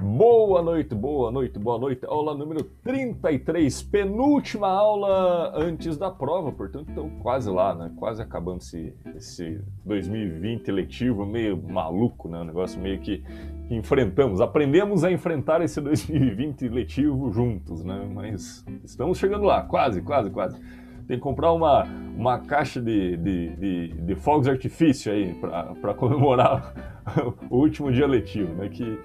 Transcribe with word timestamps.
Boa 0.00 0.62
noite, 0.62 0.94
boa 0.94 1.28
noite, 1.32 1.58
boa 1.58 1.76
noite. 1.76 2.06
Aula 2.06 2.32
número 2.32 2.62
33, 2.84 3.82
penúltima 3.82 4.68
aula 4.68 5.52
antes 5.56 5.98
da 5.98 6.08
prova, 6.08 6.52
portanto, 6.52 6.88
estamos 6.90 7.20
quase 7.20 7.50
lá, 7.50 7.74
né? 7.74 7.90
Quase 7.96 8.22
acabando 8.22 8.58
esse, 8.58 8.94
esse 9.16 9.60
2020 9.84 10.70
letivo 10.70 11.26
meio 11.26 11.60
maluco, 11.60 12.28
né? 12.28 12.38
Um 12.38 12.44
negócio 12.44 12.80
meio 12.80 13.00
que, 13.00 13.24
que 13.66 13.74
enfrentamos. 13.74 14.40
Aprendemos 14.40 15.02
a 15.02 15.10
enfrentar 15.10 15.62
esse 15.62 15.80
2020 15.80 16.68
letivo 16.68 17.32
juntos, 17.32 17.82
né? 17.82 18.08
Mas 18.14 18.64
estamos 18.84 19.18
chegando 19.18 19.42
lá, 19.42 19.62
quase, 19.62 20.00
quase, 20.00 20.30
quase. 20.30 20.60
Tem 21.08 21.16
que 21.16 21.22
comprar 21.22 21.50
uma, 21.52 21.82
uma 22.16 22.38
caixa 22.38 22.80
de, 22.80 23.16
de, 23.16 23.56
de, 23.56 23.88
de 23.88 24.14
fogos 24.14 24.44
de 24.44 24.50
artifício 24.50 25.10
aí 25.10 25.34
para 25.80 25.92
comemorar 25.94 27.02
o 27.50 27.56
último 27.56 27.90
dia 27.90 28.06
letivo, 28.06 28.54
né? 28.54 28.68
Que 28.68 28.96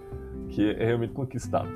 que 0.49 0.71
é 0.71 0.85
realmente 0.85 1.13
conquistado. 1.13 1.69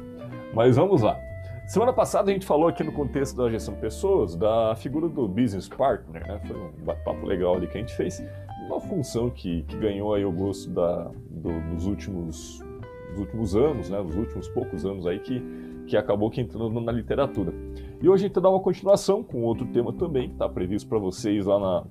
Mas 0.53 0.75
vamos 0.75 1.01
lá. 1.01 1.19
Semana 1.67 1.91
passada 1.91 2.31
a 2.31 2.33
gente 2.33 2.45
falou 2.45 2.69
aqui 2.69 2.81
no 2.81 2.93
contexto 2.93 3.35
da 3.35 3.49
gestão 3.49 3.73
de 3.73 3.81
pessoas 3.81 4.37
da 4.37 4.73
figura 4.77 5.09
do 5.09 5.27
business 5.27 5.67
partner, 5.67 6.25
né? 6.25 6.39
Foi 6.47 6.55
um 6.55 6.71
bate-papo 6.85 7.25
legal 7.25 7.55
ali 7.55 7.67
que 7.67 7.77
a 7.77 7.81
gente 7.81 7.93
fez. 7.93 8.23
Uma 8.67 8.79
função 8.79 9.29
que, 9.29 9.63
que 9.63 9.75
ganhou 9.75 10.13
aí 10.13 10.23
o 10.23 10.31
gosto 10.31 10.69
da, 10.69 11.11
do, 11.29 11.59
dos, 11.73 11.85
últimos, 11.85 12.63
dos 13.09 13.19
últimos 13.19 13.53
anos, 13.53 13.89
né? 13.89 14.01
Dos 14.01 14.15
últimos 14.15 14.47
poucos 14.47 14.85
anos 14.85 15.05
aí 15.05 15.19
que, 15.19 15.43
que 15.87 15.97
acabou 15.97 16.29
que 16.29 16.39
entrando 16.39 16.79
na 16.79 16.91
literatura. 16.91 17.53
E 18.01 18.07
hoje 18.07 18.23
a 18.23 18.27
gente 18.29 18.39
dá 18.39 18.49
uma 18.49 18.61
continuação 18.61 19.21
com 19.21 19.43
outro 19.43 19.65
tema 19.67 19.91
também, 19.91 20.29
que 20.29 20.35
está 20.35 20.47
previsto 20.47 20.87
para 20.87 20.99
vocês 20.99 21.45
lá 21.45 21.59
na, 21.59 21.83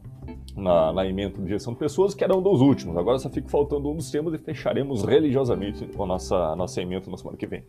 na, 0.56 0.92
na 0.92 1.06
emenda 1.06 1.40
de 1.40 1.48
gestão 1.48 1.72
de 1.72 1.78
pessoas, 1.78 2.14
que 2.14 2.24
era 2.24 2.34
um 2.34 2.40
dos 2.40 2.60
últimos. 2.60 2.96
Agora 2.96 3.18
só 3.18 3.28
fica 3.28 3.48
faltando 3.48 3.90
um 3.90 3.96
dos 3.96 4.10
temas 4.10 4.32
e 4.34 4.38
fecharemos 4.38 5.04
religiosamente 5.04 5.88
a 5.96 6.06
nossa, 6.06 6.36
a 6.36 6.56
nossa 6.56 6.80
emenda 6.80 7.10
na 7.10 7.16
semana 7.16 7.36
que 7.36 7.46
vem. 7.46 7.62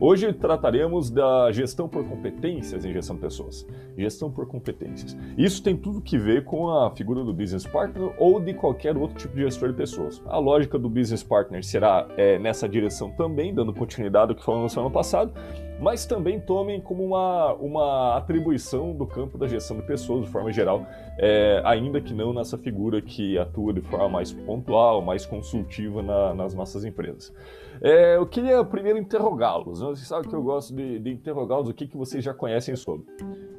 Hoje 0.00 0.32
trataremos 0.32 1.10
da 1.10 1.52
gestão 1.52 1.88
por 1.88 2.04
competências 2.08 2.84
em 2.84 2.92
gestão 2.92 3.16
de 3.16 3.22
pessoas. 3.22 3.66
Gestão 3.96 4.30
por 4.30 4.46
competências. 4.46 5.16
Isso 5.36 5.62
tem 5.62 5.76
tudo 5.76 6.00
que 6.00 6.16
ver 6.16 6.44
com 6.44 6.70
a 6.70 6.90
figura 6.90 7.22
do 7.22 7.32
business 7.32 7.66
partner 7.66 8.12
ou 8.18 8.40
de 8.40 8.54
qualquer 8.54 8.96
outro 8.96 9.16
tipo 9.16 9.34
de 9.34 9.42
gestor 9.42 9.68
de 9.68 9.74
pessoas. 9.74 10.22
A 10.26 10.38
lógica 10.38 10.78
do 10.78 10.88
business 10.88 11.22
partner 11.22 11.62
será 11.62 12.08
é, 12.16 12.38
nessa 12.38 12.68
direção 12.68 13.10
também, 13.10 13.54
dando 13.54 13.72
continuidade 13.74 14.32
ao 14.32 14.36
que 14.36 14.44
falamos 14.44 14.64
no 14.64 14.70
semana 14.70 14.90
passada, 14.90 15.32
mas 15.80 16.04
também 16.04 16.38
tomem 16.38 16.78
como 16.78 17.02
uma, 17.02 17.54
uma 17.54 18.16
atribuição 18.16 18.94
do 18.94 19.06
campo 19.06 19.38
da 19.38 19.48
gestão 19.48 19.78
de 19.78 19.82
pessoas, 19.82 20.26
de 20.26 20.30
forma 20.30 20.52
geral, 20.52 20.86
é, 21.16 21.62
ainda 21.64 22.00
que 22.00 22.12
não 22.12 22.34
nessa 22.34 22.58
figura 22.58 23.00
que 23.00 23.38
atua 23.38 23.72
de 23.72 23.80
forma 23.80 24.10
mais 24.10 24.30
pontual, 24.30 25.00
mais 25.00 25.24
consultiva 25.24 26.02
na, 26.02 26.34
nas 26.34 26.54
nossas 26.54 26.84
empresas. 26.84 27.32
É, 27.80 28.16
eu 28.16 28.26
queria 28.26 28.62
primeiro 28.62 28.98
interrogá-los. 28.98 29.80
Né? 29.80 29.86
Vocês 29.86 30.06
sabem 30.06 30.28
que 30.28 30.36
eu 30.36 30.42
gosto 30.42 30.74
de, 30.74 30.98
de 30.98 31.10
interrogá-los, 31.10 31.70
o 31.70 31.74
que, 31.74 31.86
que 31.86 31.96
vocês 31.96 32.22
já 32.22 32.34
conhecem 32.34 32.76
sobre. 32.76 33.06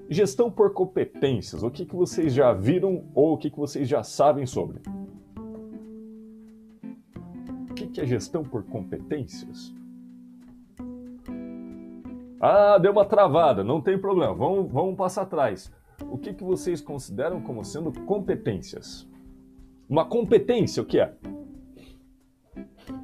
Gestão 0.08 0.52
por 0.52 0.73
competências, 0.73 1.64
o 1.64 1.72
que, 1.72 1.86
que 1.86 1.95
vocês 1.95 2.33
já 2.33 2.53
viram 2.53 3.05
ou 3.16 3.33
o 3.33 3.38
que, 3.38 3.49
que 3.49 3.58
vocês 3.58 3.88
já 3.88 4.03
sabem 4.03 4.45
sobre? 4.45 4.80
O 7.69 7.73
que, 7.73 7.88
que 7.88 7.99
é 7.99 8.05
gestão 8.05 8.44
por 8.44 8.64
competências? 8.64 9.73
Ah, 12.44 12.80
deu 12.80 12.92
uma 12.92 13.06
travada, 13.06 13.64
não 13.64 13.80
tem 13.80 14.00
problema, 14.00 14.34
vamos, 14.34 14.72
vamos 14.72 14.95
passar 14.95 15.22
atrás. 15.22 15.72
O 16.09 16.17
que, 16.17 16.34
que 16.34 16.44
vocês 16.44 16.81
consideram 16.81 17.39
como 17.39 17.64
sendo 17.64 17.92
competências? 18.02 19.08
Uma 19.88 20.06
competência, 20.06 20.81
o 20.81 20.86
que 20.86 21.00
é? 21.00 21.14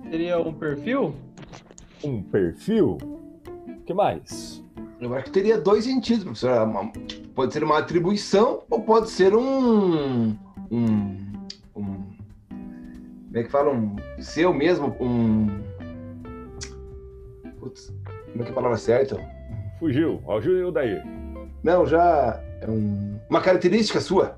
Seria 0.10 0.40
um 0.40 0.52
perfil? 0.52 1.14
Um 2.04 2.24
perfil? 2.24 2.98
O 3.68 3.84
que 3.86 3.94
mais? 3.94 4.64
Eu 5.00 5.14
acho 5.14 5.26
que 5.26 5.32
teria 5.32 5.60
dois 5.60 5.84
sentidos, 5.84 6.24
professor. 6.24 6.50
É 6.50 7.28
pode 7.36 7.54
ser 7.54 7.64
uma 7.64 7.78
atribuição 7.78 8.64
ou 8.68 8.82
pode 8.82 9.12
ser 9.12 9.36
um. 9.36 10.36
um, 10.72 11.18
um 11.76 12.18
como 13.28 13.36
é 13.36 13.44
que 13.44 13.52
fala? 13.52 13.72
Um 13.72 13.96
seu 14.20 14.52
mesmo? 14.52 14.96
Um. 15.00 15.62
Putz, 17.60 17.94
como 18.32 18.42
é 18.42 18.44
que 18.44 18.50
é 18.50 18.52
a 18.52 18.56
palavra 18.56 18.78
certa? 18.78 19.18
Fugiu. 19.80 20.22
Ajuda 20.28 20.72
daí. 20.72 21.02
Não, 21.64 21.86
já 21.86 22.42
é 22.62 22.70
um... 22.70 23.20
uma 23.30 23.42
característica 23.42 24.00
sua. 24.00 24.38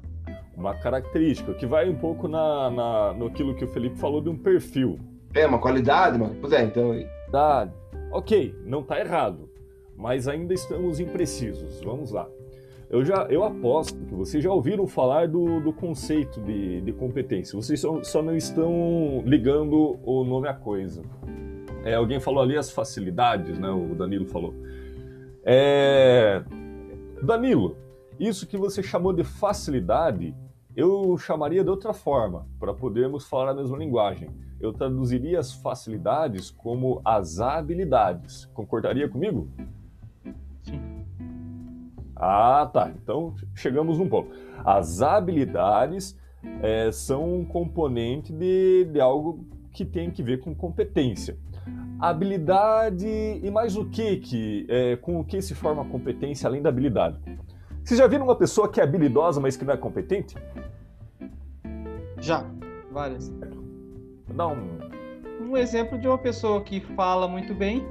Uma 0.55 0.75
característica, 0.75 1.53
que 1.53 1.65
vai 1.65 1.89
um 1.89 1.95
pouco 1.95 2.27
na, 2.27 2.69
na, 2.69 3.13
no 3.13 3.27
aquilo 3.27 3.55
que 3.55 3.63
o 3.63 3.67
Felipe 3.67 3.97
falou 3.97 4.21
de 4.21 4.29
um 4.29 4.37
perfil. 4.37 4.99
É, 5.33 5.45
uma 5.45 5.59
qualidade, 5.59 6.17
mas... 6.17 6.35
pois 6.39 6.51
é, 6.51 6.63
então... 6.63 6.93
Tá, 7.31 7.69
ok, 8.11 8.55
não 8.65 8.81
está 8.81 8.99
errado, 8.99 9.49
mas 9.95 10.27
ainda 10.27 10.53
estamos 10.53 10.99
imprecisos. 10.99 11.79
Vamos 11.81 12.11
lá. 12.11 12.27
Eu 12.89 13.05
já 13.05 13.27
eu 13.29 13.43
aposto 13.43 14.03
que 14.05 14.15
vocês 14.15 14.43
já 14.43 14.51
ouviram 14.51 14.87
falar 14.87 15.27
do, 15.27 15.61
do 15.61 15.71
conceito 15.71 16.41
de, 16.41 16.81
de 16.81 16.91
competência. 16.91 17.55
Vocês 17.55 17.79
só, 17.79 18.03
só 18.03 18.23
não 18.23 18.35
estão 18.35 19.21
ligando 19.25 19.99
o 20.03 20.23
nome 20.23 20.47
à 20.47 20.53
coisa. 20.55 21.03
É, 21.83 21.95
alguém 21.95 22.19
falou 22.19 22.43
ali 22.43 22.57
as 22.57 22.71
facilidades, 22.71 23.57
né? 23.57 23.69
O 23.69 23.95
Danilo 23.95 24.25
falou. 24.25 24.53
É... 25.43 26.43
Danilo, 27.23 27.77
isso 28.19 28.45
que 28.45 28.57
você 28.57 28.83
chamou 28.83 29.13
de 29.13 29.23
facilidade, 29.23 30.35
eu 30.75 31.17
chamaria 31.17 31.63
de 31.63 31.69
outra 31.69 31.93
forma, 31.93 32.45
para 32.59 32.73
podermos 32.73 33.27
falar 33.27 33.51
a 33.51 33.53
mesma 33.53 33.77
linguagem. 33.77 34.29
Eu 34.59 34.73
traduziria 34.73 35.39
as 35.39 35.53
facilidades 35.53 36.51
como 36.51 37.01
as 37.03 37.39
habilidades. 37.39 38.45
Concordaria 38.53 39.07
comigo? 39.07 39.47
Sim. 40.63 40.81
Ah, 42.13 42.69
tá. 42.71 42.91
Então 43.01 43.33
chegamos 43.55 43.97
num 43.97 44.09
ponto. 44.09 44.31
As 44.65 45.01
habilidades 45.01 46.17
é, 46.61 46.91
são 46.91 47.39
um 47.39 47.45
componente 47.45 48.33
de, 48.33 48.83
de 48.91 48.99
algo 48.99 49.45
que 49.71 49.85
tem 49.85 50.11
que 50.11 50.21
ver 50.21 50.41
com 50.41 50.53
competência 50.53 51.37
habilidade 51.99 53.07
e 53.07 53.51
mais 53.51 53.75
o 53.75 53.85
que 53.85 54.17
que 54.17 54.65
é, 54.69 54.95
com 54.95 55.19
o 55.19 55.23
que 55.23 55.41
se 55.41 55.53
forma 55.53 55.81
a 55.81 55.85
competência 55.85 56.47
além 56.47 56.61
da 56.61 56.69
habilidade. 56.69 57.17
Vocês 57.83 57.99
já 57.99 58.07
viram 58.07 58.25
uma 58.25 58.35
pessoa 58.35 58.69
que 58.69 58.79
é 58.79 58.83
habilidosa, 58.83 59.39
mas 59.41 59.57
que 59.57 59.65
não 59.65 59.73
é 59.73 59.77
competente? 59.77 60.35
Já, 62.19 62.45
várias. 62.91 63.31
Dá 64.33 64.47
um 64.47 64.89
um 65.49 65.57
exemplo 65.57 65.97
de 65.97 66.07
uma 66.07 66.17
pessoa 66.17 66.61
que 66.61 66.79
fala 66.79 67.27
muito 67.27 67.53
bem, 67.53 67.85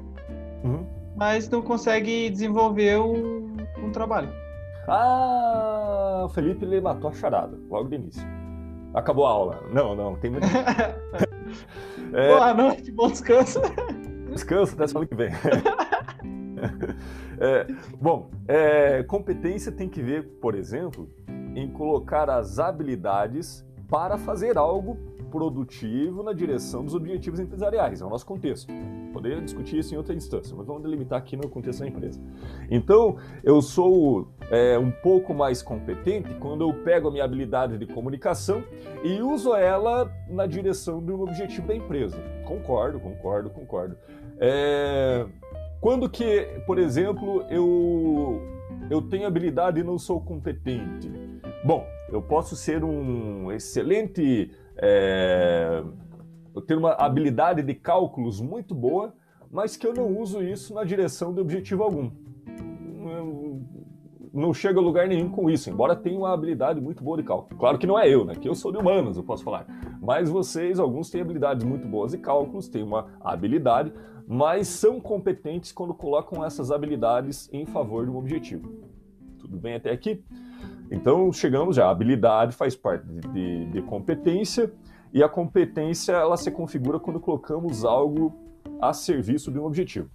uhum. 0.63 0.87
mas 1.17 1.49
não 1.49 1.61
consegue 1.61 2.31
desenvolver 2.31 2.99
um, 3.01 3.57
um 3.83 3.91
trabalho. 3.91 4.31
Ah, 4.87 6.23
o 6.25 6.29
Felipe 6.29 6.65
matou 6.81 7.11
a 7.11 7.13
charada 7.13 7.59
logo 7.69 7.89
de 7.89 7.97
início. 7.97 8.23
Acabou 8.95 9.27
a 9.27 9.31
aula. 9.31 9.63
Não, 9.73 9.95
não, 9.95 10.17
tem 10.17 10.31
muito. 10.31 10.47
é... 12.15 12.29
Boa 12.29 12.55
noite, 12.55 12.91
bom 12.93 13.09
descanso. 13.09 13.61
Descanso, 14.31 14.75
até 14.75 14.87
semana 14.87 15.07
que 15.07 15.15
vem. 15.15 15.31
é, 17.41 17.67
bom, 18.01 18.31
é, 18.47 19.03
competência 19.03 19.73
tem 19.73 19.89
que 19.89 20.03
ver, 20.03 20.25
por 20.41 20.55
exemplo, 20.55 21.09
em 21.55 21.71
colocar 21.71 22.31
as 22.31 22.59
habilidades 22.59 23.65
para 23.89 24.19
fazer 24.19 24.59
algo 24.59 24.97
produtivo 25.31 26.23
na 26.23 26.33
direção 26.33 26.85
dos 26.85 26.95
objetivos 26.95 27.41
empresariais, 27.41 28.01
é 28.01 28.05
o 28.05 28.11
nosso 28.11 28.27
contexto. 28.27 28.73
Poderia 29.13 29.41
discutir 29.41 29.79
isso 29.79 29.95
em 29.95 29.97
outra 29.97 30.15
instância, 30.15 30.55
mas 30.57 30.67
vamos 30.67 30.83
delimitar 30.83 31.19
aqui 31.19 31.37
no 31.37 31.49
contexto 31.49 31.81
da 31.81 31.89
empresa. 31.89 32.21
Então, 32.71 33.17
eu 33.43 33.61
sou 33.63 34.29
é, 34.51 34.79
um 34.79 34.91
pouco 34.91 35.33
mais 35.35 35.63
competente 35.63 36.35
quando 36.41 36.63
eu 36.63 36.73
pego 36.85 37.09
a 37.09 37.11
minha 37.11 37.25
habilidade 37.25 37.79
de 37.79 37.87
comunicação 37.87 38.63
e 39.03 39.21
uso 39.21 39.55
ela 39.55 40.11
na 40.29 40.47
direção 40.47 41.05
de 41.05 41.13
um 41.13 41.23
objetivo 41.23 41.69
da 41.69 41.75
empresa. 41.75 42.17
Concordo, 42.45 42.99
concordo, 43.01 43.51
concordo. 43.51 43.97
É, 44.41 45.27
quando 45.81 46.09
que, 46.09 46.49
por 46.67 46.79
exemplo, 46.79 47.45
eu, 47.51 48.41
eu 48.91 49.03
tenho 49.03 49.27
habilidade 49.27 49.81
e 49.81 49.85
não 49.85 49.99
sou 49.99 50.21
competente? 50.21 51.11
Bom, 51.65 51.87
eu 52.11 52.23
posso 52.23 52.57
ser 52.57 52.83
um 52.83 53.53
excelente 53.53 54.51
é, 54.81 55.83
eu 56.55 56.63
tenho 56.63 56.81
uma 56.81 56.93
habilidade 56.93 57.63
de 57.63 57.75
cálculos 57.75 58.41
muito 58.41 58.75
boa, 58.75 59.15
mas 59.51 59.77
que 59.77 59.87
eu 59.87 59.95
não 59.95 60.19
uso 60.19 60.43
isso 60.43 60.75
na 60.75 60.85
direção 60.85 61.33
de 61.33 61.41
objetivo 61.41 61.83
algum. 61.83 62.11
Não 64.33 64.53
chego 64.55 64.79
a 64.79 64.83
lugar 64.83 65.09
nenhum 65.09 65.31
com 65.31 65.51
isso, 65.51 65.71
embora 65.71 65.97
tenha 65.97 66.19
uma 66.19 66.33
habilidade 66.33 66.81
muito 66.81 67.03
boa 67.03 67.17
de 67.17 67.23
cálculo. 67.23 67.59
Claro 67.59 67.79
que 67.79 67.87
não 67.87 67.99
é 67.99 68.09
eu, 68.09 68.25
né? 68.25 68.35
Que 68.35 68.49
eu 68.49 68.55
sou 68.55 68.71
de 68.71 68.79
humanos, 68.79 69.17
eu 69.17 69.23
posso 69.23 69.43
falar. 69.43 69.67
Mas 70.01 70.29
vocês, 70.29 70.79
alguns 70.79 71.11
têm 71.11 71.21
habilidades 71.21 71.65
muito 71.65 71.89
boas 71.89 72.13
de 72.13 72.19
cálculos, 72.19 72.69
têm 72.69 72.83
uma 72.83 73.07
habilidade, 73.21 73.93
mas 74.27 74.69
são 74.69 75.01
competentes 75.01 75.73
quando 75.73 75.95
colocam 75.95 76.45
essas 76.45 76.71
habilidades 76.71 77.49
em 77.53 77.67
favor 77.67 78.05
de 78.05 78.11
um 78.11 78.17
objetivo. 78.17 78.71
Tudo 79.39 79.57
bem 79.57 79.75
até 79.75 79.91
aqui? 79.91 80.23
Então 80.91 81.33
chegamos 81.33 81.77
já, 81.77 81.87
a 81.87 81.91
habilidade 81.91 82.55
faz 82.55 82.75
parte 82.75 83.07
de, 83.07 83.21
de, 83.21 83.67
de 83.67 83.83
competência 83.83 84.73
e 85.13 85.23
a 85.23 85.29
competência 85.29 86.13
ela 86.13 86.37
se 86.37 86.51
configura 86.51 86.99
quando 86.99 87.21
colocamos 87.21 87.85
algo 87.85 88.35
a 88.81 88.93
serviço 88.93 89.51
de 89.51 89.59
um 89.59 89.65
objetivo. 89.65 90.11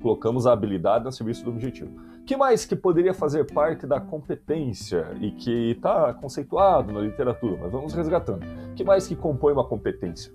Colocamos 0.00 0.46
a 0.46 0.52
habilidade 0.52 1.06
a 1.06 1.12
serviço 1.12 1.44
do 1.44 1.50
objetivo. 1.50 1.90
Que 2.24 2.36
mais 2.36 2.64
que 2.64 2.76
poderia 2.76 3.12
fazer 3.12 3.44
parte 3.52 3.86
da 3.86 4.00
competência 4.00 5.08
e 5.20 5.32
que 5.32 5.72
está 5.72 6.14
conceituado 6.14 6.92
na 6.92 7.00
literatura? 7.00 7.58
Mas 7.60 7.72
vamos 7.72 7.92
resgatando. 7.92 8.46
Que 8.74 8.84
mais 8.84 9.06
que 9.06 9.16
compõe 9.16 9.52
uma 9.52 9.64
competência? 9.64 10.32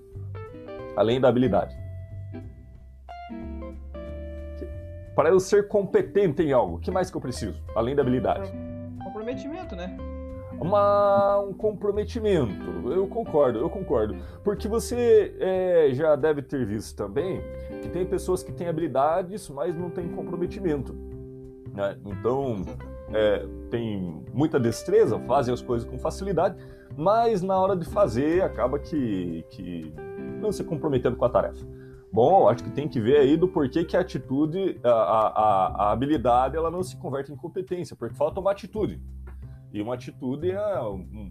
Além 0.95 1.19
da 1.19 1.30
habilidade. 1.30 1.75
Para 5.16 5.30
eu 5.30 5.39
ser 5.39 5.68
competente 5.69 6.44
em 6.44 6.51
algo, 6.51 6.80
que 6.80 6.92
mais 6.92 7.10
que 7.10 7.16
eu 7.16 7.22
preciso? 7.22 7.63
Além 7.74 7.95
da 7.95 8.01
habilidade. 8.01 8.51
Comprometimento, 9.15 9.77
né? 9.77 9.97
Uma, 10.59 11.39
um 11.39 11.53
comprometimento. 11.53 12.91
Eu 12.91 13.07
concordo, 13.07 13.59
eu 13.59 13.69
concordo. 13.69 14.17
Porque 14.44 14.67
você 14.67 15.33
é, 15.39 15.89
já 15.94 16.17
deve 16.17 16.41
ter 16.41 16.65
visto 16.65 16.97
também 16.97 17.41
que 17.81 17.88
tem 17.88 18.06
pessoas 18.06 18.44
que 18.44 18.51
têm 18.51 18.67
habilidades, 18.67 19.50
mas 19.50 19.73
não 19.73 19.89
têm 19.89 20.09
comprometimento. 20.09 20.94
Né? 21.73 21.97
Então, 22.06 22.57
é, 23.13 23.45
tem 23.69 24.21
muita 24.33 24.59
destreza, 24.59 25.17
fazem 25.19 25.53
as 25.53 25.62
coisas 25.62 25.88
com 25.89 25.97
facilidade, 25.97 26.57
mas 26.97 27.41
na 27.41 27.57
hora 27.57 27.77
de 27.77 27.85
fazer 27.85 28.44
acaba 28.44 28.77
que, 28.77 29.45
que 29.50 29.94
não 30.41 30.51
se 30.51 30.62
comprometendo 30.65 31.15
com 31.15 31.23
a 31.23 31.29
tarefa. 31.29 31.65
Bom, 32.11 32.47
acho 32.47 32.63
que 32.63 32.69
tem 32.69 32.87
que 32.87 32.99
ver 32.99 33.17
aí 33.17 33.35
do 33.35 33.47
porquê 33.47 33.83
que 33.83 33.97
a 33.97 33.99
atitude, 33.99 34.79
a, 34.83 34.89
a, 34.89 35.67
a 35.83 35.91
habilidade, 35.91 36.55
ela 36.55 36.71
não 36.71 36.81
se 36.81 36.95
converte 36.95 37.31
em 37.31 37.35
competência, 37.35 37.95
porque 37.95 38.15
falta 38.15 38.39
uma 38.39 38.51
atitude. 38.51 39.01
E 39.73 39.81
uma 39.81 39.95
atitude 39.95 40.51
é 40.51 40.79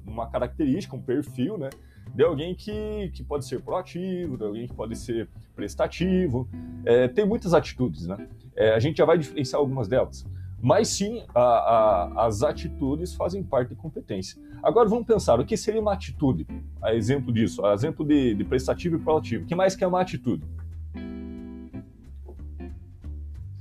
uma 0.07 0.29
característica, 0.29 0.95
um 0.95 1.01
perfil, 1.01 1.57
né? 1.57 1.71
De 2.15 2.23
alguém 2.23 2.55
que, 2.55 3.11
que 3.15 3.25
pode 3.25 3.47
ser 3.47 3.63
proativo, 3.63 4.37
de 4.37 4.45
alguém 4.45 4.69
que 4.69 4.75
pode 4.75 4.95
ser 4.97 5.31
prestativo. 5.57 6.47
É, 6.85 7.09
tem 7.09 7.25
muitas 7.25 7.55
atitudes, 7.55 8.07
né? 8.07 8.29
É, 8.55 8.75
a 8.75 8.79
gente 8.79 8.99
já 8.99 9.07
vai 9.07 9.17
diferenciar 9.17 9.59
algumas 9.59 9.89
delas. 9.89 10.27
Mas 10.61 10.89
sim, 10.89 11.23
a, 11.35 11.41
a, 11.41 12.27
as 12.27 12.43
atitudes 12.43 13.15
fazem 13.15 13.43
parte 13.43 13.71
de 13.71 13.77
competência. 13.77 14.39
Agora 14.63 14.89
vamos 14.89 15.07
pensar, 15.07 15.41
o 15.41 15.45
que 15.47 15.57
seria 15.57 15.81
uma 15.81 15.95
atitude? 15.95 16.47
A 16.83 16.95
exemplo 16.95 17.33
disso, 17.33 17.65
a 17.65 17.73
exemplo 17.73 18.05
de, 18.05 18.35
de 18.35 18.45
prestativo 18.45 18.97
e 18.97 18.99
proativo. 18.99 19.45
O 19.45 19.47
que 19.47 19.55
mais 19.55 19.75
que 19.75 19.85
é 19.85 19.87
uma 19.87 20.01
atitude? 20.01 20.45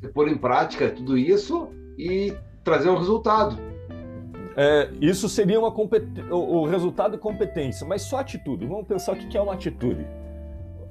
Pôr 0.09 0.27
em 0.27 0.37
prática 0.37 0.89
tudo 0.89 1.17
isso 1.17 1.69
e 1.97 2.33
trazer 2.63 2.89
um 2.89 2.97
resultado. 2.97 3.57
É, 4.55 4.89
isso 5.01 5.27
seria 5.27 5.59
uma 5.59 5.69
o, 5.69 6.61
o, 6.61 6.65
resultado 6.65 7.13
de 7.13 7.17
competência, 7.17 7.87
mas 7.87 8.03
só 8.03 8.19
atitude. 8.19 8.65
Vamos 8.65 8.87
pensar 8.87 9.13
o 9.13 9.15
que 9.15 9.37
é 9.37 9.41
uma 9.41 9.53
atitude. 9.53 10.05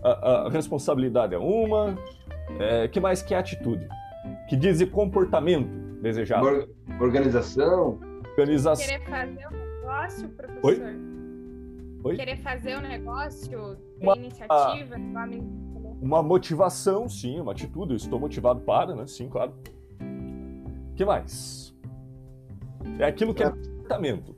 A, 0.03 0.47
a 0.47 0.51
responsabilidade 0.51 1.35
é 1.35 1.39
uma. 1.39 1.97
É, 2.59 2.89
que 2.89 2.99
mais 2.99 3.23
que 3.23 3.35
é 3.35 3.39
atitude? 3.39 3.87
Que 4.49 4.57
diz 4.57 4.79
de 4.79 4.87
comportamento 4.87 5.69
desejado. 6.03 6.45
Or, 6.45 6.69
organização. 7.01 8.01
Organização. 8.31 8.85
Querer 8.85 9.05
fazer 9.05 9.47
um 9.47 9.81
negócio, 9.81 10.29
professor. 10.31 10.67
Oi? 10.67 11.13
Oi? 12.05 12.17
Querer 12.17 12.37
fazer 12.39 12.77
um 12.77 12.81
negócio, 12.81 13.77
ter 13.77 14.05
uma, 14.05 14.17
iniciativa, 14.17 14.97
uma, 14.97 15.29
uma 16.03 16.23
motivação, 16.23 17.09
sim, 17.09 17.41
uma 17.41 17.53
atitude. 17.53 17.93
Eu 17.93 17.97
estou 17.97 18.19
motivado 18.19 18.61
para, 18.61 18.95
né? 18.95 19.07
Sim, 19.07 19.29
claro. 19.29 19.53
que 20.97 21.05
mais? 21.05 21.73
É 22.99 23.05
aquilo 23.05 23.33
que 23.33 23.43
é, 23.43 23.47
é 23.47 23.51
comportamento. 23.51 24.35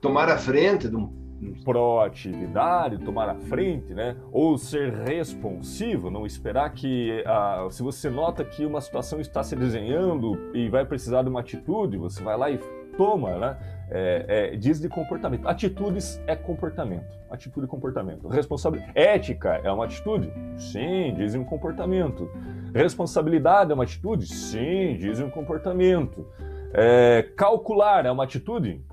Tomar 0.00 0.28
a 0.28 0.38
frente 0.38 0.88
de 0.88 0.96
um 0.96 1.24
proatividade, 1.64 2.98
tomar 2.98 3.28
a 3.28 3.34
frente, 3.34 3.92
né? 3.92 4.16
Ou 4.32 4.56
ser 4.56 4.92
responsivo, 4.92 6.10
não 6.10 6.24
esperar 6.24 6.72
que 6.72 7.22
ah, 7.26 7.66
se 7.70 7.82
você 7.82 8.08
nota 8.08 8.44
que 8.44 8.64
uma 8.64 8.80
situação 8.80 9.20
está 9.20 9.42
se 9.42 9.54
desenhando 9.54 10.38
e 10.54 10.68
vai 10.68 10.86
precisar 10.86 11.22
de 11.22 11.28
uma 11.28 11.40
atitude, 11.40 11.98
você 11.98 12.22
vai 12.22 12.36
lá 12.38 12.50
e 12.50 12.58
toma, 12.96 13.36
né? 13.36 13.56
É, 13.90 14.52
é, 14.52 14.56
diz 14.56 14.80
de 14.80 14.88
comportamento. 14.88 15.46
Atitudes 15.46 16.20
é 16.26 16.34
comportamento. 16.34 17.14
Atitude 17.30 17.66
e 17.66 17.68
comportamento. 17.68 18.28
Responsabilidade. 18.28 18.92
Ética 18.94 19.60
é 19.62 19.70
uma 19.70 19.84
atitude? 19.84 20.32
Sim, 20.56 21.14
dizem 21.14 21.40
um 21.40 21.44
comportamento. 21.44 22.30
Responsabilidade 22.74 23.70
é 23.70 23.74
uma 23.74 23.84
atitude? 23.84 24.26
Sim, 24.26 24.96
dizem 24.96 25.26
um 25.26 25.30
comportamento. 25.30 26.26
É, 26.72 27.22
calcular 27.36 28.06
é 28.06 28.10
uma 28.10 28.24
atitude? 28.24 28.84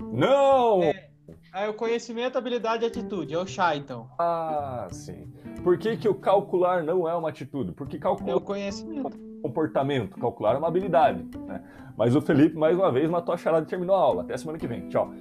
Não! 0.00 0.82
É, 0.82 1.08
é 1.52 1.68
o 1.68 1.74
conhecimento, 1.74 2.38
habilidade 2.38 2.84
e 2.84 2.86
atitude. 2.86 3.34
É 3.34 3.38
o 3.38 3.46
chá, 3.46 3.74
então. 3.76 4.08
Ah, 4.18 4.88
sim. 4.90 5.30
Por 5.62 5.76
que, 5.76 5.96
que 5.96 6.08
o 6.08 6.14
calcular 6.14 6.82
não 6.82 7.08
é 7.08 7.14
uma 7.14 7.28
atitude? 7.28 7.72
Porque 7.72 7.98
calcular. 7.98 8.32
É 8.32 8.34
o 8.34 8.40
conhecimento. 8.40 9.18
Comportamento. 9.42 10.18
Calcular 10.18 10.54
é 10.54 10.58
uma 10.58 10.68
habilidade. 10.68 11.24
Né? 11.46 11.62
Mas 11.98 12.14
o 12.14 12.20
Felipe, 12.20 12.56
mais 12.56 12.78
uma 12.78 12.92
vez, 12.92 13.10
matou 13.10 13.34
a 13.34 13.36
charada 13.36 13.66
e 13.66 13.68
terminou 13.68 13.96
a 13.96 13.98
aula. 13.98 14.22
Até 14.22 14.36
semana 14.36 14.56
que 14.56 14.68
vem. 14.68 14.88
Tchau. 14.88 15.12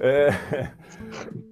É... 0.00 0.30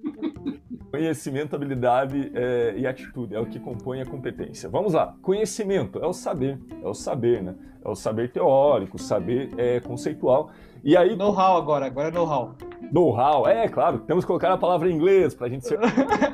Conhecimento, 0.91 1.55
habilidade 1.55 2.31
é, 2.33 2.73
e 2.77 2.85
atitude 2.85 3.33
é 3.35 3.39
o 3.39 3.45
que 3.45 3.59
compõe 3.59 4.01
a 4.01 4.05
competência. 4.05 4.69
Vamos 4.69 4.93
lá. 4.93 5.15
Conhecimento 5.21 5.99
é 5.99 6.07
o 6.07 6.13
saber, 6.13 6.59
é 6.81 6.87
o 6.87 6.93
saber, 6.93 7.41
né? 7.41 7.55
É 7.83 7.89
o 7.89 7.95
saber 7.95 8.31
teórico, 8.31 8.97
saber 8.97 9.49
é, 9.57 9.79
conceitual. 9.79 10.51
E 10.83 10.95
aí. 10.95 11.15
Know-how 11.15 11.57
agora, 11.57 11.85
agora 11.85 12.09
é 12.09 12.11
know-how. 12.11 12.55
Know-how, 12.91 13.47
é 13.47 13.67
claro. 13.67 13.99
Temos 13.99 14.23
que 14.23 14.27
colocar 14.27 14.51
a 14.51 14.57
palavra 14.57 14.89
em 14.89 14.95
inglês 14.95 15.33
para 15.33 15.47
a 15.47 15.49
gente 15.49 15.65
ser. 15.65 15.79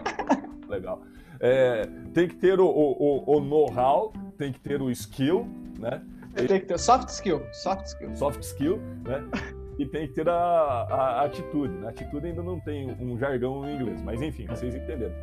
Legal. 0.67 1.01
É, 1.39 1.87
tem 2.13 2.27
que 2.27 2.35
ter 2.35 2.59
o, 2.59 2.67
o, 2.67 3.37
o 3.37 3.39
know-how, 3.39 4.13
tem 4.37 4.51
que 4.51 4.59
ter 4.59 4.81
o 4.81 4.91
skill, 4.91 5.47
né? 5.79 6.01
Tem 6.35 6.59
que 6.59 6.65
ter 6.65 6.79
soft 6.79 7.09
skill, 7.09 7.41
soft 7.51 7.85
skill. 7.87 8.15
Soft 8.15 8.41
skill, 8.41 8.77
né? 9.03 9.23
e 9.81 9.85
tem 9.85 10.07
que 10.07 10.13
ter 10.13 10.29
a, 10.29 10.33
a, 10.33 11.21
a 11.21 11.25
atitude. 11.25 11.73
Né? 11.73 11.87
A 11.87 11.89
atitude 11.89 12.27
ainda 12.27 12.43
não 12.43 12.59
tem 12.59 12.95
um 12.99 13.17
jargão 13.17 13.67
em 13.67 13.75
inglês, 13.75 14.01
mas 14.01 14.21
enfim, 14.21 14.45
vocês 14.47 14.75
entenderam. 14.75 15.13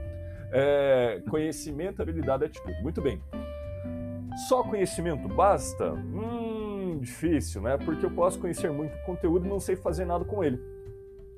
É, 0.50 1.22
conhecimento, 1.28 2.02
habilidade 2.02 2.44
e 2.44 2.46
atitude. 2.46 2.82
Muito 2.82 3.00
bem. 3.00 3.20
Só 4.48 4.62
conhecimento 4.62 5.28
basta? 5.28 5.92
Hum, 5.92 6.98
difícil, 7.00 7.62
né? 7.62 7.76
Porque 7.76 8.04
eu 8.04 8.10
posso 8.10 8.40
conhecer 8.40 8.70
muito 8.70 8.96
conteúdo 9.04 9.46
e 9.46 9.48
não 9.48 9.60
sei 9.60 9.76
fazer 9.76 10.04
nada 10.04 10.24
com 10.24 10.42
ele. 10.42 10.56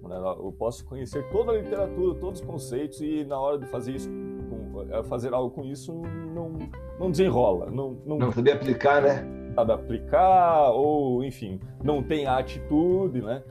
Né? 0.02 0.16
Eu 0.16 0.54
posso 0.58 0.84
conhecer 0.86 1.22
toda 1.30 1.52
a 1.52 1.56
literatura, 1.56 2.18
todos 2.18 2.40
os 2.40 2.46
conceitos 2.46 3.00
e 3.00 3.24
na 3.24 3.38
hora 3.38 3.58
de 3.58 3.66
fazer 3.66 3.96
isso, 3.96 4.08
é, 4.90 5.02
fazer 5.02 5.34
algo 5.34 5.50
com 5.50 5.64
isso, 5.64 5.92
não, 6.34 6.58
não 6.98 7.10
desenrola. 7.10 7.70
Não, 7.70 7.98
não... 8.06 8.18
não 8.18 8.32
saber 8.32 8.52
aplicar, 8.52 9.02
né? 9.02 9.39
Sabe 9.54 9.72
aplicar, 9.72 10.70
ou 10.70 11.24
enfim, 11.24 11.60
não 11.82 12.02
tem 12.02 12.26
a 12.26 12.38
atitude, 12.38 13.20
né? 13.22 13.42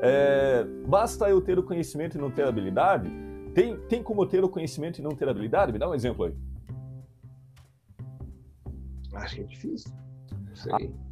É, 0.00 0.64
basta 0.86 1.28
eu 1.28 1.40
ter 1.40 1.58
o 1.58 1.62
conhecimento 1.62 2.16
e 2.16 2.20
não 2.20 2.30
ter 2.30 2.44
a 2.44 2.48
habilidade? 2.48 3.10
Tem, 3.54 3.76
tem 3.88 4.02
como 4.02 4.26
ter 4.26 4.44
o 4.44 4.48
conhecimento 4.48 4.98
e 4.98 5.02
não 5.02 5.12
ter 5.12 5.26
a 5.26 5.30
habilidade? 5.30 5.72
Me 5.72 5.78
dá 5.78 5.88
um 5.88 5.94
exemplo 5.94 6.26
aí. 6.26 6.34
Acho 9.14 9.36
que 9.36 9.40
é 9.40 9.44
difícil. 9.44 9.90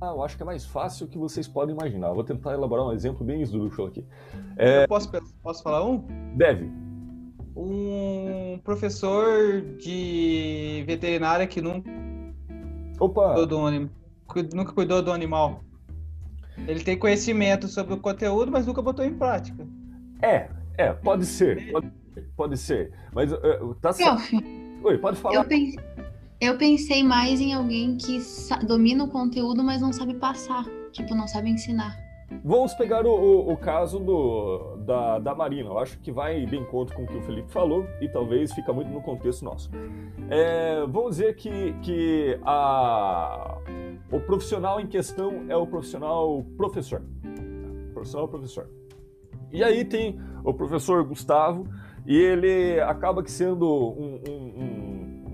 Ah, 0.01 0.07
eu 0.07 0.23
acho 0.23 0.37
que 0.37 0.43
é 0.43 0.47
mais 0.47 0.65
fácil 0.65 1.07
que 1.07 1.19
vocês 1.19 1.47
podem 1.47 1.75
imaginar. 1.75 2.09
Eu 2.09 2.15
vou 2.15 2.25
tentar 2.25 2.53
elaborar 2.53 2.87
um 2.87 2.93
exemplo 2.93 3.25
bem 3.25 3.43
esdrúxulo 3.43 3.89
aqui. 3.89 4.05
É... 4.57 4.87
posso, 4.87 5.11
posso 5.43 5.63
falar 5.63 5.85
um? 5.85 6.05
Deve. 6.37 6.71
Um 7.57 8.59
professor 8.65 9.63
de 9.79 10.83
veterinária 10.87 11.47
que 11.47 11.61
não 11.61 11.83
Opa! 12.99 13.35
Um 13.41 13.89
nunca 14.43 14.73
cuidou 14.73 15.03
do 15.03 15.13
animal. 15.13 15.63
Ele 16.67 16.81
tem 16.81 16.99
conhecimento 16.99 17.67
sobre 17.69 17.95
o 17.95 17.99
conteúdo, 17.99 18.51
mas 18.51 18.67
nunca 18.67 18.81
botou 18.81 19.05
em 19.05 19.15
prática. 19.15 19.67
É, 20.23 20.49
é, 20.79 20.93
pode 20.93 21.27
ser, 21.27 21.71
pode, 21.73 21.93
pode 22.37 22.57
ser. 22.57 22.93
Mas 23.13 23.33
uh, 23.33 23.75
tá 23.81 23.93
certo. 23.93 24.23
Oi, 24.83 24.99
pode 24.99 25.19
falar. 25.19 25.37
Eu 25.37 25.45
pensei, 25.45 25.85
eu 26.41 26.59
pensei 26.59 27.03
mais 27.03 27.41
em 27.41 27.55
alguém 27.55 27.97
que 27.97 28.19
domina 28.67 29.05
o 29.05 29.09
conteúdo, 29.09 29.63
mas 29.65 29.81
não 29.81 29.93
sabe 29.93 30.15
passar. 30.15 30.65
Tipo, 30.93 31.15
não 31.15 31.27
sabe 31.27 31.51
ensinar. 31.51 31.97
Vamos 32.45 32.75
pegar 32.75 33.07
o, 33.07 33.11
o, 33.11 33.53
o, 33.53 33.57
caso 33.57 33.99
do, 33.99 34.74
da, 34.85 35.19
da 35.19 35.35
Marina. 35.35 35.71
Eu 35.71 35.79
acho 35.79 35.99
que 36.01 36.13
vai 36.13 36.45
de 36.47 36.57
encontro 36.57 36.95
com 36.95 37.03
o 37.03 37.07
que 37.07 37.17
o 37.17 37.23
Felipe 37.23 37.51
falou 37.51 37.87
e 38.01 38.09
talvez 38.09 38.53
fica 38.53 38.73
muito 38.73 38.91
no 38.91 39.01
contexto 39.03 39.45
nosso. 39.45 39.71
É, 40.31 40.81
vamos 40.87 41.17
dizer 41.17 41.35
que, 41.37 41.73
que 41.83 42.39
a, 42.45 43.59
o 44.11 44.21
profissional 44.21 44.81
em 44.81 44.87
questão 44.87 45.45
é 45.49 45.57
o 45.57 45.67
profissional 45.67 46.45
professor. 46.57 47.03
Profissional 47.93 48.29
professor. 48.29 48.69
E 49.51 49.63
aí 49.63 49.85
tem 49.85 50.21
o 50.43 50.53
professor 50.53 51.05
Gustavo 51.05 51.67
e 52.07 52.17
ele 52.17 52.81
acaba 52.81 53.25
sendo 53.27 53.67
um, 53.67 54.21
um, 54.29 54.33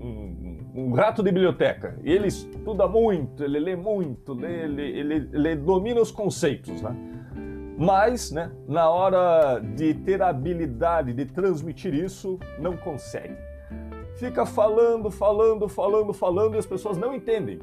um, 0.03 0.71
um, 0.75 0.93
rato 0.93 1.21
de 1.21 1.31
biblioteca. 1.31 1.99
E 2.03 2.11
ele 2.11 2.27
estuda 2.27 2.87
muito, 2.87 3.43
ele 3.43 3.59
lê 3.59 3.75
muito, 3.75 4.33
lê, 4.33 4.63
ele, 4.63 4.83
ele, 4.83 5.29
ele 5.33 5.55
domina 5.55 5.99
os 5.99 6.11
conceitos, 6.11 6.81
né? 6.81 7.10
Mas, 7.81 8.29
né, 8.29 8.51
na 8.67 8.87
hora 8.91 9.57
de 9.57 9.95
ter 9.95 10.21
a 10.21 10.29
habilidade 10.29 11.13
de 11.13 11.25
transmitir 11.25 11.95
isso, 11.95 12.37
não 12.59 12.77
consegue. 12.77 13.35
fica 14.17 14.45
falando, 14.45 15.09
falando, 15.09 15.67
falando, 15.67 16.13
falando 16.13 16.53
e 16.53 16.59
as 16.59 16.65
pessoas 16.67 16.95
não 16.95 17.11
entendem. 17.11 17.59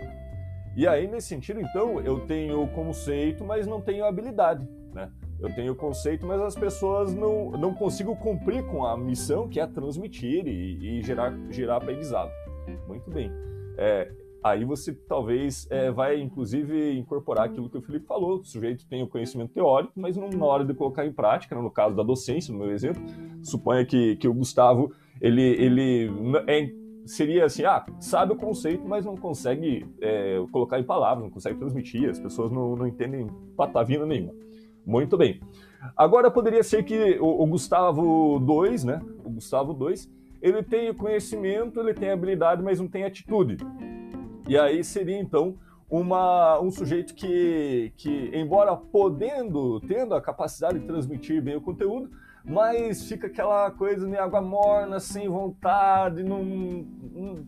E 0.77 0.89
aí, 0.89 1.07
nesse 1.07 1.29
sentido, 1.29 1.61
então, 1.61 2.01
eu 2.01 2.27
tenho 2.27 2.67
conceito, 2.69 3.45
mas 3.45 3.65
não 3.65 3.81
tenho 3.81 4.05
habilidade, 4.05 4.69
né? 4.93 5.09
Eu 5.39 5.55
tenho 5.55 5.77
conceito, 5.77 6.27
mas 6.27 6.41
as 6.41 6.57
pessoas 6.57 7.15
não, 7.15 7.53
não 7.53 7.73
consigo 7.73 8.17
cumprir 8.17 8.67
com 8.67 8.85
a 8.85 8.97
missão 8.97 9.49
que 9.49 9.61
é 9.61 9.67
transmitir 9.69 10.49
e, 10.49 10.99
e 10.99 11.03
gerar, 11.03 11.33
gerar 11.49 11.77
aprendizado. 11.77 12.33
Muito 12.89 13.09
bem. 13.09 13.31
É, 13.77 14.11
aí 14.43 14.65
você 14.65 14.93
talvez 14.93 15.67
é, 15.71 15.91
vai, 15.91 16.21
inclusive, 16.21 16.97
incorporar 16.99 17.47
aquilo 17.47 17.69
que 17.69 17.79
o 17.79 17.83
Felipe 17.83 18.07
falou. 18.07 18.39
O 18.39 18.45
sujeito 18.45 18.87
tem 18.87 19.03
o 19.03 19.09
conhecimento 19.09 19.53
teórico, 19.53 19.93
mas 19.97 20.17
não, 20.17 20.29
na 20.29 20.45
hora 20.45 20.65
de 20.65 20.75
colocar 20.75 21.07
em 21.07 21.13
prática, 21.13 21.55
né, 21.55 21.63
no 21.63 21.71
caso 21.71 21.97
da 21.97 22.03
docência, 22.03 22.53
no 22.53 22.59
meu 22.59 22.71
exemplo, 22.71 23.03
suponha 23.43 23.85
que, 23.85 24.17
que 24.17 24.29
o 24.29 24.35
Gustavo 24.35 24.93
ele, 25.21 25.43
ele 25.43 26.11
é, 26.47 26.71
seria 27.05 27.45
assim, 27.45 27.65
ah, 27.65 27.85
sabe 27.99 28.33
o 28.33 28.37
conceito, 28.37 28.87
mas 28.87 29.05
não 29.05 29.17
consegue 29.17 29.87
é, 30.01 30.43
colocar 30.53 30.79
em 30.79 30.85
palavras, 30.85 31.25
não 31.25 31.31
consegue 31.31 31.59
transmitir, 31.59 32.09
as 32.09 32.19
pessoas 32.19 32.53
não, 32.53 32.77
não 32.77 32.87
entendem 32.87 33.29
patavina 33.57 34.07
nenhuma. 34.07 34.35
Muito 34.87 35.17
bem. 35.17 35.41
Agora 35.97 36.31
poderia 36.31 36.63
ser 36.63 36.83
que 36.83 37.19
o, 37.21 37.43
o 37.43 37.47
Gustavo 37.47 38.39
2, 38.41 38.85
né? 38.85 39.03
O 39.25 39.31
Gustavo 39.31 39.75
2, 39.75 40.11
ele 40.41 40.63
tem 40.63 40.93
conhecimento, 40.95 41.81
ele 41.81 41.93
tem 41.93 42.11
habilidade, 42.11 42.63
mas 42.63 42.81
não 42.81 42.89
tem 42.89 43.05
atitude. 43.05 43.59
E 44.49 44.57
aí 44.57 44.83
seria 44.83 45.19
então 45.19 45.59
uma, 45.91 46.59
um 46.59 46.71
sujeito 46.71 47.15
que, 47.15 47.93
que, 47.97 48.31
embora 48.33 48.75
podendo, 48.75 49.79
tendo 49.81 50.15
a 50.15 50.23
capacidade 50.23 50.79
de 50.79 50.87
transmitir 50.87 51.43
bem 51.43 51.57
o 51.57 51.61
conteúdo, 51.61 52.11
mas 52.49 53.07
fica 53.07 53.27
aquela 53.27 53.71
coisa 53.71 54.09
de 54.09 54.17
água 54.17 54.41
morna, 54.41 54.99
sem 54.99 55.29
vontade, 55.29 56.23
não, 56.25 56.87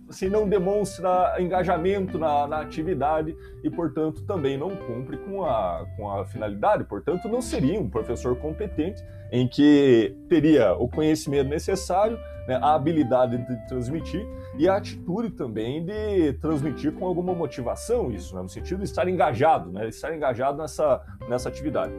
assim, 0.08 0.28
não 0.28 0.46
demonstra 0.46 1.36
engajamento 1.38 2.18
na, 2.18 2.46
na, 2.46 2.60
atividade 2.60 3.34
e, 3.64 3.70
portanto, 3.70 4.22
também 4.26 4.58
não 4.58 4.76
cumpre 4.76 5.16
com 5.16 5.42
a, 5.42 5.86
com 5.96 6.10
a 6.10 6.26
finalidade. 6.26 6.84
Portanto, 6.84 7.28
não 7.28 7.40
seria 7.40 7.80
um 7.80 7.88
professor 7.88 8.36
competente 8.36 9.02
em 9.32 9.48
que 9.48 10.14
teria 10.28 10.74
o 10.74 10.86
conhecimento 10.86 11.48
necessário, 11.48 12.18
né, 12.46 12.58
a 12.60 12.74
habilidade 12.74 13.38
de 13.38 13.68
transmitir 13.68 14.26
e 14.58 14.68
a 14.68 14.76
atitude 14.76 15.30
também 15.30 15.84
de 15.84 16.34
transmitir 16.34 16.92
com 16.92 17.06
alguma 17.06 17.32
motivação 17.32 18.10
isso, 18.10 18.34
né, 18.34 18.42
no 18.42 18.48
sentido 18.48 18.78
de 18.78 18.84
estar 18.84 19.08
engajado, 19.08 19.72
né, 19.72 19.88
estar 19.88 20.14
engajado 20.14 20.58
nessa, 20.58 21.00
nessa 21.26 21.48
atividade. 21.48 21.92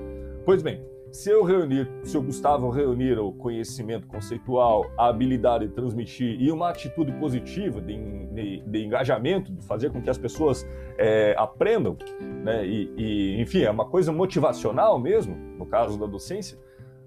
Pois 0.45 0.61
bem, 0.61 0.83
se 1.11 1.29
eu 1.29 1.43
reunir, 1.43 1.91
se 2.03 2.17
o 2.17 2.21
Gustavo 2.21 2.69
reunir 2.69 3.19
o 3.19 3.33
conhecimento 3.33 4.07
conceitual, 4.07 4.89
a 4.97 5.07
habilidade 5.07 5.67
de 5.67 5.73
transmitir 5.73 6.41
e 6.41 6.51
uma 6.51 6.69
atitude 6.69 7.11
positiva 7.13 7.81
de, 7.81 7.97
de, 8.27 8.61
de 8.61 8.85
engajamento, 8.85 9.51
de 9.51 9.65
fazer 9.65 9.91
com 9.91 10.01
que 10.01 10.09
as 10.09 10.17
pessoas 10.17 10.65
é, 10.97 11.35
aprendam, 11.37 11.97
né, 12.43 12.65
e, 12.65 12.93
e, 12.97 13.41
enfim, 13.41 13.63
é 13.63 13.71
uma 13.71 13.85
coisa 13.85 14.11
motivacional 14.11 14.97
mesmo, 14.97 15.35
no 15.57 15.65
caso 15.65 15.99
da 15.99 16.05
docência, 16.05 16.57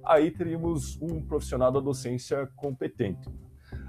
aí 0.05 0.31
teríamos 0.31 1.01
um 1.01 1.23
profissional 1.23 1.73
da 1.73 1.81
docência 1.81 2.47
competente. 2.57 3.29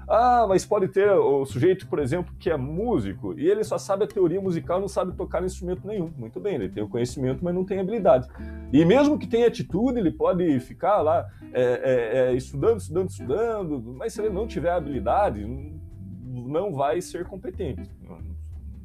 Ah, 0.08 0.46
mas 0.48 0.64
pode 0.64 0.86
ter 0.88 1.10
o 1.10 1.44
sujeito, 1.44 1.88
por 1.88 1.98
exemplo, 1.98 2.32
que 2.38 2.48
é 2.48 2.56
músico 2.56 3.36
e 3.36 3.48
ele 3.48 3.64
só 3.64 3.76
sabe 3.76 4.04
a 4.04 4.06
teoria 4.06 4.40
musical, 4.40 4.80
não 4.80 4.86
sabe 4.86 5.12
tocar 5.12 5.42
instrumento 5.42 5.84
nenhum. 5.84 6.12
Muito 6.16 6.38
bem, 6.38 6.54
ele 6.54 6.68
tem 6.68 6.82
o 6.82 6.88
conhecimento, 6.88 7.44
mas 7.44 7.52
não 7.52 7.64
tem 7.64 7.80
habilidade. 7.80 8.28
E 8.72 8.84
mesmo 8.84 9.18
que 9.18 9.26
tenha 9.26 9.48
atitude, 9.48 9.98
ele 9.98 10.12
pode 10.12 10.60
ficar 10.60 11.02
lá 11.02 11.26
é, 11.52 11.62
é, 11.62 12.18
é, 12.18 12.34
estudando, 12.34 12.78
estudando, 12.78 13.10
estudando, 13.10 13.94
mas 13.96 14.12
se 14.12 14.20
ele 14.20 14.30
não 14.30 14.46
tiver 14.46 14.70
habilidade, 14.70 15.44
não 16.24 16.72
vai 16.72 17.00
ser 17.00 17.24
competente. 17.24 17.90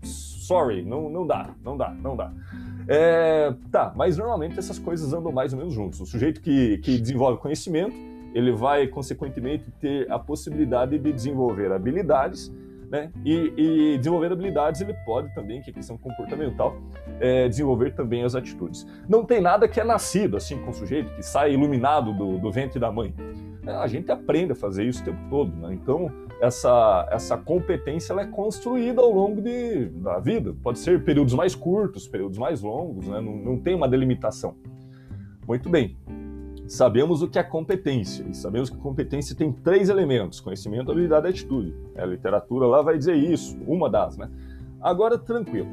Sorry, 0.04 0.82
não, 0.82 1.08
não 1.08 1.28
dá, 1.28 1.54
não 1.64 1.78
dá, 1.78 1.92
não 1.92 2.16
dá. 2.16 2.34
É, 2.88 3.54
tá, 3.72 3.94
mas 3.96 4.18
normalmente 4.18 4.58
essas 4.58 4.80
coisas 4.80 5.14
andam 5.14 5.32
mais 5.32 5.54
ou 5.54 5.60
menos 5.60 5.74
juntos. 5.74 6.02
O 6.02 6.06
sujeito 6.06 6.42
que, 6.42 6.80
que 6.80 6.98
desenvolve 6.98 7.40
conhecimento 7.40 8.11
ele 8.34 8.52
vai, 8.52 8.88
consequentemente, 8.88 9.70
ter 9.80 10.10
a 10.12 10.18
possibilidade 10.18 10.98
de 10.98 11.12
desenvolver 11.12 11.72
habilidades, 11.72 12.52
né? 12.90 13.10
E, 13.24 13.54
e 13.56 13.98
desenvolver 13.98 14.34
habilidades, 14.34 14.82
ele 14.82 14.94
pode 15.06 15.34
também, 15.34 15.62
que 15.62 15.70
é 15.70 15.74
questão 15.74 15.98
comportamental, 15.98 16.76
é, 17.22 17.48
desenvolver 17.48 17.92
também 17.92 18.24
as 18.24 18.36
atitudes. 18.36 18.86
Não 19.08 19.24
tem 19.24 19.40
nada 19.40 19.66
que 19.66 19.80
é 19.80 19.84
nascido 19.84 20.36
assim 20.36 20.58
com 20.58 20.72
o 20.72 20.74
sujeito, 20.74 21.10
que 21.16 21.24
sai 21.24 21.54
iluminado 21.54 22.14
do, 22.14 22.38
do 22.38 22.52
ventre 22.52 22.80
da 22.80 22.92
mãe. 22.92 23.14
É, 23.66 23.72
a 23.72 23.88
gente 23.88 24.12
aprende 24.12 24.52
a 24.52 24.56
fazer 24.56 24.84
isso 24.86 25.02
o 25.02 25.06
tempo 25.06 25.22
todo, 25.30 25.56
né? 25.56 25.74
Então, 25.74 26.12
essa, 26.42 27.08
essa 27.12 27.38
competência 27.38 28.12
ela 28.12 28.24
é 28.24 28.28
construída 28.28 29.02
ao 29.02 29.12
longo 29.12 29.42
de, 29.42 29.86
da 29.86 30.20
vida. 30.20 30.54
Pode 30.62 30.80
ser 30.80 31.04
períodos 31.04 31.34
mais 31.34 31.56
curtos, 31.56 32.08
períodos 32.08 32.38
mais 32.38 32.62
longos, 32.62 33.08
né? 33.08 33.22
não, 33.22 33.38
não 33.38 33.58
tem 33.58 33.74
uma 33.74 33.88
delimitação. 33.88 34.56
Muito 35.48 35.70
bem 35.70 35.96
sabemos 36.72 37.22
o 37.22 37.28
que 37.28 37.38
é 37.38 37.44
competência. 37.44 38.26
E 38.30 38.34
sabemos 38.34 38.70
que 38.70 38.78
competência 38.78 39.36
tem 39.36 39.52
três 39.52 39.90
elementos: 39.90 40.40
conhecimento, 40.40 40.90
habilidade 40.90 41.28
e 41.28 41.30
atitude. 41.30 41.76
A 41.98 42.06
literatura 42.06 42.66
lá 42.66 42.82
vai 42.82 42.98
dizer 42.98 43.16
isso, 43.16 43.58
uma 43.68 43.90
das, 43.90 44.18
né? 44.18 44.30
Agora, 44.80 45.18
tranquilo. 45.18 45.68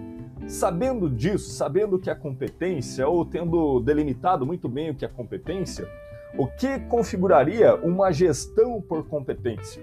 Sabendo 0.46 1.08
disso, 1.08 1.50
sabendo 1.50 1.96
o 1.96 1.98
que 1.98 2.10
é 2.10 2.14
competência, 2.14 3.06
ou 3.06 3.24
tendo 3.24 3.80
delimitado 3.80 4.44
muito 4.44 4.68
bem 4.68 4.90
o 4.90 4.94
que 4.94 5.04
é 5.04 5.08
competência, 5.08 5.88
o 6.36 6.46
que 6.46 6.80
configuraria 6.80 7.74
uma 7.76 8.10
gestão 8.12 8.80
por 8.80 9.06
competência? 9.06 9.82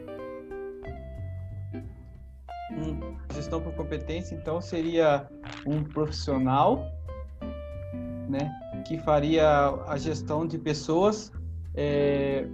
Hum, 2.72 3.16
gestão 3.34 3.62
por 3.62 3.74
competência, 3.74 4.36
então, 4.36 4.60
seria 4.60 5.28
um 5.66 5.84
profissional, 5.84 6.84
né? 8.28 8.52
Que 8.86 8.98
faria 9.00 9.46
a 9.88 9.98
gestão 9.98 10.46
de 10.46 10.58
pessoas 10.58 11.32
é, 11.74 12.48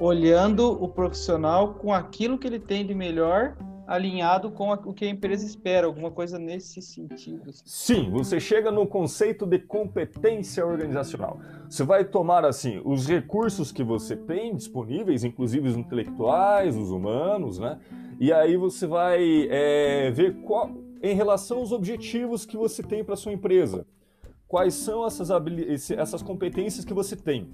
olhando 0.00 0.70
o 0.82 0.88
profissional 0.88 1.74
com 1.74 1.92
aquilo 1.92 2.36
que 2.36 2.46
ele 2.46 2.58
tem 2.58 2.84
de 2.84 2.94
melhor 2.94 3.56
alinhado 3.86 4.50
com 4.50 4.72
o 4.72 4.92
que 4.92 5.04
a 5.04 5.08
empresa 5.08 5.46
espera, 5.46 5.86
alguma 5.86 6.10
coisa 6.10 6.40
nesse 6.40 6.82
sentido. 6.82 7.50
Assim. 7.50 7.62
Sim, 7.64 8.10
você 8.10 8.40
chega 8.40 8.72
no 8.72 8.84
conceito 8.84 9.46
de 9.46 9.60
competência 9.60 10.66
organizacional. 10.66 11.38
Você 11.70 11.84
vai 11.84 12.04
tomar 12.04 12.44
assim 12.44 12.82
os 12.84 13.06
recursos 13.06 13.70
que 13.70 13.84
você 13.84 14.16
tem 14.16 14.56
disponíveis, 14.56 15.22
inclusive 15.22 15.68
os 15.68 15.76
intelectuais, 15.76 16.76
os 16.76 16.90
humanos, 16.90 17.60
né? 17.60 17.78
E 18.18 18.32
aí 18.32 18.56
você 18.56 18.88
vai 18.88 19.46
é, 19.48 20.10
ver 20.10 20.34
qual, 20.42 20.68
em 21.00 21.14
relação 21.14 21.58
aos 21.58 21.70
objetivos 21.70 22.44
que 22.44 22.56
você 22.56 22.82
tem 22.82 23.04
para 23.04 23.14
sua 23.14 23.32
empresa 23.32 23.86
quais 24.48 24.74
são 24.74 25.06
essas, 25.06 25.30
essas 25.90 26.22
competências 26.22 26.84
que 26.84 26.94
você 26.94 27.16
tem. 27.16 27.48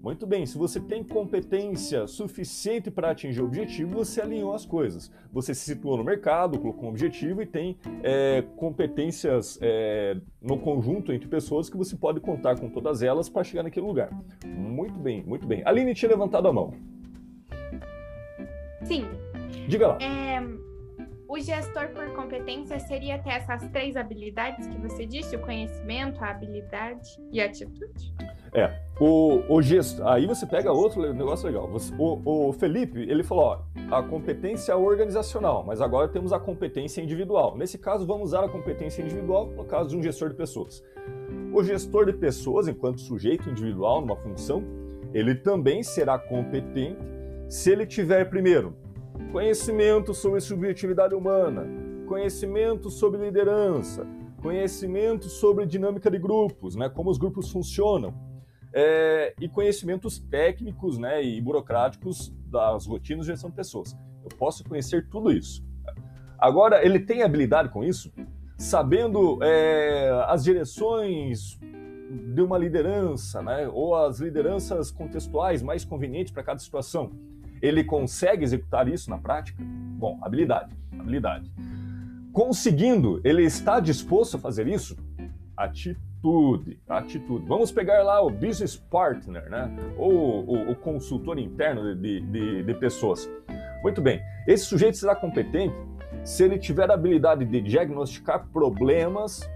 Muito 0.00 0.28
bem, 0.28 0.46
se 0.46 0.56
você 0.56 0.78
tem 0.78 1.02
competência 1.02 2.06
suficiente 2.06 2.88
para 2.88 3.10
atingir 3.10 3.40
o 3.40 3.46
objetivo, 3.46 3.96
você 3.96 4.20
alinhou 4.20 4.54
as 4.54 4.64
coisas. 4.64 5.10
Você 5.32 5.52
se 5.52 5.64
situou 5.64 5.96
no 5.96 6.04
mercado, 6.04 6.56
colocou 6.58 6.84
um 6.84 6.90
objetivo 6.90 7.42
e 7.42 7.46
tem 7.46 7.76
é, 8.04 8.44
competências 8.56 9.58
é, 9.60 10.16
no 10.40 10.56
conjunto 10.56 11.12
entre 11.12 11.28
pessoas 11.28 11.68
que 11.68 11.76
você 11.76 11.96
pode 11.96 12.20
contar 12.20 12.60
com 12.60 12.68
todas 12.68 13.02
elas 13.02 13.28
para 13.28 13.42
chegar 13.42 13.64
naquele 13.64 13.86
lugar. 13.86 14.10
Muito 14.46 14.96
bem, 15.00 15.24
muito 15.24 15.46
bem. 15.48 15.62
Aline 15.64 15.92
tinha 15.94 16.10
levantado 16.10 16.46
a 16.46 16.52
mão. 16.52 16.72
Sim. 18.84 19.04
Diga 19.66 19.88
lá. 19.88 19.98
É, 20.00 20.40
o 21.28 21.38
gestor 21.38 21.88
por 21.88 22.08
competência 22.14 22.80
seria 22.80 23.18
ter 23.18 23.30
essas 23.30 23.68
três 23.68 23.96
habilidades 23.96 24.66
que 24.66 24.78
você 24.78 25.04
disse: 25.04 25.36
o 25.36 25.40
conhecimento, 25.40 26.24
a 26.24 26.30
habilidade 26.30 27.10
e 27.30 27.40
a 27.40 27.44
atitude? 27.44 28.14
É, 28.54 28.80
o, 28.98 29.42
o 29.46 29.60
gesto. 29.60 30.02
Aí 30.08 30.26
você 30.26 30.46
pega 30.46 30.72
outro 30.72 31.12
negócio 31.12 31.46
legal. 31.46 31.70
O, 31.98 32.48
o 32.48 32.52
Felipe, 32.54 33.02
ele 33.02 33.22
falou: 33.22 33.44
ó, 33.44 33.94
a 33.94 34.02
competência 34.02 34.74
organizacional, 34.74 35.62
mas 35.64 35.82
agora 35.82 36.08
temos 36.08 36.32
a 36.32 36.40
competência 36.40 37.02
individual. 37.02 37.56
Nesse 37.58 37.76
caso, 37.76 38.06
vamos 38.06 38.28
usar 38.28 38.42
a 38.44 38.48
competência 38.48 39.02
individual 39.02 39.48
no 39.48 39.64
caso 39.66 39.90
de 39.90 39.98
um 39.98 40.02
gestor 40.02 40.30
de 40.30 40.34
pessoas. 40.34 40.82
O 41.52 41.62
gestor 41.62 42.06
de 42.06 42.14
pessoas, 42.14 42.68
enquanto 42.68 43.00
sujeito 43.00 43.50
individual 43.50 44.00
numa 44.00 44.16
função, 44.16 44.64
ele 45.12 45.34
também 45.34 45.82
será 45.82 46.18
competente 46.18 46.98
se 47.48 47.70
ele 47.70 47.86
tiver, 47.86 48.26
primeiro, 48.26 48.76
conhecimento 49.32 50.14
sobre 50.14 50.40
subjetividade 50.40 51.14
humana, 51.14 51.66
conhecimento 52.06 52.90
sobre 52.90 53.20
liderança, 53.24 54.06
conhecimento 54.42 55.28
sobre 55.28 55.66
dinâmica 55.66 56.10
de 56.10 56.18
grupos, 56.18 56.74
né, 56.74 56.88
como 56.88 57.10
os 57.10 57.18
grupos 57.18 57.50
funcionam, 57.50 58.14
é, 58.72 59.34
e 59.40 59.48
conhecimentos 59.48 60.18
técnicos 60.18 60.98
né, 60.98 61.22
e 61.22 61.40
burocráticos 61.40 62.32
das 62.46 62.86
rotinas 62.86 63.26
de 63.26 63.32
gestão 63.32 63.50
de 63.50 63.56
pessoas. 63.56 63.96
Eu 64.22 64.36
posso 64.36 64.64
conhecer 64.64 65.08
tudo 65.08 65.30
isso. 65.30 65.64
Agora, 66.38 66.84
ele 66.84 67.00
tem 67.00 67.22
habilidade 67.22 67.70
com 67.70 67.82
isso? 67.82 68.12
Sabendo 68.56 69.38
é, 69.42 70.10
as 70.26 70.44
direções 70.44 71.58
de 72.34 72.40
uma 72.40 72.56
liderança, 72.56 73.42
né, 73.42 73.68
ou 73.68 73.94
as 73.94 74.20
lideranças 74.20 74.90
contextuais 74.90 75.62
mais 75.62 75.84
convenientes 75.84 76.32
para 76.32 76.42
cada 76.42 76.58
situação 76.58 77.10
Ele 77.60 77.84
consegue 77.84 78.44
executar 78.44 78.88
isso 78.88 79.10
na 79.10 79.18
prática? 79.18 79.62
Bom, 79.62 80.18
habilidade, 80.22 80.74
habilidade. 80.98 81.50
Conseguindo, 82.32 83.20
ele 83.24 83.42
está 83.42 83.80
disposto 83.80 84.36
a 84.36 84.40
fazer 84.40 84.68
isso? 84.68 84.96
Atitude, 85.56 86.78
atitude. 86.88 87.46
Vamos 87.46 87.72
pegar 87.72 88.02
lá 88.02 88.22
o 88.22 88.30
business 88.30 88.76
partner, 88.76 89.50
né? 89.50 89.70
Ou 89.96 90.44
o, 90.44 90.70
o 90.70 90.76
consultor 90.76 91.38
interno 91.38 91.96
de, 91.96 92.20
de, 92.20 92.62
de 92.62 92.74
pessoas. 92.74 93.28
Muito 93.82 94.00
bem, 94.00 94.20
esse 94.46 94.64
sujeito 94.64 94.96
será 94.96 95.14
competente 95.14 95.74
se 96.24 96.44
ele 96.44 96.58
tiver 96.58 96.90
a 96.90 96.94
habilidade 96.94 97.44
de 97.44 97.60
diagnosticar 97.60 98.46
problemas 98.52 99.48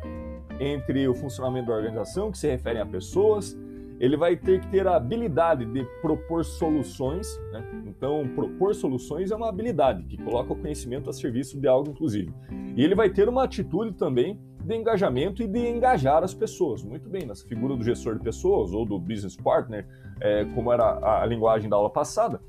entre 0.61 1.09
o 1.09 1.15
funcionamento 1.15 1.69
da 1.69 1.75
organização 1.75 2.31
que 2.31 2.39
se 2.39 2.49
referem 2.49 2.81
a 2.81 2.87
pessoas, 2.87 3.57
ele 4.03 4.17
vai 4.17 4.37
ter 4.37 4.61
que 4.61 4.67
ter 4.67 4.85
a 4.89 4.97
habilidade 4.97 5.65
de 5.65 5.85
propor 6.01 6.45
soluções. 6.45 7.41
Né? 7.53 7.65
Então, 7.87 8.29
propor 8.35 8.75
soluções 8.75 9.31
é 9.31 9.37
uma 9.37 9.49
habilidade 9.49 10.03
que 10.03 10.17
coloca 10.17 10.53
o 10.53 10.57
conhecimento 10.57 11.09
a 11.09 11.13
serviço 11.13 11.61
de 11.61 11.69
algo, 11.69 11.91
inclusive. 11.91 12.35
E 12.77 12.83
ele 12.83 12.97
vai 12.97 13.09
ter 13.11 13.29
uma 13.29 13.45
atitude 13.45 13.93
também 13.93 14.41
de 14.65 14.75
engajamento 14.75 15.41
e 15.41 15.47
de 15.47 15.69
engajar 15.69 16.25
as 16.25 16.35
pessoas. 16.35 16.83
Muito 16.83 17.09
bem, 17.09 17.25
nessa 17.25 17.47
figura 17.47 17.77
do 17.77 17.85
gestor 17.85 18.17
de 18.17 18.25
pessoas 18.25 18.73
ou 18.73 18.85
do 18.85 18.99
business 18.99 19.37
partner, 19.37 19.87
é, 20.21 20.47
como 20.47 20.73
era 20.73 21.23
a, 21.23 21.25
linguagem 21.25 21.71
da 21.71 21.77
aula 21.77 21.91
passada, 21.91 22.41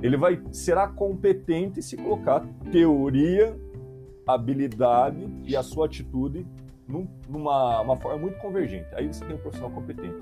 ele 0.00 0.16
vai 0.16 0.40
será 0.52 0.88
competente 0.88 1.82
se 1.82 1.98
colocar 1.98 2.46
teoria, 2.72 3.54
habilidade 4.26 5.28
e 5.44 5.54
a 5.54 5.62
sua 5.62 5.84
atitude 5.84 6.46
num, 6.88 7.06
numa 7.28 7.82
uma 7.82 7.96
forma 7.96 8.16
muito 8.18 8.38
convergente. 8.38 8.88
Aí 8.94 9.06
você 9.06 9.22
tem 9.22 9.36
um 9.36 9.38
profissional 9.38 9.70
competente. 9.70 10.16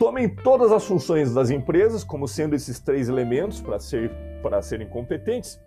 Tomem 0.00 0.34
todas 0.34 0.72
as 0.72 0.86
funções 0.86 1.34
das 1.34 1.50
empresas 1.50 2.02
como 2.02 2.26
sendo 2.26 2.56
esses 2.56 2.80
três 2.80 3.10
elementos 3.10 3.60
para 3.60 3.78
ser, 3.78 4.10
para 4.42 4.62
serem 4.62 4.88
competentes. 4.88 5.60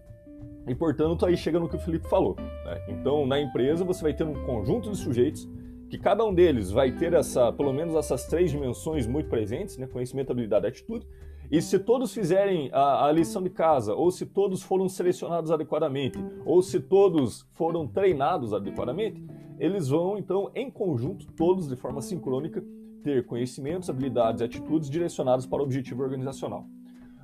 E, 0.67 0.73
portanto, 0.73 1.23
aí 1.23 1.37
chega 1.37 1.59
no 1.59 1.69
que 1.69 1.75
o 1.75 1.79
Felipe 1.79 2.09
falou. 2.09 2.35
Né? 2.39 2.83
Então, 2.89 3.27
na 3.27 3.39
empresa, 3.39 3.85
você 3.85 4.01
vai 4.01 4.11
ter 4.11 4.23
um 4.23 4.43
conjunto 4.43 4.89
de 4.89 4.97
sujeitos 4.97 5.47
que 5.87 5.99
cada 5.99 6.25
um 6.25 6.33
deles 6.33 6.71
vai 6.71 6.91
ter 6.91 7.13
essa, 7.13 7.53
pelo 7.53 7.71
menos 7.71 7.93
essas 7.93 8.25
três 8.25 8.49
dimensões 8.49 9.05
muito 9.05 9.29
presentes, 9.29 9.77
né? 9.77 9.85
conhecimento, 9.85 10.31
habilidade 10.31 10.65
atitude, 10.65 11.05
e 11.51 11.61
se 11.61 11.77
todos 11.77 12.11
fizerem 12.11 12.71
a, 12.73 13.05
a, 13.05 13.11
lição 13.11 13.43
de 13.43 13.51
casa, 13.51 13.93
ou 13.93 14.09
se 14.09 14.25
todos 14.25 14.63
foram 14.63 14.89
selecionados 14.89 15.51
adequadamente, 15.51 16.17
ou 16.43 16.63
se 16.63 16.79
todos 16.79 17.47
foram 17.53 17.87
treinados 17.87 18.51
adequadamente, 18.51 19.23
eles 19.59 19.89
vão, 19.89 20.17
então, 20.17 20.49
em 20.55 20.71
conjunto, 20.71 21.27
todos 21.33 21.67
de 21.67 21.75
forma 21.75 22.01
sincrônica, 22.01 22.63
ter 23.03 23.25
conhecimentos, 23.25 23.89
habilidades 23.89 24.41
e 24.41 24.45
atitudes 24.45 24.89
direcionados 24.89 25.45
para 25.45 25.59
o 25.59 25.63
objetivo 25.63 26.01
organizacional. 26.01 26.65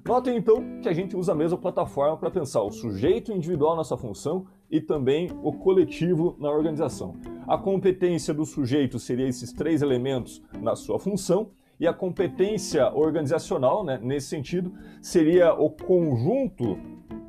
Notem 0.06 0.38
então 0.38 0.80
que 0.82 0.90
a 0.90 0.94
gente 0.94 1.16
usa 1.16 1.34
a 1.34 1.36
mesma 1.36 1.58
plataforma 1.58 2.18
para 2.18 2.32
pensar 2.32 2.62
o 2.64 2.72
sujeito 2.72 3.32
individual 3.32 3.78
nessa 3.78 3.98
função 3.98 4.48
e 4.70 4.80
também 4.82 5.30
o 5.44 5.54
coletivo 5.54 6.36
na 6.40 6.50
organização. 6.50 7.16
A 7.48 7.58
competência 7.58 8.34
do 8.34 8.46
sujeito 8.46 8.98
seria 9.00 9.28
esses 9.28 9.52
três 9.52 9.82
elementos 9.82 10.42
na 10.62 10.76
sua 10.76 11.00
função 11.00 11.52
e 11.80 11.88
a 11.88 11.94
competência 11.94 12.92
organizacional, 12.94 13.84
né, 13.84 14.00
nesse 14.02 14.28
sentido, 14.28 14.74
seria 15.02 15.54
o 15.54 15.70
conjunto 15.70 16.78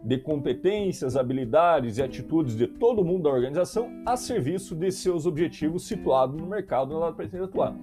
de 0.03 0.19
competências, 0.19 1.17
habilidades 1.17 1.99
e 1.99 2.03
atitudes 2.03 2.57
de 2.57 2.67
todo 2.67 3.05
mundo 3.05 3.25
da 3.25 3.31
organização 3.31 3.91
a 4.07 4.17
serviço 4.17 4.75
de 4.75 4.91
seus 4.91 5.27
objetivos 5.27 5.87
situados 5.87 6.41
no 6.41 6.47
mercado 6.47 6.95
onde 6.95 7.03
ela 7.03 7.13
pretende 7.13 7.45
atuar. 7.45 7.77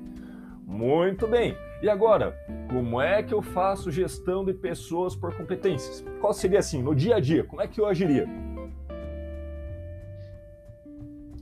Muito 0.67 1.25
bem. 1.25 1.57
E 1.81 1.89
agora, 1.89 2.38
como 2.69 3.00
é 3.00 3.24
que 3.24 3.33
eu 3.33 3.41
faço 3.41 3.89
gestão 3.89 4.43
de 4.43 4.53
pessoas 4.53 5.15
por 5.15 5.33
competências? 5.33 6.03
Qual 6.19 6.33
seria 6.33 6.59
assim, 6.59 6.83
no 6.83 6.93
dia 6.93 7.15
a 7.15 7.19
dia, 7.21 7.45
como 7.45 7.62
é 7.62 7.67
que 7.69 7.79
eu 7.79 7.86
agiria? 7.86 8.27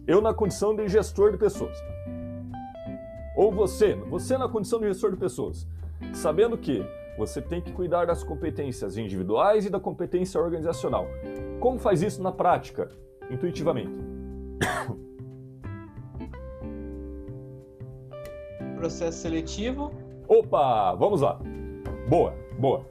Eu 0.06 0.22
na 0.22 0.32
condição 0.32 0.76
de 0.76 0.88
gestor 0.88 1.32
de 1.32 1.40
pessoas. 1.40 1.76
Ou 3.36 3.52
você, 3.52 3.96
você 3.96 4.38
na 4.38 4.48
condição 4.48 4.80
de 4.80 4.86
gestor 4.90 5.10
de 5.10 5.18
pessoas, 5.18 5.68
sabendo 6.14 6.56
que 6.56 6.86
você 7.18 7.42
tem 7.42 7.62
que 7.62 7.72
cuidar 7.72 8.06
das 8.06 8.24
competências 8.24 8.96
individuais 8.96 9.66
e 9.66 9.72
da 9.72 9.80
competência 9.80 10.40
organizacional. 10.40 11.08
Como 11.60 11.80
faz 11.80 12.04
isso 12.04 12.22
na 12.22 12.32
prática? 12.32 12.92
Intuitivamente. 13.32 14.00
Processo 18.86 19.18
seletivo. 19.18 19.92
Opa, 20.28 20.94
vamos 20.94 21.22
lá. 21.22 21.40
Boa, 22.08 22.36
boa. 22.60 22.86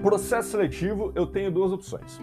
Processo 0.00 0.52
seletivo, 0.52 1.12
eu 1.14 1.26
tenho 1.26 1.52
duas 1.52 1.72
opções. 1.72 2.18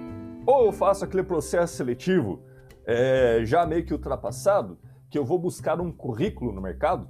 Ou 0.47 0.65
eu 0.65 0.71
faço 0.71 1.05
aquele 1.05 1.21
processo 1.21 1.75
seletivo 1.75 2.41
é, 2.83 3.41
já 3.43 3.67
meio 3.67 3.85
que 3.85 3.93
ultrapassado, 3.93 4.79
que 5.11 5.17
eu 5.17 5.23
vou 5.23 5.37
buscar 5.37 5.79
um 5.79 5.91
currículo 5.91 6.51
no 6.51 6.59
mercado 6.59 7.07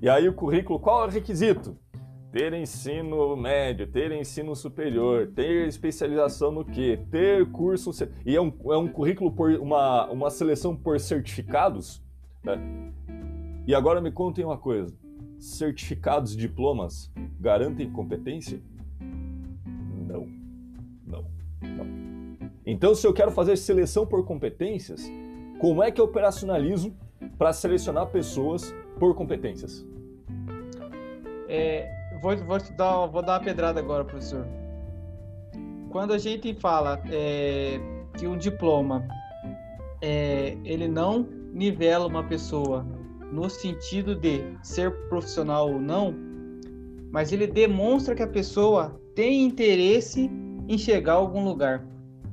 e 0.00 0.08
aí 0.08 0.28
o 0.28 0.32
currículo, 0.34 0.78
qual 0.78 1.04
é 1.04 1.06
o 1.06 1.10
requisito? 1.10 1.76
Ter 2.30 2.52
ensino 2.52 3.34
médio, 3.36 3.90
ter 3.90 4.12
ensino 4.12 4.54
superior, 4.54 5.32
ter 5.34 5.66
especialização 5.66 6.52
no 6.52 6.64
quê? 6.64 7.00
Ter 7.10 7.50
curso. 7.50 7.90
E 8.24 8.36
é 8.36 8.40
um, 8.40 8.52
é 8.70 8.76
um 8.76 8.86
currículo 8.86 9.32
por 9.32 9.50
uma, 9.52 10.06
uma 10.10 10.30
seleção 10.30 10.76
por 10.76 11.00
certificados. 11.00 12.02
Né? 12.44 12.92
E 13.68 13.74
agora 13.74 14.00
me 14.00 14.10
contem 14.10 14.46
uma 14.46 14.56
coisa: 14.56 14.96
certificados, 15.38 16.34
diplomas 16.34 17.12
garantem 17.38 17.92
competência? 17.92 18.62
Não. 18.98 20.26
Não. 21.06 21.26
Não. 21.60 21.86
Então, 22.64 22.94
se 22.94 23.06
eu 23.06 23.12
quero 23.12 23.30
fazer 23.30 23.58
seleção 23.58 24.06
por 24.06 24.24
competências, 24.24 25.06
como 25.60 25.82
é 25.82 25.90
que 25.90 26.00
eu 26.00 26.06
operacionalizo 26.06 26.94
para 27.36 27.52
selecionar 27.52 28.06
pessoas 28.06 28.74
por 28.98 29.14
competências? 29.14 29.86
É, 31.46 31.90
vou, 32.22 32.34
vou, 32.38 32.58
dar, 32.74 33.06
vou 33.06 33.22
dar 33.22 33.34
uma 33.34 33.44
pedrada 33.44 33.80
agora, 33.80 34.02
professor. 34.02 34.46
Quando 35.90 36.14
a 36.14 36.18
gente 36.18 36.54
fala 36.54 37.02
é, 37.10 37.78
que 38.16 38.26
um 38.26 38.38
diploma 38.38 39.06
é, 40.00 40.56
ele 40.64 40.88
não 40.88 41.28
nivela 41.52 42.06
uma 42.06 42.24
pessoa 42.24 42.86
no 43.32 43.48
sentido 43.48 44.14
de 44.14 44.42
ser 44.62 44.90
profissional 45.08 45.70
ou 45.70 45.80
não, 45.80 46.14
mas 47.10 47.32
ele 47.32 47.46
demonstra 47.46 48.14
que 48.14 48.22
a 48.22 48.28
pessoa 48.28 49.00
tem 49.14 49.44
interesse 49.44 50.30
em 50.68 50.78
chegar 50.78 51.14
a 51.14 51.16
algum 51.16 51.44
lugar. 51.44 51.86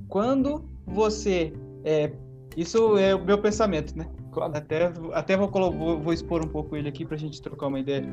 Quando 0.08 0.64
você 0.86 1.54
é, 1.84 2.12
isso 2.56 2.98
é 2.98 3.14
o 3.14 3.24
meu 3.24 3.38
pensamento, 3.38 3.98
né? 3.98 4.08
Até, 4.54 4.92
até 5.14 5.38
vou, 5.38 5.50
vou, 5.50 6.00
vou 6.00 6.14
expor 6.14 6.44
um 6.44 6.48
pouco 6.48 6.76
ele 6.76 6.90
aqui 6.90 7.06
para 7.06 7.16
a 7.16 7.20
gente 7.20 7.42
trocar 7.42 7.68
uma 7.68 7.80
ideia. 7.80 8.06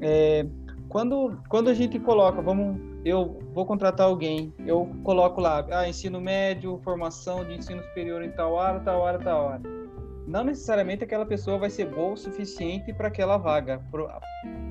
É, 0.00 0.46
quando, 0.88 1.38
quando 1.48 1.70
a 1.70 1.74
gente 1.74 1.98
coloca, 1.98 2.42
vamos, 2.42 2.78
eu 3.04 3.38
vou 3.54 3.64
contratar 3.64 4.06
alguém, 4.06 4.52
eu 4.66 4.90
coloco 5.02 5.40
lá, 5.40 5.66
ah, 5.70 5.88
ensino 5.88 6.20
médio, 6.20 6.78
formação 6.84 7.44
de 7.44 7.54
ensino 7.54 7.82
superior 7.82 8.22
em 8.22 8.30
tal 8.30 8.52
hora, 8.52 8.80
tal 8.80 9.00
hora, 9.00 9.18
tal 9.18 9.44
hora. 9.46 9.81
Não 10.26 10.44
necessariamente 10.44 11.04
aquela 11.04 11.26
pessoa 11.26 11.58
vai 11.58 11.70
ser 11.70 11.86
boa 11.86 12.12
o 12.12 12.16
suficiente 12.16 12.92
para 12.92 13.08
aquela 13.08 13.36
vaga. 13.36 13.82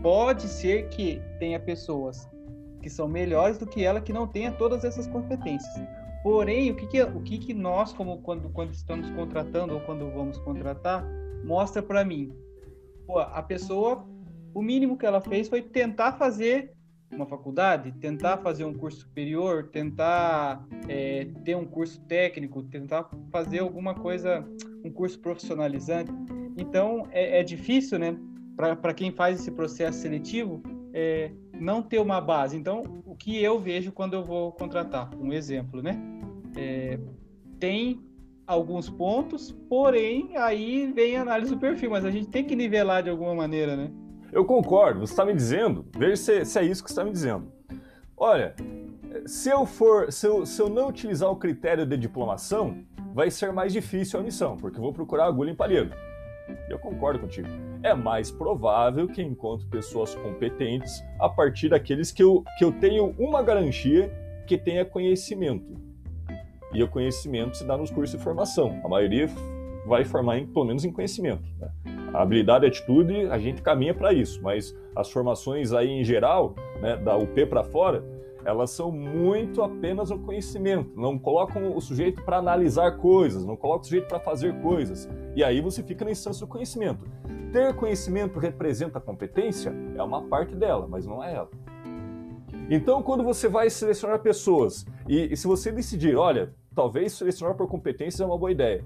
Pode 0.02 0.44
ser 0.44 0.88
que 0.90 1.22
tenha 1.40 1.60
pessoas 1.60 2.30
que 2.82 2.90
são 2.90 3.08
melhores 3.08 3.58
do 3.58 3.68
que 3.68 3.84
ela 3.84 4.02
que 4.02 4.14
não 4.14 4.28
tenha 4.28 4.52
todas 4.52 4.84
essas 4.84 5.08
competências. 5.08 5.72
Porém, 6.24 6.72
o 6.72 6.76
que, 6.76 6.88
que 6.88 7.02
o 7.02 7.22
que, 7.22 7.38
que 7.38 7.54
nós, 7.54 7.94
como 7.94 8.22
quando, 8.22 8.50
quando 8.50 8.72
estamos 8.74 9.10
contratando 9.12 9.74
ou 9.74 9.82
quando 9.82 10.10
vamos 10.12 10.38
contratar, 10.40 11.06
mostra 11.44 11.82
para 11.82 12.06
mim? 12.06 12.32
Pô, 13.08 13.20
a 13.20 13.42
pessoa, 13.42 14.06
o 14.54 14.62
mínimo 14.62 14.98
que 14.98 15.06
ela 15.06 15.20
fez 15.20 15.48
foi 15.48 15.62
tentar 15.62 16.14
fazer 16.14 16.74
uma 17.12 17.26
faculdade, 17.26 17.92
tentar 17.94 18.38
fazer 18.38 18.64
um 18.64 18.74
curso 18.74 19.02
superior, 19.02 19.70
tentar 19.70 20.66
é, 20.88 21.28
ter 21.44 21.56
um 21.56 21.66
curso 21.66 22.00
técnico, 22.02 22.64
tentar 22.64 23.10
fazer 23.32 23.60
alguma 23.60 23.94
coisa, 23.94 24.48
um 24.84 24.92
curso 24.92 25.20
profissionalizante. 25.20 26.12
Então, 26.58 27.08
é, 27.12 27.40
é 27.40 27.44
difícil, 27.44 28.00
né? 28.00 28.18
Para 28.56 28.94
quem 28.94 29.12
faz 29.12 29.40
esse 29.40 29.52
processo 29.52 30.00
seletivo, 30.00 30.62
é, 30.94 31.32
não 31.60 31.82
ter 31.82 32.00
uma 32.00 32.20
base. 32.20 32.58
Então, 32.58 32.84
o 33.06 33.16
que 33.16 33.42
eu 33.42 33.60
vejo 33.60 33.92
quando 33.92 34.14
eu 34.14 34.24
vou 34.24 34.52
contratar, 34.52 35.10
um 35.16 35.32
exemplo, 35.32 35.82
né? 35.82 36.00
É, 36.56 37.00
tem 37.60 38.02
alguns 38.46 38.90
pontos, 38.90 39.52
porém 39.70 40.36
aí 40.36 40.92
vem 40.92 41.16
a 41.16 41.22
análise 41.22 41.54
do 41.54 41.60
perfil, 41.60 41.92
mas 41.92 42.04
a 42.04 42.12
gente 42.12 42.28
tem 42.28 42.44
que 42.44 42.56
nivelar 42.56 43.02
de 43.02 43.10
alguma 43.10 43.34
maneira, 43.34 43.76
né? 43.76 43.92
Eu 44.32 44.46
concordo, 44.46 45.00
você 45.00 45.14
está 45.14 45.26
me 45.26 45.34
dizendo, 45.34 45.86
veja 45.98 46.16
se, 46.16 46.46
se, 46.46 46.60
é 46.60 46.64
isso 46.64 46.84
que 46.84 46.90
você 46.90 46.94
está 46.94 47.04
me 47.04 47.12
dizendo. 47.12 47.52
Olha, 48.16 48.56
se 49.26 49.50
eu 49.50 49.66
for, 49.66 50.12
se 50.12 50.26
eu, 50.28 50.46
se 50.46 50.62
eu 50.62 50.70
não 50.70 50.90
utilizar 50.90 51.30
o 51.30 51.36
critério 51.36 51.86
de 51.86 51.98
diplomação, 51.98 52.84
vai 53.14 53.30
ser 53.30 53.52
mais 53.52 53.74
difícil 53.74 54.20
a 54.20 54.24
missão, 54.24 54.58
porque 54.58 54.80
vou 54.80 54.94
procurar 54.94 55.26
agulha 55.26 55.52
em 55.52 55.56
palheiro. 55.56 55.92
Eu 56.70 56.80
concordo 56.80 57.20
contigo. 57.20 57.48
É 57.84 57.94
mais 57.94 58.32
provável 58.32 59.08
que 59.08 59.22
encontre 59.22 59.66
pessoas 59.68 60.16
competentes 60.16 61.04
a 61.20 61.30
partir 61.30 61.70
daqueles 61.70 62.12
que 62.12 62.24
eu, 62.24 62.44
que 62.58 62.66
eu 62.66 62.72
tenho 62.72 63.16
uma 63.18 63.42
garantia 63.42 64.12
que 64.46 64.58
tenha 64.58 64.84
conhecimento. 64.84 65.80
E 66.74 66.84
o 66.84 66.88
conhecimento 66.88 67.58
se 67.58 67.66
dá 67.66 67.78
nos 67.78 67.92
cursos 67.92 68.18
de 68.18 68.24
formação. 68.24 68.80
A 68.84 68.88
maioria 68.88 69.30
vai 69.86 70.06
formar, 70.06 70.38
em, 70.38 70.46
pelo 70.46 70.66
menos, 70.66 70.86
em 70.86 70.92
conhecimento. 70.92 71.44
Né? 71.60 71.70
A 72.14 72.22
habilidade 72.22 72.66
e 72.66 72.68
atitude, 72.68 73.28
a 73.28 73.38
gente 73.38 73.62
caminha 73.62 73.94
para 73.94 74.14
isso, 74.14 74.42
mas 74.42 74.76
as 74.96 75.10
formações 75.10 75.74
aí 75.74 75.90
em 75.90 76.04
geral, 76.04 76.56
né, 76.82 76.98
da 76.98 77.16
UP 77.18 77.46
para 77.46 77.64
fora, 77.64 78.04
elas 78.46 78.72
são 78.72 78.92
muito 78.92 79.62
apenas 79.62 80.12
o 80.12 80.20
conhecimento, 80.20 81.00
não 81.00 81.18
colocam 81.18 81.76
o 81.76 81.82
sujeito 81.82 82.24
para 82.24 82.38
analisar 82.38 82.98
coisas, 82.98 83.46
não 83.46 83.56
colocam 83.56 83.82
o 83.82 83.86
sujeito 83.86 84.08
para 84.08 84.20
fazer 84.20 84.60
coisas. 84.62 85.10
E 85.36 85.44
aí 85.44 85.62
você 85.62 85.84
fica 85.84 86.06
na 86.06 86.12
instância 86.12 86.46
do 86.46 86.50
conhecimento. 86.50 87.06
Ter 87.52 87.76
conhecimento 87.76 88.40
representa 88.40 89.00
competência? 89.00 89.74
É 89.96 90.04
uma 90.04 90.24
parte 90.24 90.56
dela, 90.56 90.88
mas 90.88 91.06
não 91.06 91.24
é 91.24 91.36
ela. 91.36 91.50
Então, 92.70 93.04
quando 93.04 93.24
você 93.24 93.50
vai 93.50 93.70
selecionar 93.70 94.20
pessoas, 94.20 94.86
e, 95.08 95.34
e 95.34 95.36
se 95.36 95.46
você 95.46 95.72
decidir, 95.72 96.16
olha, 96.16 96.54
talvez 96.74 97.14
selecionar 97.14 97.56
por 97.56 97.68
competência 97.68 98.24
é 98.24 98.26
uma 98.26 98.38
boa 98.38 98.52
ideia, 98.52 98.86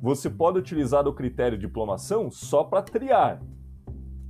você 0.00 0.30
pode 0.30 0.58
utilizar 0.58 1.06
o 1.08 1.12
critério 1.12 1.58
de 1.58 1.66
diplomação 1.66 2.30
só 2.30 2.62
para 2.62 2.82
triar, 2.82 3.42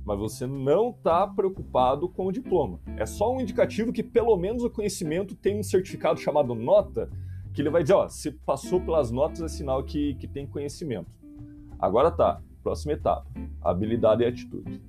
mas 0.09 0.17
você 0.17 0.47
não 0.47 0.89
está 0.89 1.27
preocupado 1.27 2.09
com 2.09 2.25
o 2.25 2.31
diploma. 2.31 2.79
É 2.97 3.05
só 3.05 3.31
um 3.31 3.39
indicativo 3.39 3.93
que 3.93 4.01
pelo 4.01 4.35
menos 4.37 4.63
o 4.63 4.69
conhecimento 4.69 5.35
tem 5.35 5.59
um 5.59 5.61
certificado 5.61 6.19
chamado 6.19 6.55
nota, 6.55 7.11
que 7.53 7.61
ele 7.61 7.69
vai 7.69 7.83
dizer, 7.83 7.93
ó, 7.93 8.07
se 8.07 8.31
passou 8.31 8.81
pelas 8.81 9.11
notas 9.11 9.39
é 9.39 9.47
sinal 9.47 9.83
que, 9.83 10.15
que 10.15 10.27
tem 10.27 10.47
conhecimento. 10.47 11.11
Agora 11.77 12.09
tá, 12.09 12.41
próxima 12.63 12.93
etapa, 12.93 13.27
habilidade 13.61 14.23
e 14.23 14.25
atitude. 14.25 14.81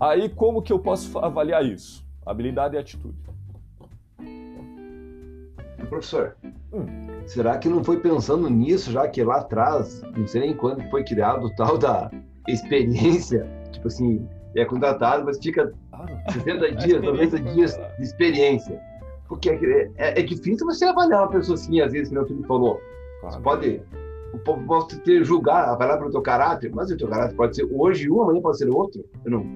Aí 0.00 0.30
como 0.30 0.62
que 0.62 0.72
eu 0.72 0.78
posso 0.78 1.18
avaliar 1.18 1.66
isso? 1.66 2.06
Habilidade 2.24 2.76
e 2.76 2.78
atitude. 2.78 3.18
Professor, 5.86 6.34
hum. 6.72 6.86
será 7.26 7.58
que 7.58 7.68
não 7.68 7.84
foi 7.84 8.00
pensando 8.00 8.48
nisso 8.48 8.90
já 8.90 9.06
que 9.06 9.22
lá 9.22 9.40
atrás, 9.40 10.00
não 10.16 10.26
sei 10.26 10.40
nem 10.40 10.56
quando 10.56 10.82
foi 10.88 11.04
criado 11.04 11.44
o 11.44 11.54
tal 11.54 11.76
da 11.76 12.10
experiência, 12.48 13.46
tipo 13.72 13.88
assim, 13.88 14.26
é 14.54 14.64
contratado, 14.64 15.24
mas 15.24 15.38
fica 15.38 15.72
60 16.32 16.72
dias, 16.76 17.02
90 17.02 17.40
dias 17.40 17.80
de 17.98 18.02
experiência. 18.02 18.80
Porque 19.28 19.50
é, 19.50 19.90
é, 19.96 20.20
é, 20.20 20.22
difícil 20.22 20.66
você 20.66 20.84
avaliar 20.84 21.22
uma 21.22 21.30
pessoa 21.30 21.54
assim, 21.54 21.80
às 21.80 21.92
vezes, 21.92 22.10
que 22.10 22.18
o 22.18 22.26
Felipe 22.26 22.46
falou. 22.46 22.80
Claro. 23.20 23.34
Você 23.34 23.40
pode, 23.40 23.82
pode 24.66 25.00
ter 25.00 25.24
julgar, 25.24 25.70
avaliar 25.70 25.98
pelo 25.98 26.10
teu 26.10 26.20
caráter, 26.20 26.70
mas 26.74 26.90
o 26.90 26.96
teu 26.96 27.08
caráter 27.08 27.34
pode 27.34 27.56
ser 27.56 27.66
hoje 27.72 28.10
um, 28.10 28.22
amanhã 28.22 28.42
pode 28.42 28.58
ser 28.58 28.68
outro. 28.68 29.02
Eu 29.24 29.30
não. 29.30 29.46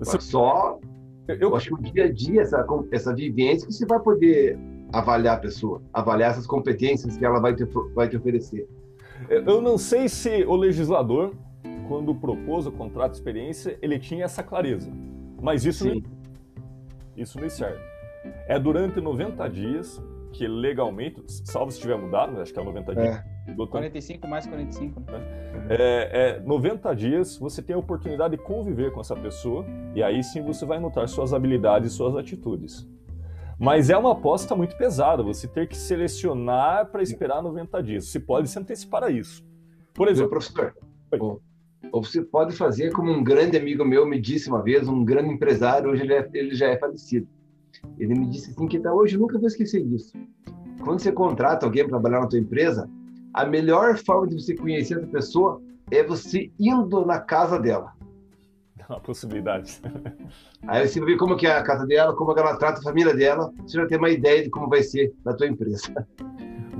Você... 0.00 0.20
Só. 0.20 0.80
Eu, 1.28 1.36
eu 1.36 1.56
acho 1.56 1.68
que 1.68 1.74
o 1.74 1.92
dia 1.92 2.04
a 2.04 2.12
dia, 2.12 2.42
essa, 2.42 2.66
essa 2.90 3.14
vivência, 3.14 3.66
que 3.66 3.72
você 3.72 3.86
vai 3.86 4.00
poder 4.00 4.58
avaliar 4.92 5.36
a 5.36 5.40
pessoa, 5.40 5.80
avaliar 5.92 6.32
essas 6.32 6.46
competências 6.46 7.16
que 7.16 7.24
ela 7.24 7.40
vai 7.40 7.54
te, 7.54 7.64
vai 7.94 8.08
te 8.08 8.16
oferecer. 8.16 8.68
Eu 9.28 9.60
não 9.62 9.78
sei 9.78 10.08
se 10.08 10.44
o 10.44 10.56
legislador 10.56 11.32
quando 11.88 12.14
propôs 12.14 12.66
o 12.66 12.72
contrato 12.72 13.12
de 13.12 13.18
experiência, 13.18 13.78
ele 13.80 13.98
tinha 13.98 14.24
essa 14.24 14.42
clareza. 14.42 14.90
Mas 15.40 15.64
isso, 15.64 15.86
não, 15.86 16.02
isso 17.16 17.40
não 17.40 17.48
serve. 17.48 17.82
É 18.46 18.58
durante 18.58 19.00
90 19.00 19.48
dias 19.48 20.02
que 20.32 20.48
legalmente, 20.48 21.22
salvo 21.28 21.70
se 21.70 21.80
tiver 21.80 21.96
mudado, 21.96 22.40
acho 22.40 22.52
que 22.52 22.58
é 22.58 22.64
90 22.64 22.94
dias. 22.94 23.16
É. 23.16 23.34
45 23.66 24.26
mais 24.26 24.46
45. 24.46 25.00
Né? 25.00 25.66
É, 25.68 26.38
é, 26.38 26.40
90 26.40 26.94
dias 26.94 27.36
você 27.36 27.62
tem 27.62 27.76
a 27.76 27.78
oportunidade 27.78 28.36
de 28.36 28.42
conviver 28.42 28.90
com 28.92 29.00
essa 29.00 29.14
pessoa 29.14 29.64
e 29.94 30.02
aí 30.02 30.24
sim 30.24 30.42
você 30.42 30.64
vai 30.64 30.80
notar 30.80 31.08
suas 31.08 31.32
habilidades 31.32 31.92
e 31.92 31.94
suas 31.94 32.16
atitudes. 32.16 32.88
Mas 33.58 33.90
é 33.90 33.96
uma 33.96 34.12
aposta 34.12 34.56
muito 34.56 34.76
pesada, 34.76 35.22
você 35.22 35.46
ter 35.46 35.68
que 35.68 35.76
selecionar 35.76 36.86
para 36.90 37.02
esperar 37.02 37.40
90 37.40 37.82
dias. 37.82 38.08
Você 38.08 38.18
pode 38.18 38.48
se 38.48 38.58
antecipar 38.58 39.04
a 39.04 39.10
isso. 39.10 39.46
Por 39.92 40.08
exemplo, 40.08 40.32
Meu 40.32 40.40
professor, 40.40 40.74
ou 41.92 42.02
você 42.02 42.22
pode 42.22 42.56
fazer 42.56 42.92
como 42.92 43.10
um 43.10 43.22
grande 43.22 43.56
amigo 43.56 43.84
meu 43.84 44.06
me 44.06 44.20
disse 44.20 44.48
uma 44.48 44.62
vez, 44.62 44.88
um 44.88 45.04
grande 45.04 45.32
empresário, 45.32 45.90
hoje 45.90 46.02
ele, 46.02 46.14
é, 46.14 46.28
ele 46.32 46.54
já 46.54 46.68
é 46.68 46.76
falecido. 46.76 47.26
Ele 47.98 48.14
me 48.14 48.26
disse 48.26 48.50
assim 48.50 48.66
que 48.66 48.78
até 48.78 48.90
hoje 48.90 49.16
eu 49.16 49.20
nunca 49.20 49.38
vou 49.38 49.46
esquecer 49.46 49.84
disso. 49.84 50.12
Quando 50.82 51.00
você 51.00 51.12
contrata 51.12 51.66
alguém 51.66 51.82
para 51.82 51.98
trabalhar 51.98 52.20
na 52.20 52.26
tua 52.26 52.38
empresa, 52.38 52.88
a 53.32 53.44
melhor 53.44 53.96
forma 53.98 54.26
de 54.26 54.40
você 54.40 54.54
conhecer 54.54 54.98
essa 54.98 55.06
pessoa 55.06 55.60
é 55.90 56.02
você 56.02 56.50
indo 56.58 57.04
na 57.04 57.20
casa 57.20 57.58
dela. 57.58 57.92
Uma 58.88 59.00
possibilidade. 59.00 59.80
Aí 60.66 60.86
você 60.86 61.00
vai 61.00 61.10
ver 61.10 61.16
como 61.16 61.36
que 61.36 61.46
é 61.46 61.52
a 61.52 61.62
casa 61.62 61.86
dela, 61.86 62.14
como 62.14 62.32
ela 62.38 62.56
trata 62.56 62.80
a 62.80 62.82
família 62.82 63.14
dela, 63.14 63.50
você 63.62 63.78
já 63.78 63.86
tem 63.86 63.98
uma 63.98 64.10
ideia 64.10 64.42
de 64.42 64.50
como 64.50 64.68
vai 64.68 64.82
ser 64.82 65.12
na 65.24 65.34
tua 65.34 65.46
empresa. 65.46 66.06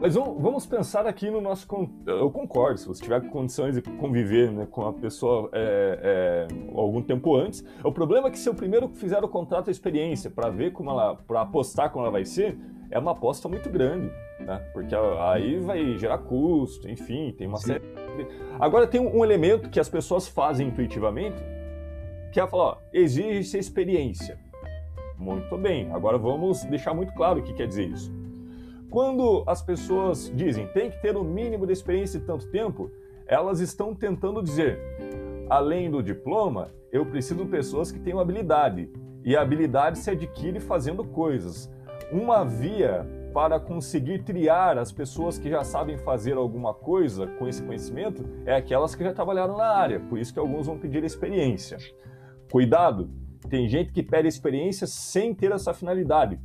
Mas 0.05 0.17
vamos 0.17 0.67
pensar 0.67 1.07
aqui 1.07 1.31
no 1.31 1.41
nosso. 1.41 1.67
Eu 2.07 2.31
concordo, 2.31 2.79
se 2.79 2.87
você 2.87 3.03
tiver 3.03 3.23
condições 3.31 3.75
de 3.75 3.81
conviver 3.81 4.53
né, 4.53 4.69
com 4.71 4.87
a 4.87 4.93
pessoa 4.93 5.49
é, 5.51 6.47
é, 6.51 6.79
algum 6.79 7.01
tempo 7.01 7.35
antes. 7.35 7.65
O 7.83 7.91
problema 7.91 8.29
é 8.29 8.31
que 8.31 8.39
se 8.39 8.47
eu 8.47 8.55
primeiro 8.55 8.87
fizer 8.91 9.25
o 9.25 9.29
contrato 9.29 9.69
a 9.69 9.71
experiência 9.71 10.31
para 10.31 10.51
ver 10.51 10.75
como 10.75 10.91
ela. 10.91 11.17
para 11.17 11.41
apostar 11.41 11.89
como 11.89 12.05
ela 12.05 12.13
vai 12.13 12.27
ser, 12.27 12.55
é 12.91 12.99
uma 12.99 13.13
aposta 13.13 13.49
muito 13.49 13.71
grande. 13.71 14.13
Né? 14.41 14.59
Porque 14.75 14.95
aí 14.95 15.59
vai 15.61 15.97
gerar 15.97 16.19
custo, 16.19 16.87
enfim, 16.87 17.33
tem 17.33 17.47
uma 17.47 17.57
Sim. 17.57 17.69
série. 17.69 17.85
Agora 18.61 18.87
tem 18.87 19.01
um 19.01 19.25
elemento 19.25 19.71
que 19.71 19.81
as 19.81 19.89
pessoas 19.89 20.29
fazem 20.29 20.69
intuitivamente, 20.69 21.43
que 22.31 22.39
é 22.39 22.47
falar, 22.47 22.77
exige-se 22.93 23.57
experiência. 23.57 24.39
Muito 25.17 25.57
bem, 25.57 25.91
agora 25.93 26.19
vamos 26.19 26.63
deixar 26.65 26.93
muito 26.93 27.15
claro 27.15 27.41
o 27.41 27.43
que 27.43 27.55
quer 27.55 27.67
dizer 27.67 27.89
isso. 27.89 28.24
Quando 28.91 29.43
as 29.47 29.63
pessoas 29.63 30.31
dizem 30.35 30.67
tem 30.69 30.91
que 30.91 31.01
ter 31.01 31.17
o 31.17 31.21
um 31.21 31.25
mínimo 31.25 31.67
de 31.67 31.73
experiência 31.73 32.21
de 32.21 32.27
tanto 32.27 32.49
tempo, 32.49 32.91
elas 33.27 33.61
estão 33.61 33.95
tentando 33.95 34.43
dizer, 34.43 34.79
além 35.49 35.91
do 35.91 36.03
diploma, 36.03 36.71
eu 36.93 37.05
preciso 37.07 37.45
de 37.45 37.51
pessoas 37.51 37.91
que 37.91 37.99
tenham 37.99 38.21
habilidade. 38.21 38.91
E 39.25 39.35
a 39.35 39.41
habilidade 39.41 39.99
se 39.99 40.11
adquire 40.11 40.61
fazendo 40.61 41.03
coisas. 41.03 41.73
Uma 42.13 42.45
via 42.45 43.07
para 43.33 43.59
conseguir 43.59 44.23
triar 44.23 44.79
as 44.79 44.93
pessoas 44.93 45.39
que 45.39 45.51
já 45.51 45.65
sabem 45.65 45.99
fazer 45.99 46.35
alguma 46.35 46.73
coisa 46.73 47.27
com 47.27 47.49
esse 47.49 47.63
conhecimento 47.63 48.25
é 48.47 48.55
aquelas 48.55 48.95
que 48.95 49.03
já 49.03 49.13
trabalharam 49.13 49.57
na 49.57 49.67
área. 49.67 49.99
Por 49.99 50.19
isso 50.19 50.33
que 50.33 50.39
alguns 50.39 50.67
vão 50.67 50.79
pedir 50.79 51.03
experiência. 51.03 51.79
Cuidado, 52.53 53.11
tem 53.49 53.69
gente 53.69 53.93
que 53.93 54.03
pede 54.03 54.29
experiência 54.29 54.87
sem 54.87 55.35
ter 55.35 55.51
essa 55.51 55.75
finalidade. 55.75 56.39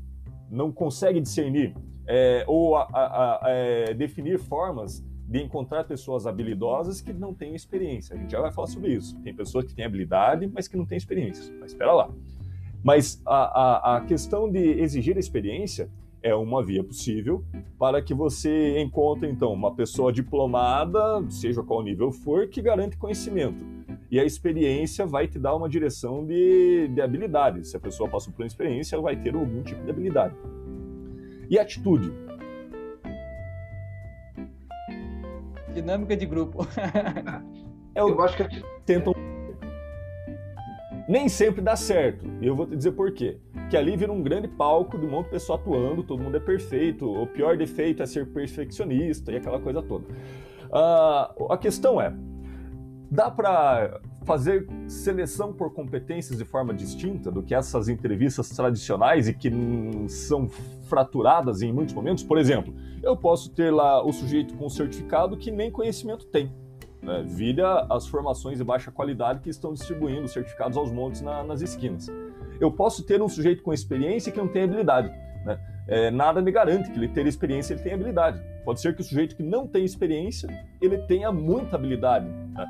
Não 0.50 0.72
consegue 0.72 1.22
discernir 1.22 1.76
é, 2.10 2.44
ou 2.48 2.76
a, 2.76 2.88
a, 2.92 3.46
a, 3.46 3.50
é, 3.52 3.94
definir 3.94 4.40
formas 4.40 5.06
de 5.28 5.44
encontrar 5.44 5.84
pessoas 5.84 6.26
habilidosas 6.26 7.02
que 7.02 7.14
não 7.14 7.36
têm 7.36 7.54
experiência. 7.54 8.16
A 8.16 8.18
gente 8.18 8.32
já 8.32 8.42
vai 8.42 8.52
falar 8.52 8.66
sobre 8.66 8.92
isso. 8.92 9.16
Tem 9.22 9.32
pessoas 9.32 9.66
que 9.66 9.76
têm 9.76 9.86
habilidade, 9.86 10.50
mas 10.52 10.68
que 10.68 10.76
não 10.76 10.88
têm 10.88 10.98
experiência. 10.98 11.54
Mas 11.60 11.72
espera 11.72 11.94
lá. 11.94 12.10
Mas 12.84 13.22
a, 13.28 13.98
a 13.98 14.02
questão 14.02 14.52
de 14.52 14.60
exigir 14.82 15.18
experiência 15.18 15.88
é 16.24 16.34
uma 16.34 16.64
via 16.64 16.84
possível 16.84 17.44
para 17.78 18.02
que 18.02 18.14
você 18.14 18.80
encontre, 18.80 19.30
então, 19.30 19.54
uma 19.54 19.76
pessoa 19.76 20.12
diplomada, 20.12 21.24
seja 21.30 21.62
qual 21.62 21.84
nível 21.84 22.12
for, 22.12 22.48
que 22.48 22.60
garante 22.60 22.98
conhecimento. 22.98 23.64
E 24.10 24.20
a 24.20 24.26
experiência 24.26 25.06
vai 25.06 25.28
te 25.28 25.38
dar 25.38 25.56
uma 25.56 25.70
direção 25.70 26.26
de, 26.26 26.88
de 26.88 27.02
habilidade. 27.02 27.68
Se 27.68 27.78
a 27.78 27.80
pessoa 27.80 28.10
passou 28.10 28.34
por 28.34 28.42
uma 28.42 28.48
experiência, 28.48 28.96
ela 28.96 29.04
vai 29.04 29.16
ter 29.16 29.36
algum 29.36 29.62
tipo 29.62 29.84
de 29.84 29.92
habilidade. 29.92 30.34
E 31.50 31.58
atitude? 31.58 32.14
Dinâmica 35.74 36.16
de 36.16 36.26
grupo. 36.26 36.60
é 37.96 38.04
o... 38.04 38.10
Eu 38.10 38.22
acho 38.22 38.38
que 38.38 38.64
tentam. 38.86 39.14
Nem 41.08 41.28
sempre 41.28 41.60
dá 41.62 41.76
certo. 41.76 42.28
E 42.40 42.46
eu 42.46 42.56
vou 42.56 42.68
te 42.68 42.76
dizer 42.76 42.92
por 42.92 43.12
quê. 43.14 43.40
Que 43.72 43.76
ali 43.76 43.98
vira 43.98 44.12
um 44.12 44.22
grande 44.22 44.48
palco 44.48 44.98
de 44.98 45.08
um 45.08 45.10
monte 45.10 45.26
de 45.26 45.32
pessoa 45.32 45.58
atuando, 45.58 46.04
todo 46.04 46.22
mundo 46.22 46.38
é 46.38 46.40
perfeito. 46.40 47.12
O 47.12 47.26
pior 47.26 47.58
defeito 47.58 48.04
é 48.04 48.06
ser 48.06 48.28
perfeccionista 48.28 49.32
e 49.32 49.38
aquela 49.38 49.60
coisa 49.60 49.82
toda. 49.82 50.06
Uh, 50.68 51.52
a 51.52 51.58
questão 51.58 52.00
é: 52.00 52.14
dá 53.10 53.32
para 53.32 54.00
fazer 54.24 54.68
seleção 54.88 55.52
por 55.52 55.74
competências 55.74 56.38
de 56.38 56.46
forma 56.46 56.72
distinta 56.76 57.32
do 57.32 57.42
que 57.42 57.56
essas 57.56 57.90
entrevistas 57.90 58.50
tradicionais 58.50 59.28
e 59.28 59.34
que 59.34 59.52
são 60.08 60.48
fraturadas 60.90 61.62
em 61.62 61.72
muitos 61.72 61.94
momentos. 61.94 62.24
Por 62.24 62.38
exemplo, 62.38 62.74
eu 63.02 63.16
posso 63.16 63.52
ter 63.52 63.72
lá 63.72 64.04
o 64.04 64.12
sujeito 64.12 64.56
com 64.56 64.68
certificado 64.68 65.38
que 65.38 65.52
nem 65.52 65.72
conhecimento 65.72 66.26
tem. 66.26 66.52
Né? 67.02 67.24
Vira 67.26 67.86
as 67.90 68.08
formações 68.08 68.58
de 68.58 68.64
baixa 68.64 68.92
qualidade 68.92 69.40
que 69.40 69.50
estão 69.50 69.74
distribuindo 69.74 70.28
certificados 70.28 70.78
aos 70.78 70.92
montes 70.92 71.22
na, 71.22 71.44
nas 71.44 71.62
esquinas. 71.62 72.08
Eu 72.60 72.72
posso 72.72 73.06
ter 73.06 73.22
um 73.22 73.30
sujeito 73.30 73.64
com 73.64 73.72
experiência 73.74 74.32
que 74.32 74.38
não 74.38 74.48
tem 74.48 74.64
habilidade. 74.64 75.10
Né? 75.46 75.60
É, 75.88 76.12
nada 76.12 76.42
me 76.42 76.52
garante 76.52 76.92
que 76.92 76.98
ele 76.98 77.08
ter 77.08 77.26
experiência 77.26 77.74
ele 77.74 77.82
tem 77.82 77.94
habilidade. 77.94 78.42
Pode 78.66 78.82
ser 78.82 78.94
que 78.94 79.02
o 79.02 79.04
sujeito 79.04 79.36
que 79.36 79.44
não 79.44 79.66
tem 79.66 79.86
experiência 79.86 80.50
ele 80.82 80.98
tenha 81.00 81.32
muita 81.32 81.76
habilidade. 81.76 82.28
Né? 82.28 82.68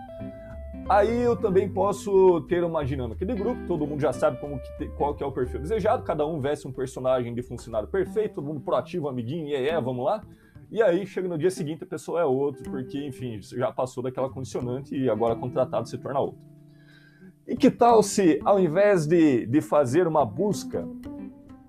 Aí 0.89 1.21
eu 1.21 1.35
também 1.35 1.69
posso 1.69 2.41
ter 2.47 2.63
uma 2.63 2.83
dinâmica 2.83 3.23
de 3.23 3.35
grupo, 3.35 3.67
todo 3.67 3.85
mundo 3.85 4.01
já 4.01 4.11
sabe 4.11 4.39
como 4.39 4.59
que 4.59 4.87
qual 4.97 5.13
que 5.13 5.21
é 5.21 5.25
o 5.25 5.31
perfil 5.31 5.59
desejado, 5.59 6.01
cada 6.01 6.25
um 6.25 6.39
veste 6.39 6.67
um 6.67 6.71
personagem 6.71 7.31
de 7.31 7.43
funcionário 7.43 7.87
perfeito, 7.87 8.35
todo 8.35 8.47
mundo 8.47 8.59
proativo, 8.59 9.07
amiguinho, 9.07 9.49
e 9.49 9.53
é, 9.53 9.79
vamos 9.79 10.03
lá. 10.03 10.23
E 10.71 10.81
aí 10.81 11.05
chega 11.05 11.27
no 11.27 11.37
dia 11.37 11.51
seguinte 11.51 11.83
a 11.83 11.87
pessoa 11.87 12.21
é 12.21 12.25
outro, 12.25 12.63
porque 12.63 13.05
enfim, 13.05 13.39
já 13.39 13.71
passou 13.71 14.01
daquela 14.01 14.31
condicionante 14.31 14.97
e 14.97 15.07
agora 15.07 15.35
contratado 15.35 15.87
se 15.87 15.95
torna 15.95 16.21
outro. 16.21 16.41
E 17.47 17.55
que 17.55 17.69
tal 17.69 18.01
se, 18.01 18.39
ao 18.43 18.59
invés 18.59 19.05
de, 19.05 19.45
de 19.45 19.61
fazer 19.61 20.07
uma 20.07 20.25
busca 20.25 20.87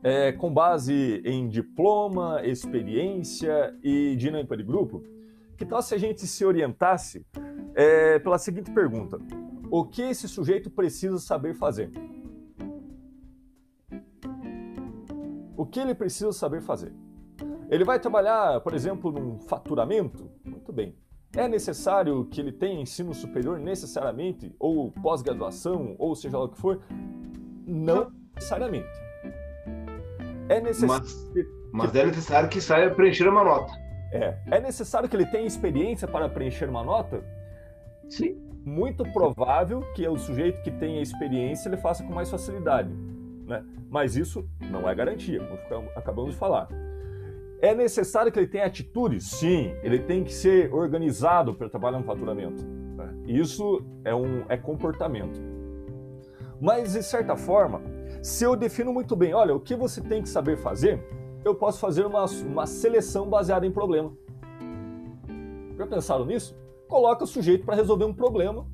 é, 0.02 0.32
com 0.32 0.50
base 0.50 1.20
em 1.26 1.46
diploma, 1.46 2.40
experiência 2.42 3.74
e 3.82 4.16
dinâmica 4.16 4.56
de 4.56 4.62
grupo, 4.62 5.02
que 5.60 5.66
tal 5.66 5.82
se 5.82 5.94
a 5.94 5.98
gente 5.98 6.26
se 6.26 6.42
orientasse 6.42 7.26
é, 7.74 8.18
pela 8.18 8.38
seguinte 8.38 8.70
pergunta: 8.70 9.18
O 9.70 9.84
que 9.84 10.00
esse 10.00 10.26
sujeito 10.26 10.70
precisa 10.70 11.18
saber 11.18 11.52
fazer? 11.52 11.92
O 15.54 15.66
que 15.66 15.78
ele 15.78 15.94
precisa 15.94 16.32
saber 16.32 16.62
fazer? 16.62 16.94
Ele 17.68 17.84
vai 17.84 18.00
trabalhar, 18.00 18.62
por 18.62 18.72
exemplo, 18.72 19.12
num 19.12 19.38
faturamento? 19.38 20.30
Muito 20.42 20.72
bem. 20.72 20.96
É 21.36 21.46
necessário 21.46 22.24
que 22.24 22.40
ele 22.40 22.52
tenha 22.52 22.80
ensino 22.80 23.12
superior 23.12 23.60
necessariamente, 23.60 24.56
ou 24.58 24.90
pós-graduação, 24.90 25.94
ou 25.98 26.16
seja 26.16 26.38
lá 26.38 26.44
o 26.44 26.48
que 26.48 26.58
for? 26.58 26.82
Não 27.66 28.10
necessariamente. 28.34 28.88
É 30.48 30.58
necessário. 30.58 31.04
Mas, 31.04 31.28
mas 31.70 31.94
é 31.94 32.06
necessário 32.06 32.48
que 32.48 32.62
saiba 32.62 32.94
preencher 32.94 33.28
uma 33.28 33.44
nota. 33.44 33.89
É. 34.12 34.34
É 34.50 34.60
necessário 34.60 35.08
que 35.08 35.16
ele 35.16 35.26
tenha 35.26 35.46
experiência 35.46 36.08
para 36.08 36.28
preencher 36.28 36.68
uma 36.68 36.82
nota? 36.82 37.22
Sim. 38.08 38.36
Muito 38.64 39.04
provável 39.12 39.82
que 39.94 40.06
o 40.06 40.16
sujeito 40.16 40.60
que 40.62 40.70
tenha 40.70 41.00
experiência 41.00 41.68
ele 41.68 41.76
faça 41.76 42.04
com 42.04 42.12
mais 42.12 42.30
facilidade. 42.30 42.90
Né? 43.46 43.64
Mas 43.88 44.16
isso 44.16 44.48
não 44.70 44.88
é 44.88 44.94
garantia, 44.94 45.40
como 45.68 45.88
acabamos 45.96 46.32
de 46.32 46.36
falar. 46.36 46.68
É 47.62 47.74
necessário 47.74 48.32
que 48.32 48.38
ele 48.38 48.46
tenha 48.46 48.64
atitudes? 48.64 49.26
Sim, 49.26 49.74
ele 49.82 49.98
tem 49.98 50.24
que 50.24 50.32
ser 50.32 50.72
organizado 50.72 51.54
para 51.54 51.68
trabalhar 51.68 51.98
no 51.98 52.04
faturamento. 52.04 52.64
né? 52.64 53.12
Isso 53.26 53.84
é, 54.04 54.14
um, 54.14 54.44
é 54.48 54.56
comportamento. 54.56 55.40
Mas, 56.60 56.92
de 56.92 57.02
certa 57.02 57.36
forma, 57.36 57.82
se 58.22 58.44
eu 58.44 58.54
defino 58.56 58.92
muito 58.92 59.16
bem, 59.16 59.34
olha, 59.34 59.54
o 59.54 59.60
que 59.60 59.74
você 59.74 60.00
tem 60.00 60.22
que 60.22 60.28
saber 60.28 60.56
fazer, 60.58 61.02
eu 61.44 61.54
posso 61.54 61.78
fazer 61.78 62.06
uma, 62.06 62.24
uma 62.24 62.66
seleção 62.66 63.28
baseada 63.28 63.66
em 63.66 63.70
problema. 63.70 64.12
Já 65.76 65.86
pensaram 65.86 66.26
nisso? 66.26 66.56
Coloca 66.88 67.24
o 67.24 67.26
sujeito 67.26 67.64
para 67.64 67.76
resolver 67.76 68.04
um 68.04 68.12
problema 68.14 68.66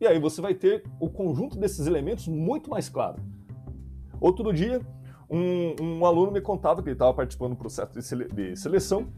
e 0.00 0.06
aí 0.06 0.18
você 0.18 0.40
vai 0.40 0.54
ter 0.54 0.84
o 0.98 1.08
conjunto 1.08 1.58
desses 1.58 1.86
elementos 1.86 2.26
muito 2.26 2.68
mais 2.70 2.88
claro. 2.88 3.22
Outro 4.20 4.52
dia, 4.52 4.80
um, 5.30 5.74
um 5.80 6.06
aluno 6.06 6.32
me 6.32 6.40
contava 6.40 6.82
que 6.82 6.88
ele 6.88 6.94
estava 6.94 7.14
participando 7.14 7.50
do 7.50 7.56
processo 7.56 7.92
de, 7.92 8.02
sele- 8.02 8.28
de 8.28 8.56
seleção 8.56 9.08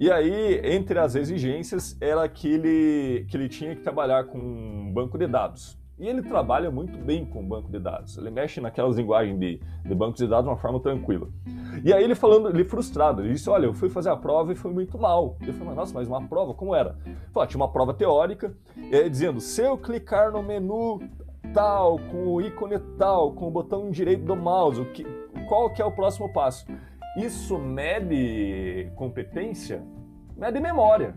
e 0.00 0.10
aí, 0.10 0.60
entre 0.64 0.98
as 0.98 1.14
exigências, 1.14 1.96
era 2.00 2.28
que 2.28 2.48
ele, 2.48 3.24
que 3.28 3.36
ele 3.36 3.48
tinha 3.48 3.76
que 3.76 3.82
trabalhar 3.82 4.24
com 4.24 4.38
um 4.38 4.92
banco 4.92 5.16
de 5.16 5.28
dados. 5.28 5.78
E 5.98 6.06
ele 6.08 6.22
trabalha 6.22 6.70
muito 6.70 6.96
bem 6.98 7.24
com 7.24 7.46
banco 7.46 7.70
de 7.70 7.78
dados. 7.78 8.16
Ele 8.16 8.30
mexe 8.30 8.60
naquelas 8.60 8.96
linguagens 8.96 9.38
de, 9.38 9.60
de 9.84 9.94
bancos 9.94 10.18
de 10.20 10.26
dados 10.26 10.44
de 10.44 10.50
uma 10.50 10.56
forma 10.56 10.80
tranquila. 10.80 11.28
E 11.84 11.92
aí 11.92 12.02
ele 12.02 12.14
falando, 12.14 12.48
ele 12.48 12.64
frustrado, 12.64 13.22
ele 13.22 13.34
disse, 13.34 13.48
olha, 13.48 13.66
eu 13.66 13.74
fui 13.74 13.88
fazer 13.88 14.10
a 14.10 14.16
prova 14.16 14.52
e 14.52 14.56
foi 14.56 14.72
muito 14.72 14.98
mal. 14.98 15.36
Eu 15.46 15.52
falei, 15.52 15.74
nossa, 15.74 15.94
mas 15.94 16.08
uma 16.08 16.26
prova, 16.26 16.54
como 16.54 16.74
era? 16.74 16.96
Falou, 17.32 17.44
"Ah, 17.44 17.46
tinha 17.46 17.60
uma 17.60 17.70
prova 17.70 17.94
teórica, 17.94 18.54
dizendo, 19.10 19.40
se 19.40 19.62
eu 19.62 19.78
clicar 19.78 20.32
no 20.32 20.42
menu 20.42 21.00
tal, 21.52 21.98
com 21.98 22.26
o 22.26 22.40
ícone 22.40 22.78
tal, 22.98 23.32
com 23.32 23.46
o 23.46 23.50
botão 23.50 23.90
direito 23.90 24.24
do 24.24 24.34
mouse, 24.34 24.80
o 24.80 24.86
que, 24.92 25.04
qual 25.48 25.70
que 25.70 25.82
é 25.82 25.84
o 25.84 25.92
próximo 25.92 26.32
passo? 26.32 26.66
Isso 27.16 27.58
mede 27.58 28.90
competência? 28.96 29.82
Mede 30.36 30.58
memória. 30.60 31.14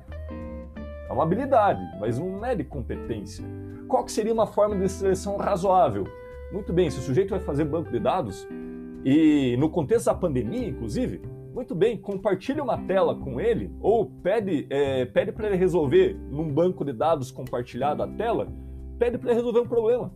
É 1.10 1.14
uma 1.14 1.24
habilidade, 1.24 1.82
mas 2.00 2.20
não 2.20 2.40
mede 2.40 2.64
competência. 2.64 3.46
Qual 3.88 4.08
seria 4.08 4.34
uma 4.34 4.48
forma 4.48 4.76
de 4.76 4.90
seleção 4.90 5.38
razoável? 5.38 6.06
Muito 6.52 6.74
bem, 6.74 6.90
se 6.90 7.00
o 7.00 7.02
sujeito 7.02 7.30
vai 7.30 7.40
fazer 7.40 7.66
banco 7.66 7.92
de 7.92 8.00
dados, 8.00 8.48
e 9.04 9.56
no 9.58 9.70
contexto 9.70 10.06
da 10.06 10.16
pandemia, 10.16 10.68
inclusive, 10.68 11.22
muito 11.54 11.76
bem, 11.76 11.98
compartilhe 11.98 12.60
uma 12.60 12.78
tela 12.78 13.16
com 13.16 13.40
ele, 13.40 13.72
ou 13.80 14.08
pede, 14.08 14.66
é, 14.70 15.06
pede 15.06 15.32
para 15.32 15.48
ele 15.48 15.56
resolver 15.56 16.18
num 16.32 16.52
banco 16.52 16.84
de 16.84 16.92
dados 16.92 17.30
compartilhado 17.32 18.02
a 18.02 18.08
tela, 18.08 18.52
pede 18.98 19.18
para 19.18 19.30
ele 19.30 19.40
resolver 19.40 19.60
um 19.60 19.68
problema. 19.68 20.12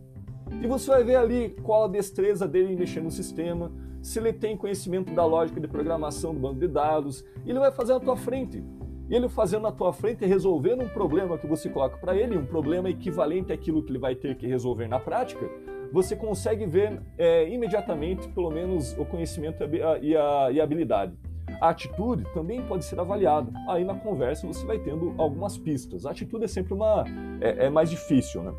E 0.60 0.66
você 0.66 0.90
vai 0.90 1.04
ver 1.04 1.16
ali 1.16 1.50
qual 1.62 1.84
a 1.84 1.88
destreza 1.88 2.48
dele 2.48 2.72
em 2.72 2.76
mexer 2.76 3.00
no 3.00 3.10
sistema, 3.10 3.72
se 4.02 4.18
ele 4.18 4.32
tem 4.32 4.56
conhecimento 4.56 5.14
da 5.14 5.24
lógica 5.24 5.60
de 5.60 5.68
programação 5.68 6.34
do 6.34 6.40
banco 6.40 6.58
de 6.58 6.66
dados, 6.66 7.24
ele 7.46 7.58
vai 7.58 7.70
fazer 7.70 7.92
na 7.92 8.00
tua 8.00 8.16
frente. 8.16 8.64
E 9.10 9.14
ele 9.14 9.28
fazendo 9.28 9.62
na 9.62 9.72
tua 9.72 9.92
frente 9.92 10.22
e 10.24 10.26
resolvendo 10.26 10.82
um 10.84 10.88
problema 10.88 11.36
que 11.36 11.46
você 11.46 11.68
coloca 11.68 11.96
para 11.96 12.16
ele, 12.16 12.38
um 12.38 12.46
problema 12.46 12.88
equivalente 12.88 13.52
àquilo 13.52 13.82
que 13.82 13.90
ele 13.90 13.98
vai 13.98 14.14
ter 14.14 14.36
que 14.36 14.46
resolver 14.46 14.86
na 14.86 15.00
prática, 15.00 15.50
você 15.92 16.14
consegue 16.14 16.64
ver 16.64 17.02
é, 17.18 17.48
imediatamente, 17.52 18.28
pelo 18.28 18.50
menos, 18.50 18.96
o 18.96 19.04
conhecimento 19.04 19.64
e 19.64 19.82
a, 19.82 19.98
e 19.98 20.16
a- 20.16 20.52
e 20.52 20.60
a 20.60 20.64
habilidade. 20.64 21.12
A 21.60 21.70
atitude 21.70 22.22
também 22.32 22.62
pode 22.62 22.84
ser 22.84 23.00
avaliada. 23.00 23.50
Aí 23.68 23.84
na 23.84 23.96
conversa 23.96 24.46
você 24.46 24.64
vai 24.64 24.78
tendo 24.78 25.12
algumas 25.18 25.58
pistas. 25.58 26.06
A 26.06 26.12
atitude 26.12 26.44
é 26.44 26.48
sempre 26.48 26.72
uma 26.72 27.04
é, 27.40 27.66
é 27.66 27.68
mais 27.70 27.90
difícil, 27.90 28.44
né, 28.44 28.54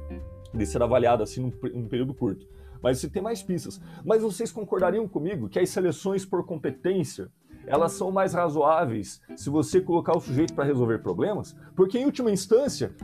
de 0.53 0.65
ser 0.65 0.83
avaliada 0.83 1.23
assim 1.23 1.41
num, 1.43 1.53
num 1.73 1.87
período 1.87 2.13
curto. 2.13 2.45
Mas 2.83 2.97
você 2.99 3.09
tem 3.09 3.21
mais 3.21 3.41
pistas. 3.41 3.79
Mas 4.03 4.21
vocês 4.21 4.51
concordariam 4.51 5.07
comigo 5.07 5.47
que 5.47 5.59
as 5.59 5.69
seleções 5.69 6.25
por 6.25 6.45
competência 6.45 7.29
elas 7.65 7.93
são 7.93 8.11
mais 8.11 8.33
razoáveis 8.33 9.21
se 9.35 9.49
você 9.49 9.81
colocar 9.81 10.15
o 10.15 10.21
sujeito 10.21 10.53
para 10.53 10.65
resolver 10.65 10.99
problemas? 10.99 11.55
Porque 11.75 11.97
em 11.97 12.05
última 12.05 12.31
instância 12.31 12.95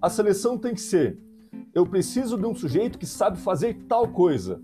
a 0.00 0.08
seleção 0.08 0.58
tem 0.58 0.74
que 0.74 0.80
ser 0.80 1.18
eu 1.76 1.84
preciso 1.86 2.38
de 2.38 2.46
um 2.46 2.54
sujeito 2.54 2.98
que 2.98 3.04
sabe 3.04 3.36
fazer 3.36 3.74
tal 3.86 4.08
coisa. 4.08 4.62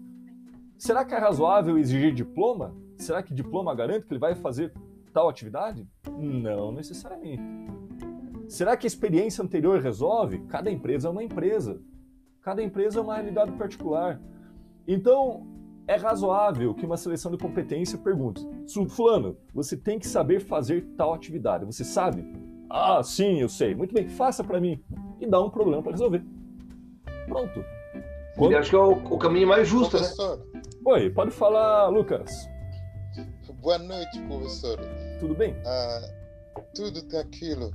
Será 0.78 1.04
que 1.04 1.14
é 1.14 1.18
razoável 1.18 1.76
exigir 1.76 2.14
diploma? 2.14 2.74
Será 2.96 3.22
que 3.22 3.34
diploma 3.34 3.74
garante 3.74 4.06
que 4.06 4.14
ele 4.14 4.18
vai 4.18 4.34
fazer 4.34 4.72
tal 5.12 5.28
atividade? 5.28 5.86
Não 6.10 6.72
necessariamente. 6.72 7.42
Será 8.48 8.78
que 8.78 8.86
a 8.86 8.88
experiência 8.88 9.44
anterior 9.44 9.78
resolve? 9.78 10.38
Cada 10.48 10.70
empresa 10.70 11.08
é 11.08 11.10
uma 11.10 11.22
empresa. 11.22 11.82
Cada 12.40 12.62
empresa 12.62 12.98
é 12.98 13.02
uma 13.02 13.16
realidade 13.16 13.52
particular. 13.52 14.18
Então, 14.88 15.46
é 15.86 15.96
razoável 15.96 16.74
que 16.74 16.86
uma 16.86 16.96
seleção 16.96 17.30
de 17.30 17.38
competência 17.38 17.98
pergunte: 17.98 18.46
"Su- 18.66 18.88
Fulano, 18.88 19.36
você 19.54 19.76
tem 19.76 19.98
que 19.98 20.06
saber 20.06 20.40
fazer 20.40 20.86
tal 20.96 21.12
atividade. 21.12 21.64
Você 21.64 21.84
sabe? 21.84 22.24
Ah, 22.70 23.02
sim, 23.02 23.40
eu 23.40 23.48
sei. 23.48 23.74
Muito 23.74 23.92
bem, 23.94 24.08
faça 24.08 24.42
para 24.42 24.60
mim. 24.60 24.82
E 25.20 25.26
dá 25.26 25.40
um 25.40 25.50
problema 25.50 25.82
para 25.82 25.92
resolver. 25.92 26.24
Pronto. 27.26 27.64
Quando- 28.36 28.52
Eu 28.52 28.58
acho 28.58 28.70
que 28.70 28.76
é 28.76 28.78
o, 28.78 28.92
o 28.92 29.18
caminho 29.18 29.46
mais 29.46 29.68
justo, 29.68 29.94
né? 29.96 30.02
Professor, 30.02 30.46
Oi, 30.84 31.10
pode 31.10 31.30
falar, 31.30 31.88
Lucas. 31.88 32.48
boa 33.60 33.78
noite, 33.78 34.18
professor. 34.26 34.78
Tudo 35.20 35.34
bem? 35.34 35.54
Ah, 35.66 36.00
tudo 36.74 37.02
tranquilo. 37.08 37.70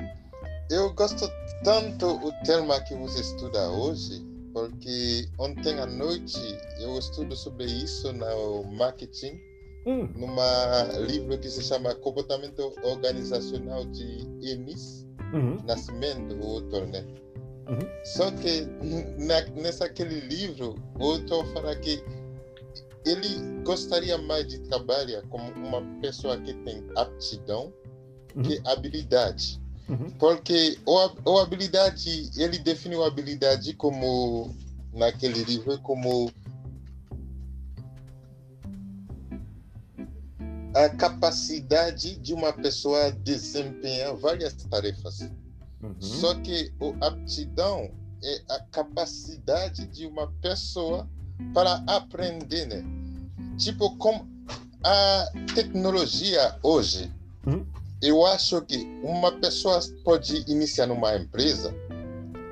Eu 0.69 0.93
gosto 0.93 1.29
tanto 1.63 2.05
o 2.07 2.31
tema 2.43 2.77
que 2.81 2.93
você 2.95 3.21
estuda 3.21 3.69
hoje, 3.69 4.21
porque 4.53 5.27
ontem 5.37 5.79
à 5.79 5.85
noite 5.85 6.39
eu 6.79 6.97
estudo 6.97 7.35
sobre 7.35 7.65
isso 7.65 8.11
no 8.13 8.63
marketing, 8.63 9.39
Hum, 9.87 10.05
numa 10.17 10.83
livro 10.99 11.37
que 11.37 11.49
se 11.49 11.63
chama 11.63 11.95
Comportamento 11.95 12.73
Organizacional 12.83 13.85
de 13.85 14.17
Enis 14.41 15.07
uhum, 15.33 15.57
Nascimento, 15.65 16.35
o 16.41 16.55
autor, 16.55 16.85
né? 16.87 17.05
Uhum. 17.69 17.79
Só 18.03 18.29
que 18.31 18.67
na, 19.17 19.41
nessa 19.61 19.85
aquele 19.85 20.19
livro, 20.19 20.75
o 20.99 21.11
autor 21.11 21.45
fala 21.53 21.73
que 21.77 22.03
ele 23.05 23.63
gostaria 23.63 24.17
mais 24.17 24.45
de 24.47 24.59
trabalhar 24.59 25.21
como 25.29 25.49
uma 25.53 25.81
pessoa 26.01 26.37
que 26.37 26.53
tem 26.53 26.83
aptidão 26.97 27.71
que 28.43 28.61
habilidade. 28.67 29.61
Uhum. 29.89 30.09
Porque 30.19 30.77
o, 30.85 31.09
o 31.25 31.39
habilidade, 31.39 32.29
ele 32.35 32.57
definiu 32.59 33.03
a 33.03 33.07
habilidade 33.07 33.73
como, 33.73 34.53
naquele 34.93 35.43
livro, 35.43 35.79
como 35.79 36.31
a 40.75 40.89
capacidade 40.89 42.17
de 42.17 42.33
uma 42.33 42.53
pessoa 42.53 43.11
desempenhar 43.11 44.15
várias 44.15 44.53
tarefas. 44.53 45.21
uhum. 45.81 45.95
Só 45.99 46.35
que 46.35 46.71
o 46.79 46.93
aptidão 47.01 47.89
é 48.23 48.41
a 48.49 48.59
capacidade 48.71 49.87
de 49.87 50.05
uma 50.05 50.31
pessoa 50.41 51.07
para 51.53 51.83
aprender, 51.87 52.65
né? 52.65 52.83
Tipo, 53.57 53.95
como 53.97 54.27
a 54.83 55.31
tecnologia 55.53 56.57
hoje. 56.61 57.11
Eu 58.01 58.25
acho 58.25 58.61
que 58.61 58.77
uma 59.03 59.31
pessoa 59.31 59.79
pode 60.03 60.43
iniciar 60.47 60.87
numa 60.87 61.15
empresa 61.15 61.73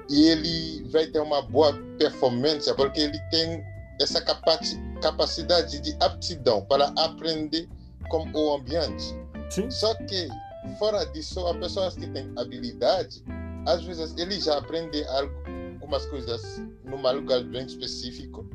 e 0.09 0.27
ele 0.27 0.89
vai 0.89 1.07
ter 1.07 1.19
uma 1.19 1.41
boa 1.41 1.73
performance 1.97 2.71
porque 2.75 3.01
ele 3.01 3.19
tem 3.29 3.63
essa 3.99 4.21
capacidade 4.21 5.79
de 5.79 5.95
aptidão 5.99 6.65
para 6.65 6.91
aprender 6.97 7.69
com 8.09 8.29
o 8.33 8.55
ambiente. 8.55 9.15
Sim. 9.49 9.69
Só 9.69 9.93
que, 9.95 10.27
fora 10.77 11.05
disso, 11.05 11.45
as 11.47 11.57
pessoas 11.57 11.95
que 11.95 12.07
têm 12.07 12.31
habilidade, 12.37 13.23
às 13.65 13.83
vezes 13.83 14.13
ele 14.17 14.39
já 14.39 14.57
aprende 14.57 15.03
algumas 15.05 16.05
coisas 16.07 16.61
num 16.83 17.01
lugar 17.13 17.43
bem 17.43 17.65
específico. 17.65 18.47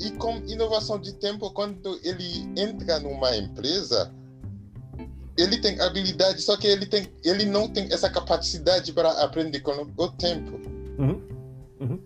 E 0.00 0.10
com 0.12 0.36
inovação 0.46 0.98
de 0.98 1.12
tempo, 1.14 1.50
quando 1.52 1.98
ele 2.02 2.48
entra 2.56 2.98
numa 3.00 3.36
empresa, 3.36 4.12
ele 5.36 5.58
tem 5.58 5.80
habilidade, 5.80 6.40
só 6.42 6.56
que 6.56 6.66
ele, 6.66 6.86
tem, 6.86 7.08
ele 7.24 7.44
não 7.44 7.68
tem 7.68 7.84
essa 7.92 8.08
capacidade 8.08 8.92
para 8.92 9.10
aprender 9.22 9.60
com 9.60 9.72
o 9.72 10.08
tempo. 10.12 10.60
Uhum. 10.98 11.20
Uhum. 11.80 12.00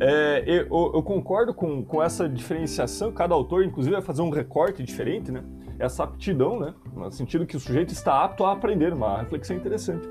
É, 0.00 0.44
eu, 0.46 0.92
eu, 0.94 1.02
concordo 1.02 1.52
com, 1.52 1.84
com 1.84 2.02
essa 2.02 2.28
diferenciação. 2.28 3.12
Cada 3.12 3.34
autor, 3.34 3.64
inclusive, 3.64 3.94
vai 3.94 4.02
fazer 4.02 4.22
um 4.22 4.30
recorte 4.30 4.82
diferente, 4.82 5.32
né? 5.32 5.42
Essa 5.78 6.04
aptidão, 6.04 6.58
né? 6.58 6.74
No 6.94 7.10
sentido 7.10 7.44
que 7.46 7.56
o 7.56 7.60
sujeito 7.60 7.92
está 7.92 8.24
apto 8.24 8.44
a 8.44 8.52
aprender, 8.52 8.92
uma 8.92 9.18
reflexão 9.18 9.56
interessante. 9.56 10.08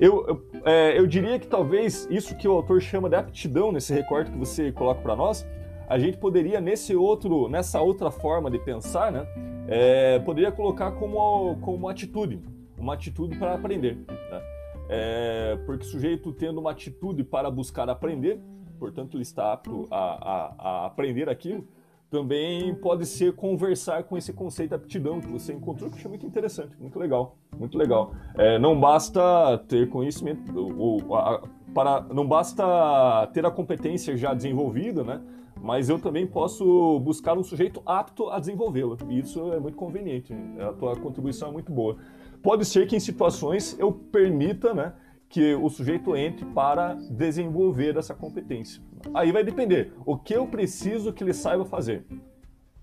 Eu, 0.00 0.26
eu, 0.26 0.62
é, 0.64 0.98
eu 0.98 1.06
diria 1.06 1.38
que 1.38 1.46
talvez 1.46 2.06
isso 2.10 2.36
que 2.36 2.46
o 2.46 2.52
autor 2.52 2.80
chama 2.82 3.08
de 3.08 3.16
aptidão, 3.16 3.72
nesse 3.72 3.92
recorte 3.92 4.30
que 4.30 4.36
você 4.36 4.72
coloca 4.72 5.00
para 5.00 5.16
nós, 5.16 5.46
a 5.88 5.98
gente 5.98 6.18
poderia, 6.18 6.60
nesse 6.60 6.94
outro, 6.94 7.48
nessa 7.48 7.80
outra 7.80 8.10
forma 8.10 8.50
de 8.50 8.58
pensar, 8.58 9.10
né? 9.10 9.26
É, 9.66 10.18
poderia 10.20 10.52
colocar 10.52 10.92
como, 10.92 11.56
como 11.60 11.88
atitude, 11.88 12.40
uma 12.78 12.94
atitude 12.94 13.36
para 13.38 13.54
aprender. 13.54 13.96
Né? 13.96 14.42
É, 14.88 15.58
porque 15.64 15.84
o 15.84 15.88
sujeito 15.88 16.32
tendo 16.32 16.60
uma 16.60 16.70
atitude 16.70 17.24
para 17.24 17.50
buscar 17.50 17.88
aprender, 17.88 18.40
portanto 18.78 19.16
ele 19.16 19.22
está 19.22 19.52
apto 19.52 19.86
a, 19.90 19.98
a, 19.98 20.54
a, 20.58 20.86
aprender 20.86 21.28
aquilo, 21.28 21.66
também 22.10 22.74
pode 22.74 23.04
ser 23.04 23.34
conversar 23.34 24.04
com 24.04 24.16
esse 24.16 24.32
conceito 24.32 24.70
de 24.70 24.76
aptidão 24.76 25.20
que 25.20 25.26
você 25.26 25.52
encontrou, 25.52 25.90
que 25.90 25.96
achei 25.96 26.08
muito 26.08 26.24
interessante, 26.26 26.74
muito 26.80 26.98
legal, 26.98 27.36
muito 27.58 27.76
legal. 27.76 28.14
É, 28.34 28.58
não 28.58 28.78
basta 28.78 29.58
ter 29.68 29.88
conhecimento, 29.90 30.50
ou, 30.78 31.14
a, 31.14 31.42
para, 31.74 32.00
não 32.12 32.26
basta 32.26 33.26
ter 33.34 33.44
a 33.44 33.50
competência 33.50 34.16
já 34.16 34.32
desenvolvida, 34.32 35.04
né? 35.04 35.20
Mas 35.62 35.88
eu 35.88 35.98
também 35.98 36.26
posso 36.26 36.98
buscar 37.00 37.36
um 37.36 37.42
sujeito 37.42 37.82
apto 37.84 38.30
a 38.30 38.38
desenvolvê-la. 38.38 38.96
E 39.08 39.18
isso 39.18 39.52
é 39.52 39.60
muito 39.60 39.76
conveniente. 39.76 40.34
A 40.60 40.72
tua 40.72 40.96
contribuição 40.96 41.48
é 41.48 41.52
muito 41.52 41.72
boa. 41.72 41.96
Pode 42.42 42.64
ser 42.64 42.86
que 42.86 42.96
em 42.96 43.00
situações 43.00 43.76
eu 43.78 43.92
permita, 43.92 44.72
né, 44.72 44.92
que 45.28 45.54
o 45.54 45.68
sujeito 45.68 46.16
entre 46.16 46.44
para 46.46 46.94
desenvolver 47.10 47.96
essa 47.96 48.14
competência. 48.14 48.82
Aí 49.12 49.30
vai 49.30 49.44
depender. 49.44 49.92
O 50.06 50.16
que 50.16 50.34
eu 50.34 50.46
preciso 50.46 51.12
que 51.12 51.22
ele 51.22 51.34
saiba 51.34 51.64
fazer? 51.64 52.04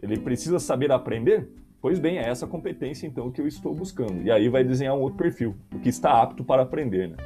Ele 0.01 0.17
precisa 0.17 0.59
saber 0.59 0.91
aprender? 0.91 1.49
Pois 1.81 1.99
bem, 1.99 2.17
é 2.17 2.27
essa 2.27 2.45
competência 2.47 3.07
então 3.07 3.31
que 3.31 3.41
eu 3.41 3.47
estou 3.47 3.73
buscando. 3.73 4.21
E 4.21 4.31
aí 4.31 4.49
vai 4.49 4.63
desenhar 4.63 4.95
um 4.95 5.01
outro 5.01 5.17
perfil, 5.17 5.55
o 5.73 5.79
que 5.79 5.89
está 5.89 6.21
apto 6.21 6.43
para 6.43 6.61
aprender. 6.61 7.09
Né? 7.09 7.17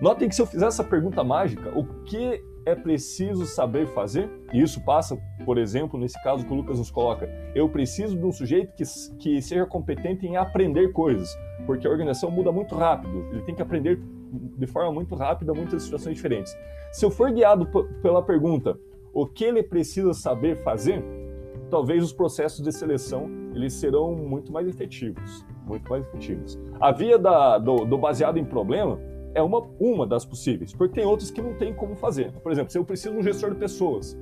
Notem 0.00 0.28
que 0.28 0.34
se 0.34 0.42
eu 0.42 0.46
fizer 0.46 0.66
essa 0.66 0.84
pergunta 0.84 1.24
mágica, 1.24 1.70
o 1.76 1.84
que 2.04 2.42
é 2.66 2.74
preciso 2.74 3.46
saber 3.46 3.86
fazer? 3.86 4.28
E 4.52 4.60
isso 4.60 4.84
passa, 4.84 5.16
por 5.44 5.56
exemplo, 5.56 5.98
nesse 5.98 6.20
caso 6.22 6.44
que 6.44 6.52
o 6.52 6.56
Lucas 6.56 6.78
nos 6.78 6.90
coloca, 6.90 7.30
eu 7.54 7.68
preciso 7.68 8.18
de 8.18 8.26
um 8.26 8.32
sujeito 8.32 8.74
que, 8.74 8.82
que 9.18 9.40
seja 9.40 9.64
competente 9.64 10.26
em 10.26 10.36
aprender 10.36 10.92
coisas, 10.92 11.28
porque 11.64 11.86
a 11.86 11.90
organização 11.90 12.28
muda 12.28 12.50
muito 12.50 12.74
rápido, 12.74 13.24
ele 13.30 13.42
tem 13.42 13.54
que 13.54 13.62
aprender 13.62 14.00
de 14.58 14.66
forma 14.66 14.92
muito 14.92 15.14
rápida 15.14 15.54
muitas 15.54 15.84
situações 15.84 16.16
diferentes. 16.16 16.54
Se 16.92 17.04
eu 17.04 17.10
for 17.10 17.30
guiado 17.30 17.66
pela 18.02 18.20
pergunta, 18.20 18.76
o 19.14 19.26
que 19.26 19.44
ele 19.44 19.62
precisa 19.62 20.12
saber 20.12 20.56
fazer, 20.56 21.02
talvez 21.70 22.02
os 22.02 22.12
processos 22.12 22.62
de 22.62 22.72
seleção 22.72 23.30
eles 23.54 23.72
serão 23.74 24.12
muito 24.12 24.52
mais 24.52 24.66
efetivos, 24.66 25.46
muito 25.64 25.88
mais 25.88 26.04
efetivos. 26.06 26.58
A 26.80 26.92
via 26.92 27.18
da, 27.18 27.58
do, 27.58 27.84
do 27.84 27.96
baseado 27.96 28.38
em 28.38 28.44
problema 28.44 28.98
é 29.36 29.42
uma, 29.42 29.60
uma 29.78 30.06
das 30.06 30.24
possíveis, 30.24 30.72
porque 30.72 30.94
tem 30.94 31.04
outras 31.04 31.30
que 31.30 31.42
não 31.42 31.54
tem 31.54 31.74
como 31.74 31.94
fazer. 31.94 32.32
Por 32.32 32.50
exemplo, 32.50 32.72
se 32.72 32.78
eu 32.78 32.84
preciso 32.84 33.12
de 33.12 33.20
um 33.20 33.22
gestor 33.22 33.50
de 33.50 33.60
pessoas, 33.60 34.18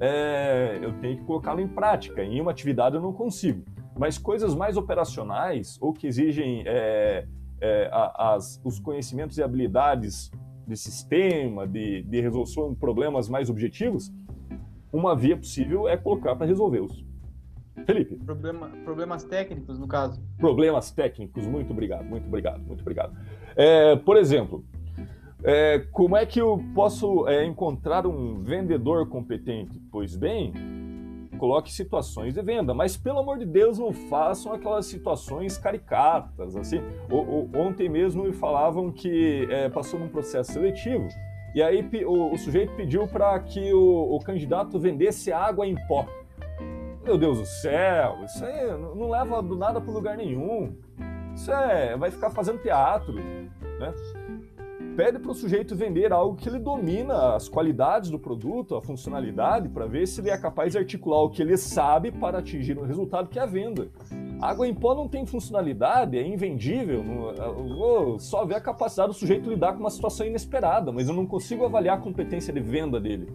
é, 0.00 0.80
eu 0.82 0.92
tenho 1.00 1.16
que 1.16 1.24
colocá-lo 1.24 1.60
em 1.60 1.68
prática. 1.68 2.24
Em 2.24 2.40
uma 2.40 2.50
atividade 2.50 2.96
eu 2.96 3.00
não 3.00 3.12
consigo. 3.12 3.62
Mas 3.96 4.18
coisas 4.18 4.56
mais 4.56 4.76
operacionais 4.76 5.78
ou 5.80 5.92
que 5.92 6.08
exigem 6.08 6.64
é, 6.66 7.24
é, 7.60 7.88
as, 7.92 8.60
os 8.64 8.80
conhecimentos 8.80 9.38
e 9.38 9.42
habilidades 9.44 10.30
de 10.66 10.76
sistema, 10.76 11.66
de, 11.66 12.02
de 12.02 12.20
resolução 12.20 12.70
de 12.70 12.76
problemas 12.76 13.28
mais 13.28 13.48
objetivos, 13.48 14.12
uma 14.92 15.14
via 15.14 15.36
possível 15.36 15.88
é 15.88 15.96
colocar 15.96 16.34
para 16.34 16.46
resolvê-los. 16.46 17.06
Felipe. 17.86 18.16
Problema, 18.16 18.68
problemas 18.84 19.22
técnicos, 19.22 19.78
no 19.78 19.86
caso. 19.86 20.20
Problemas 20.36 20.90
técnicos, 20.90 21.46
muito 21.46 21.72
obrigado, 21.72 22.04
muito 22.04 22.26
obrigado, 22.26 22.60
muito 22.60 22.80
obrigado. 22.80 23.16
É, 23.58 23.96
por 23.96 24.16
exemplo, 24.16 24.64
é, 25.42 25.80
como 25.90 26.16
é 26.16 26.24
que 26.24 26.40
eu 26.40 26.62
posso 26.76 27.26
é, 27.26 27.44
encontrar 27.44 28.06
um 28.06 28.40
vendedor 28.40 29.08
competente? 29.08 29.82
Pois 29.90 30.14
bem, 30.14 30.52
coloque 31.38 31.72
situações 31.72 32.34
de 32.34 32.40
venda, 32.40 32.72
mas 32.72 32.96
pelo 32.96 33.18
amor 33.18 33.36
de 33.36 33.44
Deus 33.44 33.76
não 33.76 33.92
façam 33.92 34.52
aquelas 34.52 34.86
situações 34.86 35.58
caricatas, 35.58 36.54
assim. 36.54 36.80
O, 37.10 37.16
o, 37.16 37.50
ontem 37.56 37.88
mesmo 37.88 38.22
me 38.22 38.32
falavam 38.32 38.92
que 38.92 39.48
é, 39.50 39.68
passou 39.68 39.98
num 39.98 40.08
processo 40.08 40.52
seletivo 40.52 41.08
e 41.52 41.60
aí 41.60 41.84
o, 42.04 42.32
o 42.32 42.38
sujeito 42.38 42.72
pediu 42.76 43.08
para 43.08 43.36
que 43.40 43.72
o, 43.72 44.18
candidato 44.24 44.78
vendesse 44.78 45.32
água 45.32 45.66
em 45.66 45.74
pó. 45.88 46.06
Meu 47.02 47.18
Deus 47.18 47.38
do 47.38 47.46
céu, 47.46 48.18
isso 48.24 48.44
aí 48.44 48.70
não 48.94 49.10
leva 49.10 49.42
do 49.42 49.56
nada 49.56 49.80
para 49.80 49.90
lugar 49.90 50.16
nenhum. 50.16 50.76
Isso 51.38 51.52
é, 51.52 51.96
vai 51.96 52.10
ficar 52.10 52.30
fazendo 52.30 52.58
teatro, 52.58 53.12
né? 53.14 53.94
pede 54.96 55.20
para 55.20 55.30
o 55.30 55.34
sujeito 55.34 55.76
vender 55.76 56.12
algo 56.12 56.34
que 56.34 56.48
ele 56.48 56.58
domina 56.58 57.36
as 57.36 57.48
qualidades 57.48 58.10
do 58.10 58.18
produto, 58.18 58.74
a 58.74 58.82
funcionalidade, 58.82 59.68
para 59.68 59.86
ver 59.86 60.08
se 60.08 60.20
ele 60.20 60.30
é 60.30 60.36
capaz 60.36 60.72
de 60.72 60.78
articular 60.78 61.22
o 61.22 61.30
que 61.30 61.40
ele 61.40 61.56
sabe 61.56 62.10
para 62.10 62.38
atingir 62.38 62.76
um 62.76 62.82
resultado 62.82 63.28
que 63.28 63.38
é 63.38 63.42
a 63.42 63.46
venda. 63.46 63.88
água 64.40 64.66
em 64.66 64.74
pó 64.74 64.96
não 64.96 65.06
tem 65.06 65.24
funcionalidade, 65.24 66.18
é 66.18 66.26
invendível, 66.26 67.04
não, 67.04 68.18
só 68.18 68.44
ver 68.44 68.56
a 68.56 68.60
capacidade 68.60 69.12
do 69.12 69.14
sujeito 69.14 69.48
lidar 69.48 69.74
com 69.74 69.78
uma 69.78 69.90
situação 69.90 70.26
inesperada, 70.26 70.90
mas 70.90 71.08
eu 71.08 71.14
não 71.14 71.24
consigo 71.24 71.64
avaliar 71.64 71.98
a 71.98 72.00
competência 72.00 72.52
de 72.52 72.60
venda 72.60 73.00
dele. 73.00 73.28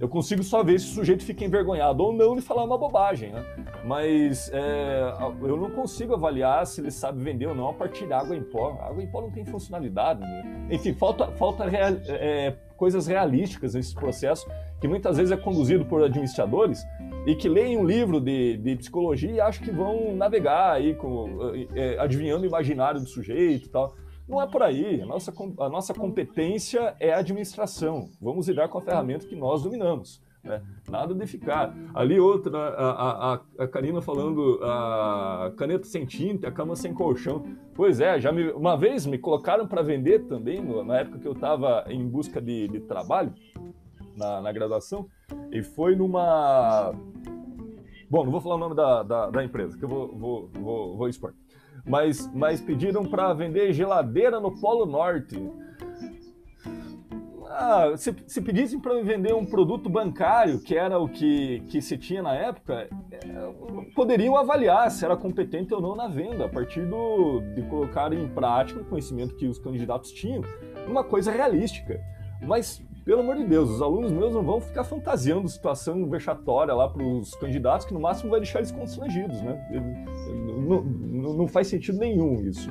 Eu 0.00 0.08
consigo 0.08 0.42
só 0.42 0.64
ver 0.64 0.80
se 0.80 0.86
o 0.86 0.94
sujeito 0.94 1.22
fica 1.22 1.44
envergonhado 1.44 2.02
ou 2.02 2.10
não 2.10 2.34
de 2.34 2.40
falar 2.40 2.64
uma 2.64 2.78
bobagem, 2.78 3.32
né? 3.32 3.44
Mas 3.84 4.50
é, 4.50 5.12
eu 5.42 5.58
não 5.58 5.70
consigo 5.70 6.14
avaliar 6.14 6.66
se 6.66 6.80
ele 6.80 6.90
sabe 6.90 7.22
vender 7.22 7.46
ou 7.46 7.54
não 7.54 7.68
a 7.68 7.74
partir 7.74 8.06
da 8.06 8.18
água 8.18 8.34
em 8.34 8.42
pó. 8.42 8.78
A 8.80 8.88
água 8.88 9.02
em 9.02 9.06
pó 9.06 9.20
não 9.20 9.30
tem 9.30 9.44
funcionalidade. 9.44 10.20
Né? 10.20 10.68
Enfim, 10.70 10.94
falta, 10.94 11.30
falta 11.32 11.68
real, 11.68 11.92
é, 12.08 12.56
coisas 12.78 13.06
realísticas 13.06 13.74
nesse 13.74 13.94
processo, 13.94 14.48
que 14.80 14.88
muitas 14.88 15.18
vezes 15.18 15.32
é 15.32 15.36
conduzido 15.36 15.84
por 15.84 16.02
administradores 16.02 16.82
e 17.26 17.34
que 17.34 17.46
leem 17.46 17.76
um 17.76 17.84
livro 17.84 18.20
de, 18.22 18.56
de 18.56 18.76
psicologia 18.76 19.30
e 19.30 19.40
acham 19.40 19.62
que 19.62 19.70
vão 19.70 20.16
navegar 20.16 20.72
aí, 20.72 20.94
com, 20.94 21.28
é, 21.74 21.98
adivinhando 21.98 22.44
o 22.44 22.46
imaginário 22.46 23.00
do 23.00 23.06
sujeito 23.06 23.66
e 23.66 23.68
tal. 23.68 23.94
Não 24.30 24.40
é 24.40 24.46
por 24.46 24.62
aí. 24.62 25.02
A 25.02 25.06
nossa, 25.06 25.32
a 25.58 25.68
nossa 25.68 25.92
competência 25.92 26.94
é 27.00 27.12
a 27.12 27.18
administração. 27.18 28.08
Vamos 28.20 28.46
lidar 28.46 28.68
com 28.68 28.78
a 28.78 28.80
ferramenta 28.80 29.26
que 29.26 29.34
nós 29.34 29.64
dominamos. 29.64 30.22
Né? 30.44 30.62
Nada 30.88 31.12
de 31.12 31.26
ficar. 31.26 31.74
Ali 31.92 32.20
outra, 32.20 32.56
a, 32.56 33.34
a, 33.34 33.40
a 33.58 33.68
Karina 33.68 34.00
falando 34.00 34.60
a 34.62 35.52
caneta 35.56 35.84
sem 35.84 36.06
tinta, 36.06 36.46
a 36.46 36.52
cama 36.52 36.76
sem 36.76 36.94
colchão. 36.94 37.44
Pois 37.74 38.00
é, 38.00 38.20
já 38.20 38.30
me, 38.30 38.52
uma 38.52 38.76
vez 38.76 39.04
me 39.04 39.18
colocaram 39.18 39.66
para 39.66 39.82
vender 39.82 40.20
também, 40.26 40.62
na 40.84 41.00
época 41.00 41.18
que 41.18 41.26
eu 41.26 41.32
estava 41.32 41.84
em 41.88 42.06
busca 42.06 42.40
de, 42.40 42.68
de 42.68 42.80
trabalho, 42.80 43.34
na, 44.16 44.40
na, 44.40 44.52
graduação, 44.52 45.08
e 45.50 45.60
foi 45.60 45.96
numa. 45.96 46.92
Bom, 48.08 48.24
não 48.24 48.30
vou 48.30 48.40
falar 48.40 48.54
o 48.54 48.58
nome 48.58 48.76
da, 48.76 49.02
da, 49.02 49.30
da 49.30 49.44
empresa, 49.44 49.76
que 49.76 49.84
eu 49.84 49.88
vou, 49.88 50.16
vou, 50.16 50.50
vou, 50.52 50.96
vou 50.96 51.08
expor 51.08 51.34
mas, 51.86 52.30
mas 52.34 52.60
pediram 52.60 53.04
para 53.04 53.32
vender 53.34 53.72
geladeira 53.72 54.40
no 54.40 54.58
Polo 54.60 54.86
Norte. 54.86 55.36
Ah, 57.48 57.92
se, 57.96 58.14
se 58.26 58.40
pedissem 58.40 58.80
para 58.80 59.02
vender 59.02 59.34
um 59.34 59.44
produto 59.44 59.88
bancário, 59.90 60.60
que 60.60 60.76
era 60.76 60.98
o 60.98 61.08
que, 61.08 61.60
que 61.68 61.82
se 61.82 61.98
tinha 61.98 62.22
na 62.22 62.34
época, 62.34 62.88
é, 63.10 63.18
poderiam 63.94 64.36
avaliar 64.36 64.90
se 64.90 65.04
era 65.04 65.16
competente 65.16 65.74
ou 65.74 65.80
não 65.80 65.94
na 65.94 66.08
venda, 66.08 66.46
a 66.46 66.48
partir 66.48 66.86
do, 66.86 67.40
de 67.54 67.62
colocar 67.62 68.12
em 68.12 68.28
prática 68.28 68.80
o 68.80 68.84
conhecimento 68.84 69.36
que 69.36 69.46
os 69.46 69.58
candidatos 69.58 70.12
tinham, 70.12 70.42
uma 70.86 71.04
coisa 71.04 71.30
realística. 71.30 72.00
Mas 72.40 72.82
pelo 73.10 73.22
amor 73.22 73.34
de 73.34 73.44
Deus, 73.44 73.68
os 73.68 73.82
alunos 73.82 74.12
meus 74.12 74.32
não 74.32 74.44
vão 74.44 74.60
ficar 74.60 74.84
fantasiando 74.84 75.48
situação 75.48 76.08
vexatória 76.08 76.72
lá 76.72 76.88
para 76.88 77.02
os 77.02 77.34
candidatos, 77.34 77.84
que 77.84 77.92
no 77.92 77.98
máximo 77.98 78.30
vai 78.30 78.38
deixar 78.38 78.60
eles 78.60 78.70
constrangidos, 78.70 79.42
né? 79.42 79.60
Não, 80.68 80.80
não, 80.80 81.34
não 81.34 81.48
faz 81.48 81.66
sentido 81.66 81.98
nenhum 81.98 82.40
isso. 82.40 82.70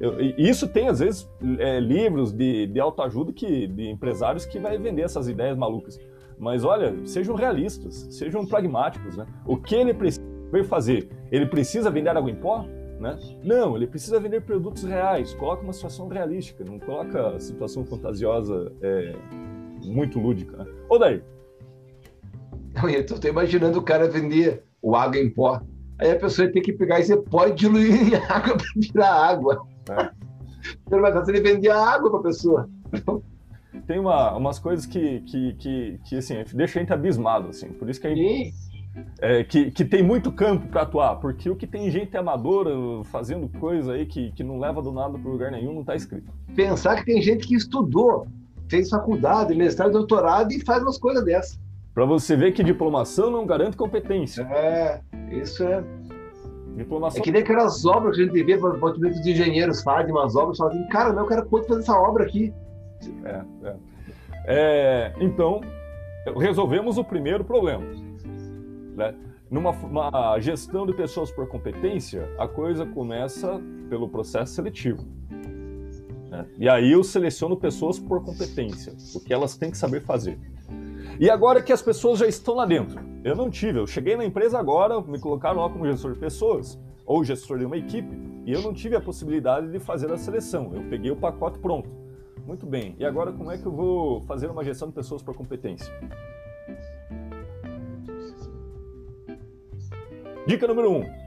Eu, 0.00 0.20
isso 0.36 0.66
tem, 0.66 0.88
às 0.88 0.98
vezes, 0.98 1.30
é, 1.60 1.78
livros 1.78 2.32
de, 2.32 2.66
de 2.66 2.80
autoajuda 2.80 3.32
que, 3.32 3.68
de 3.68 3.88
empresários 3.88 4.44
que 4.44 4.58
vai 4.58 4.76
vender 4.76 5.02
essas 5.02 5.28
ideias 5.28 5.56
malucas. 5.56 6.00
Mas 6.36 6.64
olha, 6.64 6.92
sejam 7.06 7.36
realistas, 7.36 8.08
sejam 8.10 8.44
pragmáticos. 8.44 9.16
Né? 9.16 9.24
O 9.46 9.56
que 9.56 9.76
ele 9.76 9.94
precisa 9.94 10.26
fazer? 10.64 11.08
Ele 11.30 11.46
precisa 11.46 11.92
vender 11.92 12.08
água 12.08 12.28
em 12.28 12.34
pó? 12.34 12.66
Né? 12.98 13.16
Não, 13.40 13.76
ele 13.76 13.86
precisa 13.86 14.18
vender 14.18 14.40
produtos 14.40 14.82
reais. 14.82 15.32
Coloca 15.34 15.62
uma 15.62 15.72
situação 15.72 16.08
realística, 16.08 16.64
não 16.64 16.80
coloca 16.80 17.38
situação 17.38 17.84
fantasiosa 17.84 18.72
é, 18.82 19.14
muito 19.86 20.18
lúdica. 20.18 20.56
Né? 20.56 20.66
Ô, 20.88 20.98
daí? 20.98 21.22
Eu 22.82 23.00
estou 23.00 23.30
imaginando 23.30 23.78
o 23.78 23.82
cara 23.82 24.08
vender 24.08 24.62
o 24.82 24.94
água 24.94 25.18
em 25.18 25.30
pó. 25.30 25.60
Aí 25.98 26.10
a 26.10 26.18
pessoa 26.18 26.50
tem 26.50 26.62
que 26.62 26.72
pegar 26.72 27.00
esse 27.00 27.16
pó 27.16 27.46
e 27.46 27.52
diluir 27.52 28.12
em 28.12 28.14
água 28.28 28.56
para 28.56 28.66
virar 28.76 29.12
água. 29.12 29.66
É. 29.90 30.10
Então, 30.86 31.00
mas 31.00 31.28
ele 31.28 31.40
vender 31.40 31.70
a 31.70 31.78
água 31.78 32.10
para 32.10 32.20
a 32.20 32.22
pessoa. 32.22 32.68
Tem 33.86 33.98
uma, 33.98 34.36
umas 34.36 34.58
coisas 34.58 34.84
que, 34.84 35.20
que, 35.20 35.54
que, 35.54 36.00
que, 36.04 36.16
assim, 36.16 36.34
deixa 36.54 36.78
a 36.78 36.82
gente 36.82 36.92
abismado, 36.92 37.48
assim. 37.48 37.68
Por 37.68 37.88
isso 37.88 38.00
que 38.00 38.06
a 38.06 38.14
gente, 38.14 38.52
é, 39.20 39.44
que, 39.44 39.70
que 39.70 39.84
tem 39.84 40.02
muito 40.02 40.32
campo 40.32 40.66
para 40.68 40.82
atuar, 40.82 41.16
porque 41.16 41.48
o 41.50 41.56
que 41.56 41.66
tem 41.66 41.90
gente 41.90 42.16
amadora 42.16 42.70
fazendo 43.04 43.48
coisa 43.48 43.92
aí 43.92 44.06
que, 44.06 44.32
que 44.32 44.42
não 44.42 44.58
leva 44.58 44.82
do 44.82 44.92
nada 44.92 45.18
para 45.18 45.30
lugar 45.30 45.50
nenhum 45.50 45.72
não 45.72 45.80
está 45.82 45.94
escrito. 45.94 46.32
Pensar 46.54 46.96
que 46.96 47.04
tem 47.04 47.20
gente 47.20 47.46
que 47.46 47.54
estudou, 47.54 48.26
fez 48.68 48.88
faculdade, 48.88 49.54
mestrado, 49.54 49.92
doutorado 49.92 50.52
e 50.52 50.64
faz 50.64 50.82
umas 50.82 50.98
coisas 50.98 51.24
dessas. 51.24 51.60
Para 51.94 52.04
você 52.04 52.36
ver 52.36 52.52
que 52.52 52.62
diplomação 52.62 53.30
não 53.30 53.46
garante 53.46 53.76
competência. 53.76 54.42
É, 54.42 55.00
isso 55.32 55.64
é 55.64 55.82
Diplomação. 56.76 57.20
É 57.20 57.24
que 57.24 57.32
nem 57.32 57.40
aquelas 57.40 57.86
obras 57.86 58.16
que 58.16 58.22
a 58.22 58.26
gente 58.26 58.42
vê, 58.44 58.58
por 58.58 58.70
exemplo, 58.70 58.90
os 58.90 59.26
engenheiros 59.26 59.82
fazem 59.82 60.12
umas 60.12 60.36
obras 60.36 60.56
e 60.56 60.58
falam 60.58 60.74
assim, 60.74 60.88
cara, 60.88 61.12
não, 61.12 61.22
eu 61.22 61.28
quero 61.28 61.48
fazer 61.48 61.80
essa 61.80 61.98
obra 61.98 62.24
aqui. 62.24 62.52
É, 63.24 63.42
é. 63.64 63.76
É, 64.48 65.14
então, 65.18 65.62
resolvemos 66.38 66.98
o 66.98 67.04
primeiro 67.04 67.44
problema. 67.44 67.82
Né? 68.94 69.14
Numa 69.50 70.38
gestão 70.38 70.86
de 70.86 70.92
pessoas 70.92 71.30
por 71.30 71.48
competência, 71.48 72.28
a 72.38 72.46
coisa 72.46 72.84
começa 72.84 73.60
pelo 73.88 74.08
processo 74.08 74.52
seletivo. 74.52 75.02
Né? 76.36 76.46
E 76.58 76.68
aí 76.68 76.92
eu 76.92 77.02
seleciono 77.02 77.56
pessoas 77.56 77.98
por 77.98 78.22
competência, 78.22 78.92
o 79.14 79.20
que 79.20 79.32
elas 79.32 79.56
têm 79.56 79.70
que 79.70 79.78
saber 79.78 80.02
fazer. 80.02 80.38
E 81.18 81.30
agora 81.30 81.62
que 81.62 81.72
as 81.72 81.80
pessoas 81.80 82.18
já 82.18 82.26
estão 82.26 82.54
lá 82.54 82.66
dentro, 82.66 83.00
eu 83.24 83.34
não 83.34 83.48
tive, 83.48 83.78
eu 83.78 83.86
cheguei 83.86 84.16
na 84.16 84.24
empresa 84.24 84.58
agora, 84.58 85.00
me 85.00 85.18
colocaram 85.18 85.62
lá 85.62 85.70
como 85.70 85.86
gestor 85.86 86.12
de 86.12 86.18
pessoas, 86.18 86.78
ou 87.06 87.24
gestor 87.24 87.58
de 87.58 87.64
uma 87.64 87.76
equipe, 87.76 88.08
e 88.44 88.52
eu 88.52 88.60
não 88.60 88.74
tive 88.74 88.96
a 88.96 89.00
possibilidade 89.00 89.70
de 89.70 89.78
fazer 89.78 90.12
a 90.12 90.18
seleção. 90.18 90.72
Eu 90.74 90.82
peguei 90.90 91.10
o 91.10 91.16
pacote 91.16 91.58
pronto. 91.58 91.88
Muito 92.46 92.66
bem, 92.66 92.94
e 92.98 93.04
agora 93.04 93.32
como 93.32 93.50
é 93.50 93.56
que 93.56 93.66
eu 93.66 93.72
vou 93.72 94.20
fazer 94.22 94.48
uma 94.48 94.62
gestão 94.62 94.88
de 94.88 94.94
pessoas 94.94 95.22
por 95.22 95.34
competência? 95.34 95.92
Dica 100.46 100.66
número 100.68 100.92
1. 100.92 100.96
Um, 100.96 101.25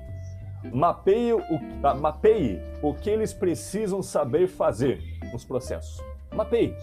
mapeie, 0.74 1.34
o, 1.34 1.42
ah, 1.84 1.94
mapeie 1.94 2.60
o 2.82 2.94
que 2.94 3.10
eles 3.10 3.34
precisam 3.34 4.02
saber 4.02 4.48
fazer 4.48 5.02
nos 5.32 5.44
processos. 5.46 6.04
Mapeie 6.34 6.76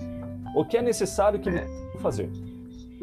o 0.55 0.65
que 0.65 0.77
é 0.77 0.83
necessário 0.83 1.39
que 1.39 1.49
eles 1.49 1.61
é. 1.61 1.99
fazer. 1.99 2.31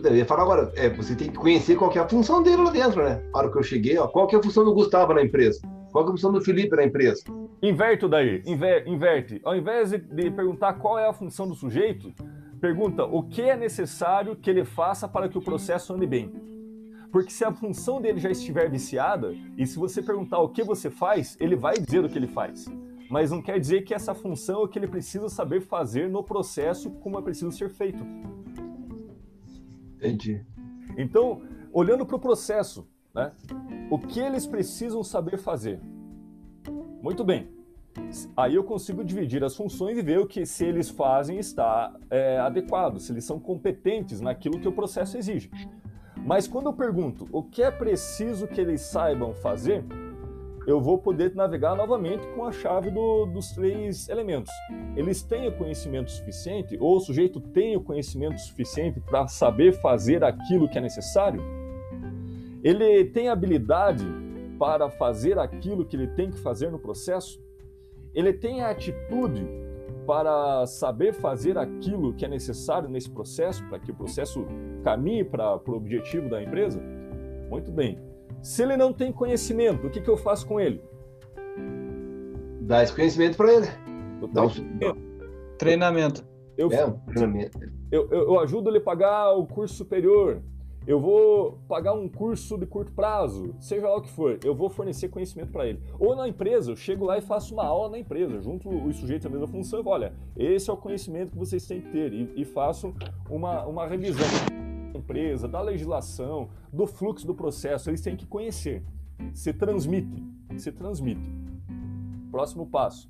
Eu 0.03 0.15
ia 0.15 0.26
falar 0.26 0.43
agora, 0.43 0.71
é, 0.76 0.89
você 0.89 1.15
tem 1.15 1.30
que 1.30 1.38
conhecer 1.38 1.76
qual 1.76 1.91
é 1.93 1.99
a 1.99 2.09
função 2.09 2.41
dele 2.41 2.63
lá 2.63 2.71
dentro, 2.71 3.03
né? 3.03 3.24
Para 3.32 3.49
que 3.49 3.57
eu 3.57 3.63
cheguei, 3.63 3.97
ó, 3.97 4.07
qual 4.07 4.28
que 4.28 4.36
é 4.36 4.39
a 4.39 4.43
função 4.43 4.65
do 4.65 4.74
Gustavo 4.74 5.13
na 5.13 5.21
empresa? 5.21 5.61
Qual 5.91 6.03
é 6.03 6.07
a 6.07 6.11
função 6.11 6.32
do 6.32 6.41
Felipe 6.41 6.76
na 6.76 6.84
empresa? 6.84 7.24
Inverte 7.61 8.07
daí, 8.07 8.41
inver, 8.45 8.88
inverte. 8.88 9.39
Ao 9.43 9.55
invés 9.55 9.91
de, 9.91 9.99
de 9.99 10.32
perguntar 10.32 10.74
qual 10.74 10.97
é 10.97 11.07
a 11.07 11.13
função 11.13 11.47
do 11.47 11.53
sujeito, 11.53 12.11
pergunta 12.59 13.05
o 13.05 13.24
que 13.24 13.43
é 13.43 13.55
necessário 13.55 14.36
que 14.36 14.49
ele 14.49 14.65
faça 14.65 15.07
para 15.07 15.30
que 15.30 15.38
o 15.38 15.41
processo 15.41 15.93
ande 15.93 16.07
bem. 16.07 16.34
Porque 17.14 17.30
se 17.30 17.45
a 17.45 17.53
função 17.53 18.01
dele 18.01 18.20
já 18.20 18.32
estiver 18.32 18.68
viciada, 18.72 19.36
e 19.55 19.68
se 19.68 19.78
você 19.78 20.01
perguntar 20.01 20.39
o 20.39 20.49
que 20.49 20.64
você 20.64 20.89
faz, 20.89 21.38
ele 21.39 21.55
vai 21.55 21.76
dizer 21.76 22.03
o 22.03 22.09
que 22.09 22.18
ele 22.18 22.26
faz. 22.26 22.66
Mas 23.07 23.30
não 23.30 23.39
quer 23.39 23.59
dizer 23.59 23.84
que 23.84 23.93
essa 23.93 24.16
função 24.16 24.61
é 24.61 24.64
o 24.64 24.68
que 24.68 24.80
ele 24.80 24.88
precisa 24.88 25.30
saber 25.30 25.61
fazer 25.61 26.09
no 26.09 26.24
processo 26.24 26.89
como 26.89 27.20
é 27.20 27.22
preciso 27.22 27.51
ser 27.51 27.70
feito. 27.70 28.03
Entendi. 29.97 30.43
Então, 30.97 31.43
olhando 31.72 32.03
para 32.03 32.16
o 32.16 32.20
processo, 32.20 32.89
né? 33.14 33.32
O 33.91 33.99
que 33.99 34.20
eles 34.20 34.47
precisam 34.47 35.03
saber 35.03 35.38
fazer? 35.38 35.80
Muito 36.99 37.24
bem. 37.24 37.47
Aí 38.36 38.55
eu 38.55 38.64
consigo 38.64 39.03
dividir 39.03 39.43
as 39.43 39.55
funções 39.55 39.99
e 39.99 40.01
ver 40.01 40.18
o 40.18 40.26
que 40.26 40.47
se 40.47 40.66
eles 40.66 40.89
fazem 40.89 41.38
está 41.38 41.95
é, 42.09 42.39
adequado, 42.39 42.97
se 42.97 43.11
eles 43.11 43.24
são 43.24 43.39
competentes 43.39 44.20
naquilo 44.20 44.59
que 44.59 44.68
o 44.68 44.72
processo 44.72 45.16
exige. 45.16 45.51
Mas 46.26 46.47
quando 46.47 46.67
eu 46.67 46.74
pergunto 46.74 47.28
o 47.32 47.43
que 47.43 47.61
é 47.61 47.69
preciso 47.69 48.47
que 48.47 48.61
eles 48.61 48.82
saibam 48.82 49.34
fazer, 49.34 49.84
eu 50.65 50.80
vou 50.80 50.97
poder 50.97 51.36
navegar 51.36 51.76
novamente 51.76 52.26
com 52.28 52.45
a 52.45 52.51
chave 52.51 52.89
do, 52.89 53.26
dos 53.26 53.51
três 53.51 54.07
elementos. 54.07 54.51
Eles 54.95 55.21
têm 55.21 55.49
o 55.49 55.57
conhecimento 55.57 56.09
suficiente, 56.09 56.78
ou 56.80 56.95
o 56.95 56.99
sujeito 57.01 57.41
tem 57.41 57.76
o 57.76 57.82
conhecimento 57.82 58.39
suficiente 58.39 59.01
para 59.01 59.28
saber 59.28 59.74
fazer 59.74 60.24
aquilo 60.24 60.69
que 60.69 60.78
é 60.78 60.82
necessário? 60.82 61.43
Ele 62.63 63.03
tem 63.03 63.28
habilidade 63.28 64.05
para 64.57 64.89
fazer 64.89 65.38
aquilo 65.38 65.84
que 65.84 65.97
ele 65.97 66.07
tem 66.07 66.32
que 66.32 66.39
fazer 66.39 66.71
no 66.71 66.80
processo? 66.80 67.43
Ele 68.13 68.32
tem 68.32 68.61
a 68.61 68.69
atitude 68.69 69.45
para 70.06 70.66
saber 70.66 71.14
fazer 71.14 71.58
aquilo 71.58 72.14
que 72.14 72.26
é 72.26 72.28
necessário 72.28 72.89
nesse 72.89 73.10
processo, 73.10 73.64
para 73.68 73.80
que 73.80 73.91
o 73.91 73.95
processo 73.95 74.45
caminhe 74.84 75.24
para 75.24 75.56
o 75.56 75.72
objetivo 75.72 76.30
da 76.30 76.41
empresa? 76.41 76.82
Muito 77.49 77.72
bem. 77.72 77.99
Se 78.41 78.64
ele 78.64 78.76
não 78.76 78.91
tem 78.91 79.12
conhecimento, 79.12 79.88
o 79.88 79.89
que, 79.89 80.01
que 80.01 80.10
eu 80.10 80.18
faço 80.18 80.45
com 80.45 80.60
ele? 80.60 80.84
Dá 82.62 82.84
esse 82.84 82.93
conhecimento 82.93 83.38
para 83.38 83.54
ele. 83.54 83.68
Dá 84.32 84.45
um... 84.45 84.49
Treinamento. 85.58 86.26
Eu, 86.58 86.72
é, 86.72 86.86
um 86.86 86.99
treinamento. 86.99 87.60
Eu, 87.91 88.08
eu, 88.12 88.24
eu 88.24 88.39
ajudo 88.39 88.70
ele 88.70 88.78
a 88.78 88.82
pagar 88.82 89.34
o 89.34 89.45
curso 89.45 89.76
superior. 89.76 90.41
Eu 90.86 91.00
vou 91.00 91.60
pagar 91.68 91.94
um 91.94 92.10
curso 92.10 92.58
de 92.58 92.66
curto 92.66 92.92
prazo, 92.92 93.56
seja 93.60 93.88
lá 93.88 93.96
o 93.96 94.02
que 94.02 94.10
for, 94.10 94.38
eu 94.44 94.54
vou 94.54 94.70
fornecer 94.70 95.08
conhecimento 95.08 95.52
para 95.52 95.66
ele. 95.66 95.80
Ou 95.98 96.16
na 96.16 96.28
empresa, 96.28 96.72
eu 96.72 96.76
chego 96.76 97.06
lá 97.06 97.18
e 97.18 97.22
faço 97.22 97.54
uma 97.54 97.66
aula 97.66 97.90
na 97.90 98.00
empresa, 98.00 98.42
junto 98.42 98.70
os 98.70 98.98
sujeitos 98.98 99.26
à 99.26 99.30
mesma 99.30 99.48
função 99.48 99.80
e 99.80 99.84
falo, 99.84 99.96
olha, 99.96 100.14
esse 100.36 100.70
é 100.70 100.74
o 100.74 100.78
conhecimento 100.78 101.32
que 101.32 101.38
vocês 101.38 101.66
têm 101.66 101.80
que 101.80 101.90
ter, 101.90 102.14
e, 102.14 102.34
e 102.36 102.44
faço 102.44 102.94
uma, 103.30 103.66
uma 103.66 103.88
revisão 103.88 104.28
empresa, 104.94 105.48
da 105.48 105.62
legislação, 105.62 106.50
do 106.72 106.88
fluxo 106.88 107.28
do 107.28 107.36
processo, 107.36 107.90
eles 107.90 108.02
têm 108.02 108.16
que 108.16 108.26
conhecer. 108.26 108.84
Se 109.34 109.54
transmite, 109.54 110.24
se 110.58 110.72
transmite. 110.72 111.32
Próximo 112.32 112.66
passo, 112.66 113.10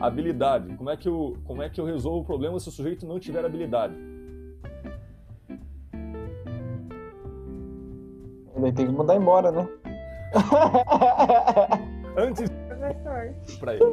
habilidade. 0.00 0.74
Como 0.76 0.90
é 0.90 0.96
que 0.96 1.08
eu, 1.08 1.36
como 1.44 1.62
é 1.62 1.68
que 1.68 1.80
eu 1.80 1.84
resolvo 1.84 2.20
o 2.20 2.24
problema 2.24 2.58
se 2.58 2.68
o 2.68 2.72
sujeito 2.72 3.06
não 3.06 3.20
tiver 3.20 3.44
habilidade? 3.44 3.94
Ele 8.58 8.72
tem 8.72 8.86
que 8.86 8.92
mandar 8.92 9.16
embora, 9.16 9.52
né? 9.52 9.68
Antes. 12.16 12.50
Professor. 12.50 13.34
Para 13.60 13.74
ele. 13.74 13.84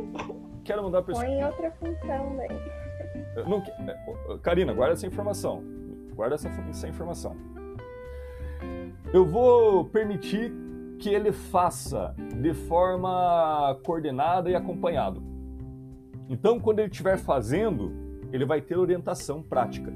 Quero 0.63 0.83
mandar 0.83 1.03
para 1.03 1.13
Põe 1.13 1.43
outra 1.43 1.71
função 1.71 2.35
daí. 2.35 3.45
Não, 3.47 3.63
é, 3.87 4.37
Karina, 4.41 4.73
guarda 4.73 4.93
essa 4.93 5.05
informação. 5.05 5.63
Guarda 6.15 6.35
essa, 6.35 6.49
essa 6.69 6.87
informação. 6.87 7.35
Eu 9.13 9.25
vou 9.25 9.85
permitir 9.85 10.51
que 10.99 11.09
ele 11.09 11.31
faça 11.31 12.15
de 12.41 12.53
forma 12.53 13.77
coordenada 13.83 14.49
e 14.49 14.55
acompanhado. 14.55 15.21
Então, 16.27 16.59
quando 16.59 16.79
ele 16.79 16.89
estiver 16.89 17.17
fazendo, 17.17 17.91
ele 18.31 18.45
vai 18.45 18.61
ter 18.61 18.75
orientação 18.75 19.43
prática. 19.43 19.93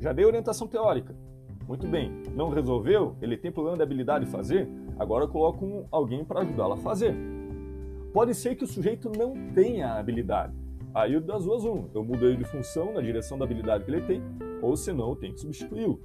Já 0.00 0.12
dei 0.12 0.24
orientação 0.24 0.66
teórica. 0.66 1.14
Muito 1.70 1.86
bem. 1.86 2.10
Não 2.34 2.48
resolveu? 2.48 3.14
Ele 3.22 3.36
tem 3.36 3.52
problema 3.52 3.76
de 3.76 3.82
habilidade 3.84 4.24
de 4.24 4.30
fazer? 4.32 4.68
Agora 4.98 5.26
eu 5.26 5.28
coloco 5.28 5.64
um, 5.64 5.86
alguém 5.92 6.24
para 6.24 6.40
ajudá-lo 6.40 6.72
a 6.72 6.76
fazer. 6.76 7.14
Pode 8.12 8.34
ser 8.34 8.56
que 8.56 8.64
o 8.64 8.66
sujeito 8.66 9.08
não 9.16 9.34
tenha 9.54 9.92
habilidade. 9.92 10.52
Aí 10.92 11.20
das 11.20 11.44
duas, 11.44 11.64
um. 11.64 11.88
Eu 11.94 12.02
mudo 12.02 12.26
ele 12.26 12.38
de 12.38 12.44
função 12.44 12.92
na 12.92 13.00
direção 13.00 13.38
da 13.38 13.44
habilidade 13.44 13.84
que 13.84 13.90
ele 13.92 14.00
tem, 14.00 14.20
ou 14.60 14.76
senão 14.76 15.10
eu 15.10 15.14
tenho 15.14 15.32
que 15.32 15.42
substituí-lo. 15.42 16.00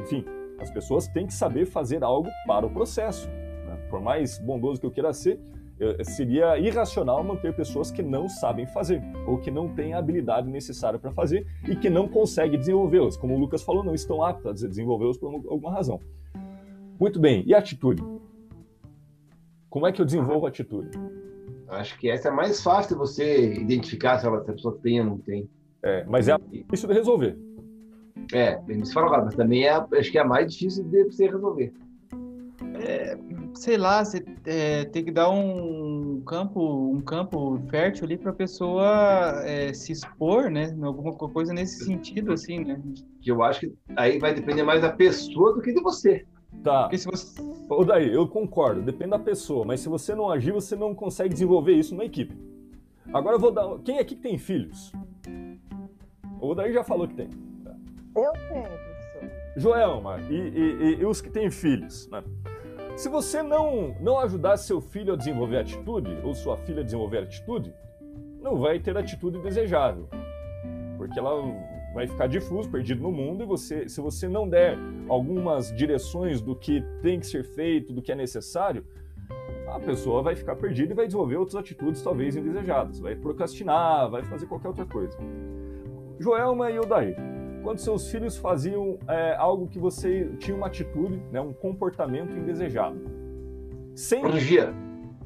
Enfim, 0.00 0.24
as 0.58 0.70
pessoas 0.70 1.06
têm 1.08 1.26
que 1.26 1.34
saber 1.34 1.66
fazer 1.66 2.02
algo 2.02 2.30
para 2.46 2.64
o 2.64 2.70
processo. 2.70 3.28
Né? 3.28 3.76
Por 3.90 4.00
mais 4.00 4.38
bondoso 4.38 4.80
que 4.80 4.86
eu 4.86 4.90
queira 4.90 5.12
ser, 5.12 5.38
seria 6.02 6.58
irracional 6.58 7.22
manter 7.22 7.54
pessoas 7.54 7.90
que 7.90 8.02
não 8.02 8.28
sabem 8.28 8.66
fazer 8.66 9.02
ou 9.26 9.38
que 9.38 9.50
não 9.50 9.74
têm 9.74 9.92
a 9.92 9.98
habilidade 9.98 10.48
necessária 10.48 10.98
para 10.98 11.12
fazer 11.12 11.46
e 11.68 11.76
que 11.76 11.90
não 11.90 12.08
conseguem 12.08 12.58
desenvolvê-las. 12.58 13.16
Como 13.16 13.34
o 13.34 13.38
Lucas 13.38 13.62
falou, 13.62 13.84
não 13.84 13.94
estão 13.94 14.22
aptas 14.22 14.64
a 14.64 14.68
desenvolvê-las 14.68 15.18
por 15.18 15.32
alguma 15.34 15.72
razão. 15.72 16.00
Muito 16.98 17.20
bem, 17.20 17.44
e 17.46 17.54
atitude? 17.54 18.02
Como 19.68 19.86
é 19.86 19.92
que 19.92 20.00
eu 20.00 20.06
desenvolvo 20.06 20.46
atitude? 20.46 20.98
Acho 21.68 21.98
que 21.98 22.08
essa 22.08 22.28
é 22.28 22.30
mais 22.30 22.62
fácil 22.62 22.94
de 22.94 22.98
você 22.98 23.54
identificar 23.54 24.18
se, 24.18 24.26
ela, 24.26 24.42
se 24.42 24.50
a 24.50 24.54
pessoa 24.54 24.78
tem 24.82 25.00
ou 25.00 25.06
não 25.06 25.18
tem. 25.18 25.48
É, 25.82 26.04
mas 26.04 26.28
é 26.28 26.36
difícil 26.50 26.88
de 26.88 26.94
resolver. 26.94 27.36
É, 28.32 28.56
bem 28.62 28.84
se 28.84 28.92
fala, 28.92 29.24
mas 29.24 29.34
também 29.34 29.66
é, 29.66 29.72
acho 29.72 30.10
que 30.10 30.18
é 30.18 30.22
a 30.22 30.24
mais 30.24 30.52
difícil 30.52 30.84
de 30.84 31.04
você 31.04 31.26
resolver. 31.26 31.72
É, 32.80 33.18
sei 33.54 33.76
lá, 33.76 34.04
você 34.04 34.24
é, 34.44 34.84
tem 34.84 35.04
que 35.04 35.10
dar 35.10 35.30
um 35.30 36.22
campo, 36.26 36.90
um 36.92 37.00
campo 37.00 37.60
fértil 37.70 38.04
ali 38.04 38.16
para 38.18 38.30
a 38.30 38.34
pessoa 38.34 39.42
é, 39.44 39.72
se 39.72 39.92
expor, 39.92 40.50
né? 40.50 40.76
Alguma 40.82 41.14
coisa 41.14 41.52
nesse 41.52 41.84
sentido, 41.84 42.32
assim, 42.32 42.64
né? 42.64 42.80
Que 43.20 43.30
eu 43.30 43.42
acho 43.42 43.60
que 43.60 43.74
aí 43.96 44.18
vai 44.18 44.34
depender 44.34 44.62
mais 44.62 44.82
da 44.82 44.90
pessoa 44.90 45.54
do 45.54 45.62
que 45.62 45.72
de 45.72 45.80
você. 45.80 46.24
Tá. 46.62 46.82
Porque 46.82 46.98
se 46.98 47.06
você... 47.06 47.40
Ô, 47.68 47.84
daí, 47.84 48.12
eu 48.12 48.26
concordo, 48.26 48.82
depende 48.82 49.10
da 49.10 49.18
pessoa, 49.18 49.64
mas 49.64 49.80
se 49.80 49.88
você 49.88 50.14
não 50.14 50.30
agir, 50.30 50.52
você 50.52 50.74
não 50.74 50.94
consegue 50.94 51.30
desenvolver 51.30 51.72
isso 51.72 51.94
na 51.94 52.04
equipe. 52.04 52.36
Agora 53.12 53.36
eu 53.36 53.40
vou 53.40 53.52
dar. 53.52 53.78
Quem 53.84 53.98
aqui 53.98 54.16
que 54.16 54.22
tem 54.22 54.38
filhos? 54.38 54.92
O 56.40 56.54
daí 56.54 56.72
já 56.72 56.82
falou 56.82 57.06
que 57.06 57.14
tem. 57.14 57.30
Eu 58.16 58.32
tenho, 58.48 58.64
professor. 58.64 59.30
Joelma, 59.56 60.20
e, 60.28 60.34
e, 60.34 61.00
e 61.00 61.06
os 61.06 61.20
que 61.20 61.30
têm 61.30 61.50
filhos, 61.50 62.08
né? 62.10 62.22
Se 62.96 63.10
você 63.10 63.42
não, 63.42 63.94
não 64.00 64.18
ajudar 64.20 64.56
seu 64.56 64.80
filho 64.80 65.12
a 65.12 65.16
desenvolver 65.16 65.58
atitude, 65.58 66.18
ou 66.24 66.34
sua 66.34 66.56
filha 66.56 66.80
a 66.80 66.84
desenvolver 66.84 67.18
atitude, 67.18 67.74
não 68.40 68.56
vai 68.56 68.80
ter 68.80 68.96
atitude 68.96 69.38
desejável. 69.42 70.08
Porque 70.96 71.18
ela 71.18 71.42
vai 71.92 72.06
ficar 72.06 72.26
difuso, 72.26 72.70
perdido 72.70 73.02
no 73.02 73.12
mundo, 73.12 73.42
e 73.42 73.46
você, 73.46 73.86
se 73.86 74.00
você 74.00 74.26
não 74.26 74.48
der 74.48 74.78
algumas 75.10 75.70
direções 75.76 76.40
do 76.40 76.56
que 76.56 76.82
tem 77.02 77.20
que 77.20 77.26
ser 77.26 77.44
feito, 77.44 77.92
do 77.92 78.00
que 78.00 78.12
é 78.12 78.14
necessário, 78.14 78.82
a 79.68 79.78
pessoa 79.78 80.22
vai 80.22 80.34
ficar 80.34 80.56
perdida 80.56 80.94
e 80.94 80.96
vai 80.96 81.06
desenvolver 81.06 81.36
outras 81.36 81.56
atitudes 81.56 82.00
talvez 82.00 82.34
indesejadas. 82.34 82.98
Vai 82.98 83.14
procrastinar, 83.14 84.08
vai 84.08 84.22
fazer 84.24 84.46
qualquer 84.46 84.68
outra 84.68 84.86
coisa. 84.86 85.18
Joelma 86.18 86.70
e 86.70 86.78
Odair, 86.78 87.14
quando 87.66 87.80
seus 87.80 88.08
filhos 88.08 88.36
faziam 88.36 88.96
é, 89.08 89.34
algo 89.34 89.66
que 89.66 89.76
você 89.76 90.30
tinha 90.38 90.56
uma 90.56 90.68
atitude, 90.68 91.20
né, 91.32 91.40
um 91.40 91.52
comportamento 91.52 92.30
indesejado, 92.30 92.96
sem, 93.92 94.22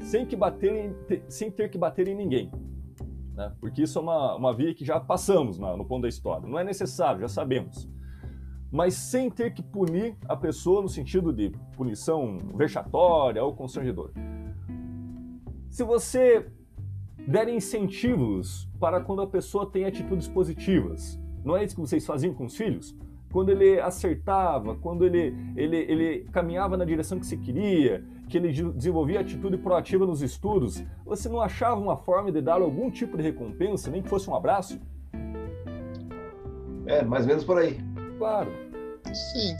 sem, 0.00 0.24
que 0.24 0.34
bater 0.34 0.96
sem 1.28 1.50
ter 1.50 1.68
que 1.68 1.76
bater 1.76 2.08
em 2.08 2.16
ninguém, 2.16 2.50
né? 3.34 3.52
porque 3.60 3.82
isso 3.82 3.98
é 3.98 4.00
uma, 4.00 4.36
uma 4.36 4.54
via 4.54 4.74
que 4.74 4.86
já 4.86 4.98
passamos 4.98 5.58
na, 5.58 5.76
no 5.76 5.84
ponto 5.84 6.00
da 6.00 6.08
história, 6.08 6.48
não 6.48 6.58
é 6.58 6.64
necessário, 6.64 7.20
já 7.20 7.28
sabemos, 7.28 7.86
mas 8.72 8.94
sem 8.94 9.28
ter 9.28 9.52
que 9.52 9.62
punir 9.62 10.16
a 10.26 10.34
pessoa 10.34 10.80
no 10.80 10.88
sentido 10.88 11.34
de 11.34 11.50
punição 11.76 12.38
vexatória 12.54 13.44
ou 13.44 13.52
constrangedora. 13.52 14.14
Se 15.68 15.84
você 15.84 16.50
der 17.28 17.50
incentivos 17.50 18.66
para 18.80 18.98
quando 18.98 19.20
a 19.20 19.26
pessoa 19.26 19.70
tem 19.70 19.84
atitudes 19.84 20.26
positivas, 20.26 21.19
não 21.44 21.56
é 21.56 21.64
isso 21.64 21.74
que 21.74 21.80
vocês 21.80 22.04
faziam 22.06 22.34
com 22.34 22.44
os 22.44 22.56
filhos? 22.56 22.96
Quando 23.32 23.50
ele 23.50 23.80
acertava, 23.80 24.74
quando 24.74 25.06
ele, 25.06 25.34
ele, 25.56 25.76
ele 25.76 26.24
caminhava 26.32 26.76
na 26.76 26.84
direção 26.84 27.18
que 27.18 27.26
se 27.26 27.36
queria, 27.36 28.04
que 28.28 28.36
ele 28.36 28.52
desenvolvia 28.72 29.20
atitude 29.20 29.56
proativa 29.56 30.04
nos 30.04 30.20
estudos, 30.20 30.82
você 31.04 31.28
não 31.28 31.40
achava 31.40 31.80
uma 31.80 31.96
forma 31.96 32.32
de 32.32 32.40
dar 32.40 32.60
algum 32.60 32.90
tipo 32.90 33.16
de 33.16 33.22
recompensa, 33.22 33.90
nem 33.90 34.02
que 34.02 34.08
fosse 34.08 34.28
um 34.28 34.34
abraço? 34.34 34.80
É, 36.86 37.04
mais 37.04 37.22
ou 37.24 37.28
menos 37.28 37.44
por 37.44 37.58
aí. 37.58 37.78
Claro. 38.18 38.50
Sim. 39.12 39.56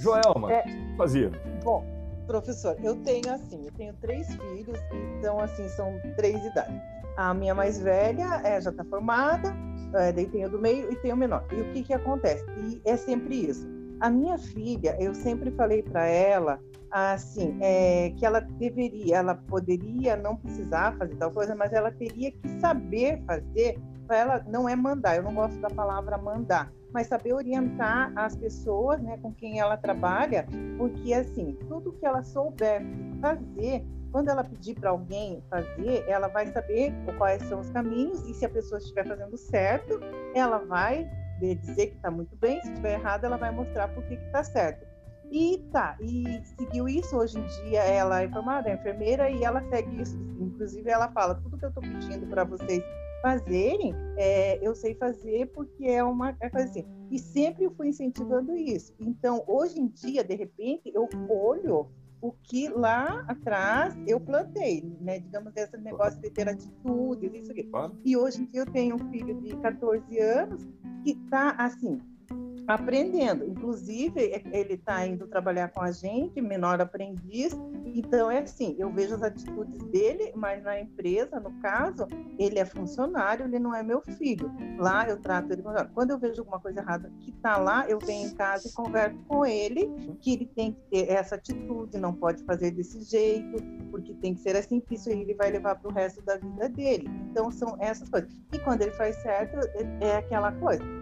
Joelma, 0.00 0.52
é, 0.52 0.64
fazia. 0.96 1.30
Bom, 1.64 1.84
professor, 2.26 2.76
eu 2.82 2.96
tenho 2.96 3.32
assim, 3.32 3.64
eu 3.64 3.72
tenho 3.72 3.94
três 3.94 4.28
filhos, 4.34 4.78
então 5.18 5.38
assim, 5.38 5.68
são 5.70 5.92
três 6.16 6.44
idades. 6.44 6.80
A 7.16 7.32
minha 7.32 7.54
mais 7.54 7.80
velha 7.80 8.42
é, 8.44 8.60
já 8.60 8.70
está 8.70 8.84
formada, 8.84 9.56
é, 9.94 10.12
daí 10.12 10.26
tem 10.26 10.44
o 10.44 10.48
do 10.48 10.58
meio 10.58 10.92
e 10.92 10.96
tem 10.96 11.12
o 11.12 11.16
menor. 11.16 11.44
E 11.52 11.60
o 11.60 11.72
que, 11.72 11.82
que 11.82 11.94
acontece? 11.94 12.44
E 12.58 12.80
é 12.84 12.96
sempre 12.96 13.48
isso. 13.48 13.66
A 14.00 14.10
minha 14.10 14.36
filha, 14.36 14.96
eu 15.00 15.14
sempre 15.14 15.50
falei 15.52 15.82
para 15.82 16.06
ela 16.06 16.60
assim, 16.90 17.56
é, 17.60 18.10
que 18.16 18.24
ela 18.24 18.40
deveria, 18.40 19.16
ela 19.16 19.34
poderia 19.34 20.16
não 20.16 20.36
precisar 20.36 20.96
fazer 20.96 21.14
tal 21.16 21.30
coisa, 21.30 21.54
mas 21.54 21.72
ela 21.72 21.90
teria 21.90 22.30
que 22.30 22.48
saber 22.60 23.22
fazer. 23.26 23.78
Para 24.06 24.16
ela 24.16 24.44
não 24.48 24.68
é 24.68 24.76
mandar, 24.76 25.16
eu 25.16 25.22
não 25.22 25.34
gosto 25.34 25.58
da 25.60 25.68
palavra 25.68 26.16
mandar, 26.16 26.72
mas 26.92 27.08
saber 27.08 27.32
orientar 27.32 28.12
as 28.14 28.36
pessoas, 28.36 29.00
né, 29.02 29.18
com 29.20 29.32
quem 29.32 29.58
ela 29.58 29.76
trabalha, 29.76 30.46
porque 30.78 31.12
assim, 31.12 31.58
tudo 31.68 31.92
que 31.92 32.06
ela 32.06 32.22
souber 32.22 32.82
fazer, 33.20 33.84
quando 34.16 34.30
ela 34.30 34.42
pedir 34.42 34.74
para 34.76 34.88
alguém 34.88 35.42
fazer, 35.50 36.02
ela 36.08 36.26
vai 36.28 36.46
saber 36.46 36.90
quais 37.18 37.42
são 37.42 37.60
os 37.60 37.68
caminhos 37.68 38.26
e 38.26 38.32
se 38.32 38.46
a 38.46 38.48
pessoa 38.48 38.78
estiver 38.78 39.06
fazendo 39.06 39.36
certo, 39.36 40.00
ela 40.34 40.56
vai 40.56 41.06
dizer 41.38 41.88
que 41.88 41.96
está 41.96 42.10
muito 42.10 42.34
bem, 42.36 42.58
se 42.62 42.68
estiver 42.68 42.94
errado, 42.94 43.26
ela 43.26 43.36
vai 43.36 43.50
mostrar 43.50 43.88
por 43.88 44.02
que 44.04 44.14
está 44.14 44.42
certo. 44.42 44.86
E 45.30 45.62
tá, 45.70 45.98
e 46.00 46.40
seguiu 46.56 46.88
isso. 46.88 47.14
Hoje 47.14 47.38
em 47.38 47.46
dia 47.68 47.82
ela 47.82 48.22
é 48.22 48.28
formada, 48.30 48.70
é 48.70 48.74
enfermeira 48.76 49.28
e 49.28 49.44
ela 49.44 49.60
segue 49.68 50.00
isso. 50.00 50.16
Inclusive, 50.40 50.88
ela 50.88 51.10
fala: 51.10 51.34
tudo 51.34 51.58
que 51.58 51.66
eu 51.66 51.68
estou 51.68 51.82
pedindo 51.82 52.26
para 52.28 52.44
vocês 52.44 52.82
fazerem, 53.20 53.94
é, 54.16 54.66
eu 54.66 54.74
sei 54.74 54.94
fazer 54.94 55.48
porque 55.48 55.84
é 55.84 56.02
uma 56.02 56.34
é 56.40 56.48
coisa 56.48 56.70
assim. 56.70 56.86
E 57.10 57.18
sempre 57.18 57.64
eu 57.64 57.70
fui 57.72 57.88
incentivando 57.88 58.56
isso. 58.56 58.94
Então, 58.98 59.44
hoje 59.46 59.78
em 59.78 59.88
dia, 59.88 60.24
de 60.24 60.34
repente, 60.34 60.90
eu 60.94 61.06
olho 61.28 61.90
o 62.26 62.32
que 62.42 62.68
lá 62.68 63.24
atrás 63.28 63.94
eu 64.06 64.18
plantei, 64.18 64.82
né? 65.00 65.20
Digamos, 65.20 65.56
esse 65.56 65.76
negócio 65.76 66.20
de 66.20 66.30
ter 66.30 66.48
atitudes, 66.48 67.32
isso 67.32 67.52
aqui. 67.52 67.70
E 68.04 68.16
hoje 68.16 68.42
em 68.42 68.46
dia 68.46 68.62
eu 68.62 68.66
tenho 68.66 68.96
um 68.96 69.10
filho 69.10 69.40
de 69.40 69.56
14 69.56 70.18
anos 70.18 70.66
que 71.04 71.12
está 71.12 71.50
assim, 71.50 72.00
aprendendo. 72.66 73.44
Inclusive, 73.44 74.20
é, 74.20 74.42
ele 74.52 74.74
está 74.74 75.06
indo 75.06 75.26
trabalhar 75.26 75.68
com 75.68 75.82
a 75.82 75.90
gente, 75.90 76.40
menor 76.40 76.80
aprendiz. 76.80 77.56
Então, 77.84 78.30
é 78.30 78.38
assim, 78.38 78.76
eu 78.78 78.90
vejo 78.92 79.14
as 79.14 79.22
atitudes 79.22 79.82
dele, 79.84 80.32
mas 80.34 80.62
na 80.62 80.80
empresa, 80.80 81.40
no 81.40 81.52
caso, 81.60 82.06
ele 82.38 82.58
é 82.58 82.64
funcionário, 82.64 83.46
ele 83.46 83.58
não 83.58 83.74
é 83.74 83.82
meu 83.82 84.00
filho. 84.00 84.52
Lá 84.78 85.08
eu 85.08 85.18
trato 85.20 85.52
ele 85.52 85.62
Quando 85.94 86.10
eu 86.10 86.18
vejo 86.18 86.40
alguma 86.40 86.60
coisa 86.60 86.80
errada 86.80 87.10
que 87.20 87.30
está 87.30 87.56
lá, 87.56 87.88
eu 87.88 87.98
venho 87.98 88.28
em 88.28 88.34
casa 88.34 88.68
e 88.68 88.72
converso 88.72 89.16
com 89.28 89.46
ele 89.46 89.90
que 90.20 90.34
ele 90.34 90.46
tem 90.46 90.72
que 90.72 90.80
ter 90.90 91.10
essa 91.10 91.36
atitude, 91.36 91.98
não 91.98 92.12
pode 92.12 92.44
fazer 92.44 92.70
desse 92.72 93.02
jeito, 93.02 93.62
porque 93.90 94.14
tem 94.14 94.34
que 94.34 94.40
ser 94.40 94.56
assim, 94.56 94.80
que 94.80 94.94
isso 94.94 95.08
ele 95.08 95.34
vai 95.34 95.50
levar 95.50 95.76
para 95.76 95.90
o 95.90 95.92
resto 95.92 96.22
da 96.22 96.36
vida 96.36 96.68
dele. 96.68 97.08
Então, 97.30 97.50
são 97.50 97.76
essas 97.80 98.08
coisas. 98.08 98.30
E 98.52 98.58
quando 98.58 98.82
ele 98.82 98.92
faz 98.92 99.16
certo, 99.16 99.56
é, 99.74 100.08
é 100.08 100.16
aquela 100.16 100.52
coisa. 100.52 100.95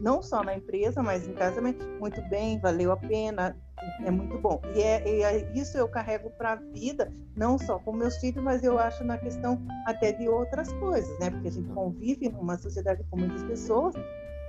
Não 0.00 0.22
só 0.22 0.42
na 0.42 0.54
empresa, 0.56 1.02
mas 1.02 1.26
em 1.26 1.32
casa 1.32 1.56
também, 1.56 1.74
muito 2.00 2.20
bem, 2.28 2.58
valeu 2.58 2.92
a 2.92 2.96
pena, 2.96 3.56
é 4.04 4.10
muito 4.10 4.38
bom. 4.38 4.60
E 4.74 4.80
é, 4.80 5.22
é 5.22 5.52
isso 5.54 5.76
eu 5.76 5.88
carrego 5.88 6.30
para 6.30 6.52
a 6.52 6.56
vida, 6.56 7.10
não 7.36 7.58
só 7.58 7.78
com 7.78 7.92
meus 7.92 8.16
filhos, 8.18 8.42
mas 8.42 8.62
eu 8.62 8.78
acho 8.78 9.04
na 9.04 9.18
questão 9.18 9.60
até 9.86 10.12
de 10.12 10.28
outras 10.28 10.72
coisas, 10.74 11.18
né? 11.18 11.30
Porque 11.30 11.48
a 11.48 11.52
gente 11.52 11.68
convive 11.70 12.28
numa 12.28 12.58
sociedade 12.58 13.04
com 13.10 13.18
muitas 13.18 13.42
pessoas, 13.44 13.94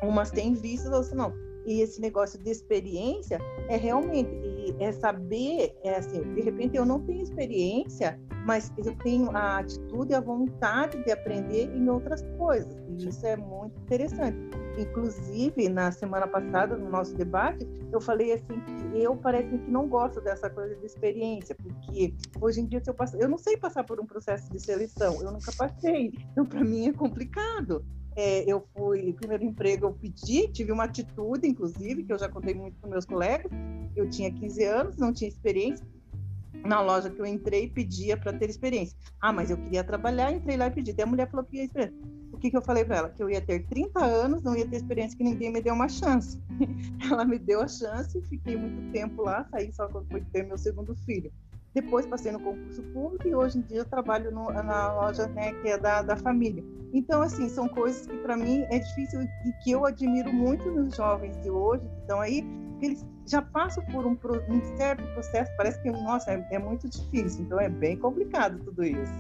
umas 0.02 0.32
têm 0.32 0.54
vícios, 0.54 0.92
outras 0.92 1.14
não. 1.14 1.34
E 1.68 1.82
esse 1.82 2.00
negócio 2.00 2.42
de 2.42 2.50
experiência 2.50 3.40
é 3.70 3.76
realmente 3.76 4.58
é 4.80 4.92
saber, 4.92 5.76
é 5.84 5.96
assim, 5.96 6.22
de 6.34 6.42
repente 6.42 6.78
eu 6.78 6.86
não 6.86 7.02
tenho 7.02 7.22
experiência, 7.22 8.20
mas 8.46 8.72
eu 8.78 8.96
tenho 8.98 9.30
a 9.36 9.60
atitude 9.60 10.14
e 10.14 10.16
a 10.16 10.22
vontade 10.22 11.04
de 11.04 11.12
aprender 11.12 11.70
em 11.76 11.90
outras 11.90 12.22
coisas. 12.38 12.74
E 12.88 13.10
isso 13.10 13.26
é 13.26 13.36
muito 13.36 13.78
interessante. 13.82 14.38
Inclusive, 14.78 15.68
na 15.70 15.92
semana 15.92 16.28
passada, 16.28 16.78
no 16.78 16.90
nosso 16.90 17.16
debate, 17.16 17.68
eu 17.92 18.00
falei 18.00 18.32
assim 18.32 18.62
que 18.62 19.04
eu 19.04 19.18
parece 19.18 19.50
que 19.50 19.72
não 19.72 19.88
gosto 19.88 20.22
dessa 20.22 20.50
coisa 20.50 20.76
de 20.76 20.86
experiência, 20.86 21.56
porque 21.56 22.14
hoje 22.40 22.62
em 22.62 22.66
dia 22.66 22.82
se 22.82 22.90
eu 22.90 22.94
passo, 22.94 23.18
eu 23.18 23.28
não 23.28 23.38
sei 23.38 23.58
passar 23.58 23.84
por 23.84 24.00
um 24.00 24.06
processo 24.06 24.50
de 24.52 24.60
seleção, 24.62 25.22
eu 25.22 25.32
nunca 25.32 25.52
passei. 25.58 26.14
Então, 26.32 26.46
para 26.46 26.64
mim 26.64 26.88
é 26.88 26.94
complicado 26.94 27.84
é, 28.18 28.44
eu 28.52 28.68
fui, 28.76 29.14
primeiro 29.14 29.44
emprego 29.44 29.86
eu 29.86 29.94
pedi, 29.94 30.48
tive 30.48 30.72
uma 30.72 30.86
atitude, 30.86 31.48
inclusive, 31.48 32.04
que 32.04 32.12
eu 32.12 32.18
já 32.18 32.28
contei 32.28 32.56
muito 32.56 32.76
com 32.82 32.90
meus 32.90 33.06
colegas. 33.06 33.52
Eu 33.96 34.10
tinha 34.10 34.34
15 34.34 34.64
anos, 34.64 34.98
não 34.98 35.14
tinha 35.14 35.28
experiência. 35.30 35.86
Na 36.66 36.82
loja 36.82 37.12
que 37.12 37.22
eu 37.22 37.26
entrei, 37.28 37.70
pedia 37.70 38.18
para 38.18 38.34
ter 38.34 38.50
experiência. 38.50 38.98
Ah, 39.22 39.32
mas 39.32 39.52
eu 39.52 39.58
queria 39.58 39.84
trabalhar, 39.84 40.34
entrei 40.34 40.58
lá 40.58 40.66
e 40.66 40.72
pedi. 40.72 40.94
Daí 40.94 41.04
a 41.04 41.08
mulher 41.08 41.30
falou 41.30 41.46
que 41.46 41.58
ia 41.58 41.66
experiência. 41.66 41.96
O 42.34 42.40
que, 42.40 42.50
que 42.50 42.58
eu 42.58 42.62
falei 42.62 42.84
para 42.84 42.98
ela? 42.98 43.10
Que 43.10 43.22
eu 43.22 43.30
ia 43.30 43.40
ter 43.40 43.68
30 43.68 44.04
anos, 44.04 44.42
não 44.42 44.56
ia 44.56 44.68
ter 44.68 44.78
experiência, 44.78 45.16
que 45.16 45.24
ninguém 45.24 45.52
me 45.52 45.62
deu 45.62 45.76
uma 45.76 45.88
chance. 45.88 46.42
ela 47.12 47.24
me 47.24 47.38
deu 47.38 47.62
a 47.62 47.68
chance, 47.68 48.20
fiquei 48.24 48.58
muito 48.58 48.92
tempo 48.92 49.22
lá, 49.22 49.48
saí 49.52 49.72
só 49.72 49.88
quando 49.88 50.08
foi 50.10 50.22
ter 50.22 50.44
meu 50.44 50.58
segundo 50.58 50.96
filho. 51.06 51.32
Depois 51.78 52.08
passei 52.08 52.32
no 52.32 52.40
concurso 52.40 52.82
público 52.92 53.28
e 53.28 53.36
hoje 53.36 53.60
em 53.60 53.62
dia 53.62 53.78
eu 53.78 53.86
trabalho 53.86 54.32
no, 54.32 54.52
na 54.52 54.94
loja 54.96 55.28
né, 55.28 55.54
que 55.62 55.68
é 55.68 55.78
da, 55.78 56.02
da 56.02 56.18
família. 56.18 56.64
Então, 56.92 57.22
assim, 57.22 57.48
são 57.48 57.70
coisas 57.70 58.08
que 58.08 58.18
para 58.18 58.36
mim 58.36 58.66
é 58.72 58.80
difícil 58.80 59.22
e 59.22 59.52
que 59.64 59.70
eu 59.70 59.86
admiro 59.86 60.34
muito 60.34 60.72
nos 60.72 60.96
jovens 60.96 61.40
de 61.44 61.52
hoje 61.52 61.84
que 61.88 62.02
estão 62.02 62.20
aí, 62.20 62.42
que 62.80 62.86
eles 62.88 63.06
já 63.28 63.44
passam 63.44 63.86
por 63.86 64.08
um, 64.08 64.18
um 64.50 64.76
certo 64.76 65.04
processo, 65.14 65.52
parece 65.56 65.80
que, 65.84 65.92
nossa, 65.92 66.32
é, 66.32 66.48
é, 66.50 66.58
muito 66.58 66.90
difícil, 66.90 67.44
então 67.44 67.60
é 67.60 67.70
bem 67.70 67.96
complicado 67.96 68.58
tudo 68.66 68.84
isso. 68.84 69.14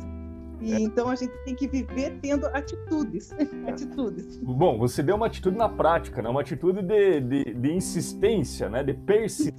E 0.60 0.74
É. 0.74 0.80
então 0.80 1.10
a 1.10 1.16
gente 1.16 1.38
tem 1.45 1.53
que 1.53 1.68
viver 1.68 2.18
tendo 2.24 2.47
atitudes. 2.47 3.32
atitudes. 3.70 4.39
Bom, 4.39 4.80
você 4.80 5.03
deu 5.03 5.16
uma 5.16 5.28
atitude 5.28 5.55
na 5.55 5.70
prática, 5.70 6.24
né? 6.24 6.30
Uma 6.30 6.41
atitude 6.41 6.82
de, 6.82 7.22
de, 7.22 7.53
de 7.53 7.72
insistência, 7.72 8.68
né? 8.68 8.84
De 8.84 8.95
persi 8.95 9.53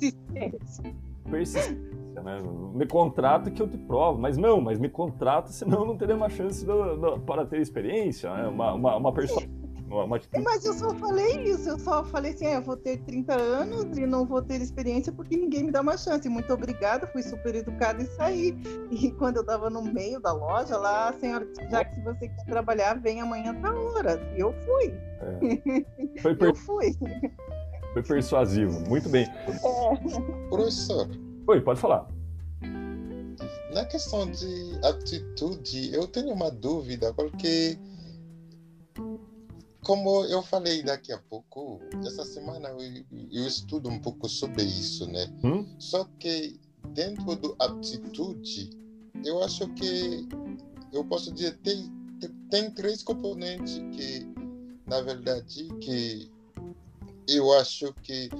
persistência, 1.29 2.23
né? 2.23 2.39
Me 2.75 2.87
contrata 2.87 3.51
que 3.51 3.61
eu 3.63 3.69
te 3.69 3.79
provo, 3.79 4.19
mas 4.19 4.37
não, 4.37 4.61
mas 4.61 4.79
me 4.79 4.89
contrata, 4.89 5.51
senão 5.53 5.81
eu 5.81 5.87
não 5.87 5.97
terei 5.97 6.15
uma 6.17 6.29
chance 6.29 6.65
do- 6.65 6.97
do- 6.97 7.21
para 7.21 7.45
ter 7.47 7.61
experiência, 7.61 8.33
né? 8.35 8.49
Uma, 8.49 8.73
uma, 8.75 8.97
uma 8.97 9.13
pessoa, 9.13 9.43
uma, 9.89 10.05
uma 10.05 10.17
atitude. 10.17 10.43
Mas 10.45 10.65
eu 10.65 10.75
só 10.75 10.95
falei 10.95 11.45
isso, 11.45 11.69
eu 11.69 11.79
só 11.79 12.05
falei 12.05 12.33
assim, 12.33 12.47
ah, 12.47 12.55
eu 12.55 12.63
vou 12.63 12.77
ter 12.77 12.99
30 12.99 13.35
anos 13.35 13.97
e 13.97 14.05
não 14.07 14.27
vou 14.27 14.43
ter 14.43 14.61
experiência 14.61 15.13
porque 15.13 15.37
ninguém 15.37 15.65
me 15.65 15.71
dá 15.73 15.81
uma 15.81 15.97
chance. 15.97 16.29
Muito 16.29 16.53
obrigada, 16.53 17.07
fui 17.07 17.23
super 17.23 17.55
educada 17.55 18.03
e 18.03 18.07
saí. 18.07 18.57
E 18.91 19.11
quando 19.13 19.37
eu 19.37 19.43
estava 19.43 19.71
no 19.71 19.83
meio 19.83 20.21
da 20.21 20.33
loja 20.33 20.77
lá, 20.77 21.09
a 21.09 21.13
senhora 21.15 21.47
disse, 21.47 21.71
já 21.71 21.85
que 21.85 21.95
se 21.95 22.01
você 22.03 22.29
quer 22.29 22.45
trabalhar, 22.47 22.99
vem 23.01 23.21
amanhã 23.21 23.55
tá 23.61 23.73
hora. 23.73 24.21
E 24.37 24.41
eu 24.41 24.53
fui, 24.65 24.95
Foi, 26.21 26.35
per- 26.37 26.49
eu 26.49 26.55
fui. 26.55 26.95
Foi 27.93 28.03
persuasivo, 28.03 28.81
muito 28.89 29.09
bem. 29.09 29.27
Professor, 30.49 31.09
Oi, 31.47 31.61
pode 31.61 31.81
falar. 31.81 32.07
na 33.73 33.85
questão 33.85 34.31
de 34.31 34.79
atitude, 34.85 35.95
eu 35.95 36.07
tenho 36.07 36.33
uma 36.33 36.51
dúvida, 36.51 37.13
porque, 37.15 37.79
como 39.83 40.25
eu 40.27 40.43
falei 40.43 40.83
daqui 40.83 41.13
a 41.13 41.19
pouco, 41.19 41.81
essa 42.05 42.25
semana 42.25 42.69
eu, 42.69 42.79
eu 43.33 43.47
estudo 43.47 43.89
um 43.89 43.99
pouco 43.99 44.29
sobre 44.29 44.63
isso, 44.63 45.07
né? 45.11 45.27
Hum? 45.43 45.67
Só 45.79 46.05
que 46.19 46.61
dentro 46.91 47.35
do 47.37 47.57
atitude, 47.59 48.71
eu 49.25 49.43
acho 49.43 49.69
que 49.75 50.29
eu 50.93 51.05
posso 51.05 51.33
dizer 51.33 51.57
tem 51.59 51.97
tem 52.51 52.71
três 52.71 53.03
componentes 53.03 53.79
que, 53.93 54.27
na 54.87 55.01
verdade, 55.01 55.69
que 55.81 56.31
eu 57.29 57.53
acho 57.53 57.93
que, 58.03 58.31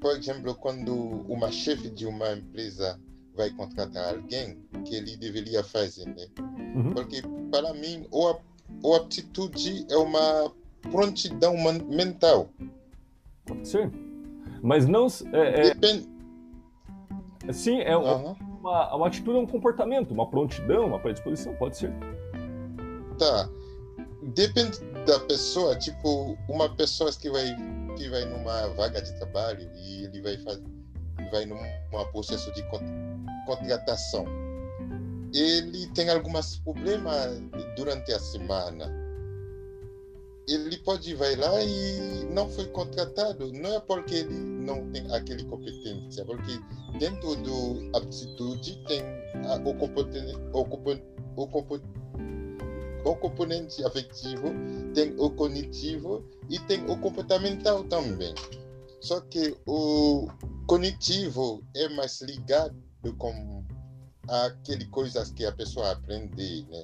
por 0.00 0.16
exemplo, 0.16 0.54
quando 0.54 0.94
uma 1.28 1.50
chefe 1.50 1.90
de 1.90 2.06
uma 2.06 2.32
empresa 2.32 2.98
vai 3.34 3.50
contratar 3.50 4.14
alguém, 4.14 4.58
que 4.84 4.94
ele 4.94 5.16
deveria 5.16 5.62
fazer, 5.64 6.06
né? 6.06 6.26
Uhum. 6.74 6.94
Porque 6.94 7.22
para 7.50 7.74
mim, 7.74 8.06
ou 8.10 8.30
a, 8.30 8.38
ou 8.82 8.94
a 8.94 8.98
atitude 8.98 9.84
é 9.90 9.96
uma 9.96 10.52
prontidão 10.90 11.54
mental. 11.88 12.48
Pode 13.44 13.68
ser. 13.68 13.90
Mas 14.62 14.86
não. 14.86 15.06
É, 15.32 15.74
Depende. 15.74 16.08
é, 17.46 17.52
sim, 17.52 17.80
é 17.80 17.92
Aham. 17.94 18.36
uma, 18.60 18.94
uma 18.94 19.06
atitude, 19.06 19.36
é 19.36 19.40
um 19.40 19.46
comportamento, 19.46 20.12
uma 20.12 20.28
prontidão, 20.28 20.86
uma 20.86 20.98
predisposição, 20.98 21.54
pode 21.56 21.76
ser. 21.76 21.92
Tá. 23.18 23.48
Depende 24.34 24.80
da 25.06 25.20
pessoa, 25.20 25.76
tipo, 25.76 26.36
uma 26.48 26.68
pessoa 26.74 27.12
que 27.12 27.30
vai 27.30 27.54
que 27.96 28.08
vai 28.08 28.24
numa 28.24 28.68
vaga 28.68 29.00
de 29.02 29.12
trabalho 29.18 29.68
e 29.74 30.04
ele 30.04 30.22
vai 30.22 30.36
fazer 30.38 30.62
vai 31.30 31.44
num 31.46 31.58
processo 32.12 32.52
de 32.52 32.62
con- 32.64 32.78
contratação. 33.46 34.24
Ele 35.32 35.86
tem 35.88 36.08
alguns 36.10 36.58
problemas 36.58 37.40
durante 37.76 38.12
a 38.12 38.18
semana. 38.18 38.86
Ele 40.48 40.76
pode 40.78 41.12
vai 41.14 41.34
lá 41.34 41.60
e 41.62 42.24
não 42.30 42.48
foi 42.48 42.66
contratado, 42.66 43.52
não 43.52 43.74
é 43.74 43.80
porque 43.80 44.14
ele 44.14 44.34
não 44.34 44.88
tem 44.92 45.12
aquele 45.12 45.42
competência, 45.44 46.24
porque 46.24 46.60
dentro 47.00 47.34
do 47.36 47.90
aptitude 47.96 48.80
tem 48.86 49.02
o 49.64 49.74
componente 49.74 50.38
o, 50.52 50.64
compo- 51.48 51.80
o 53.06 53.14
compo- 53.14 53.16
o 53.16 53.16
componente 53.16 53.84
afetivo, 53.84 54.50
tem 54.92 55.14
o 55.18 55.30
cognitivo 55.30 56.24
e 56.50 56.58
tem 56.60 56.84
o 56.90 56.96
comportamental 56.98 57.84
também. 57.84 58.34
Só 59.00 59.20
que 59.20 59.56
o 59.66 60.26
cognitivo 60.66 61.62
é 61.74 61.88
mais 61.88 62.20
ligado 62.22 62.76
com 63.18 63.64
aquele 64.28 64.86
coisas 64.86 65.30
que 65.30 65.44
a 65.44 65.52
pessoa 65.52 65.92
aprende 65.92 66.66
né, 66.68 66.82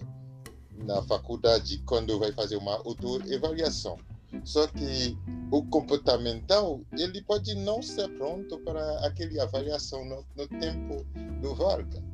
na 0.85 1.03
faculdade 1.03 1.83
quando 1.87 2.19
vai 2.19 2.33
fazer 2.33 2.57
uma 2.57 2.77
autoavaliação. 2.77 3.99
Só 4.45 4.67
que 4.69 5.19
o 5.51 5.65
comportamental 5.67 6.81
ele 6.97 7.23
pode 7.23 7.55
não 7.55 7.83
ser 7.83 8.09
pronto 8.17 8.59
para 8.61 9.07
aquele 9.07 9.39
avaliação 9.41 10.05
no, 10.05 10.25
no 10.37 10.49
tempo 10.49 11.05
do 11.41 11.55
Varga. 11.55 12.12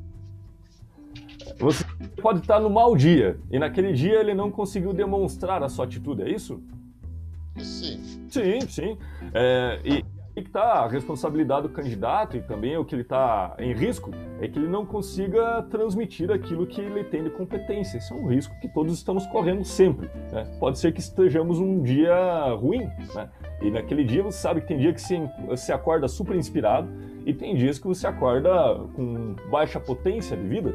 Você 1.59 1.85
pode 2.21 2.39
estar 2.39 2.59
no 2.59 2.69
mau 2.69 2.95
dia 2.95 3.39
e 3.51 3.59
naquele 3.59 3.93
dia 3.93 4.19
ele 4.19 4.33
não 4.33 4.51
conseguiu 4.51 4.93
demonstrar 4.93 5.63
a 5.63 5.69
sua 5.69 5.85
atitude, 5.85 6.21
é 6.21 6.29
isso? 6.29 6.61
Sim. 7.57 8.27
Sim, 8.29 8.61
sim. 8.61 8.97
É, 9.33 9.79
e 9.83 9.91
aí 9.93 10.43
que 10.43 10.47
está 10.47 10.83
a 10.83 10.87
responsabilidade 10.87 11.63
do 11.63 11.69
candidato 11.69 12.37
e 12.37 12.41
também 12.41 12.77
o 12.77 12.85
que 12.85 12.95
ele 12.95 13.01
está 13.01 13.55
em 13.59 13.73
risco 13.73 14.11
é 14.39 14.47
que 14.47 14.57
ele 14.57 14.67
não 14.67 14.85
consiga 14.85 15.61
transmitir 15.63 16.31
aquilo 16.31 16.65
que 16.65 16.79
ele 16.79 17.03
tem 17.03 17.23
de 17.23 17.29
competência. 17.29 17.97
Isso 17.97 18.13
é 18.13 18.17
um 18.17 18.27
risco 18.27 18.53
que 18.61 18.67
todos 18.69 18.93
estamos 18.93 19.25
correndo 19.27 19.63
sempre. 19.65 20.09
né? 20.31 20.45
Pode 20.59 20.79
ser 20.79 20.93
que 20.93 20.99
estejamos 20.99 21.59
um 21.59 21.81
dia 21.81 22.15
ruim, 22.53 22.89
né? 23.13 23.29
E 23.61 23.69
naquele 23.69 24.05
dia 24.05 24.23
você 24.23 24.37
sabe 24.37 24.61
que 24.61 24.67
tem 24.67 24.77
dia 24.77 24.93
que 24.93 25.01
você, 25.01 25.29
você 25.45 25.73
acorda 25.73 26.07
super 26.07 26.35
inspirado 26.35 26.87
e 27.25 27.33
tem 27.33 27.55
dias 27.55 27.77
que 27.77 27.87
você 27.87 28.07
acorda 28.07 28.49
com 28.95 29.35
baixa 29.51 29.79
potência 29.79 30.37
de 30.37 30.47
vida. 30.47 30.73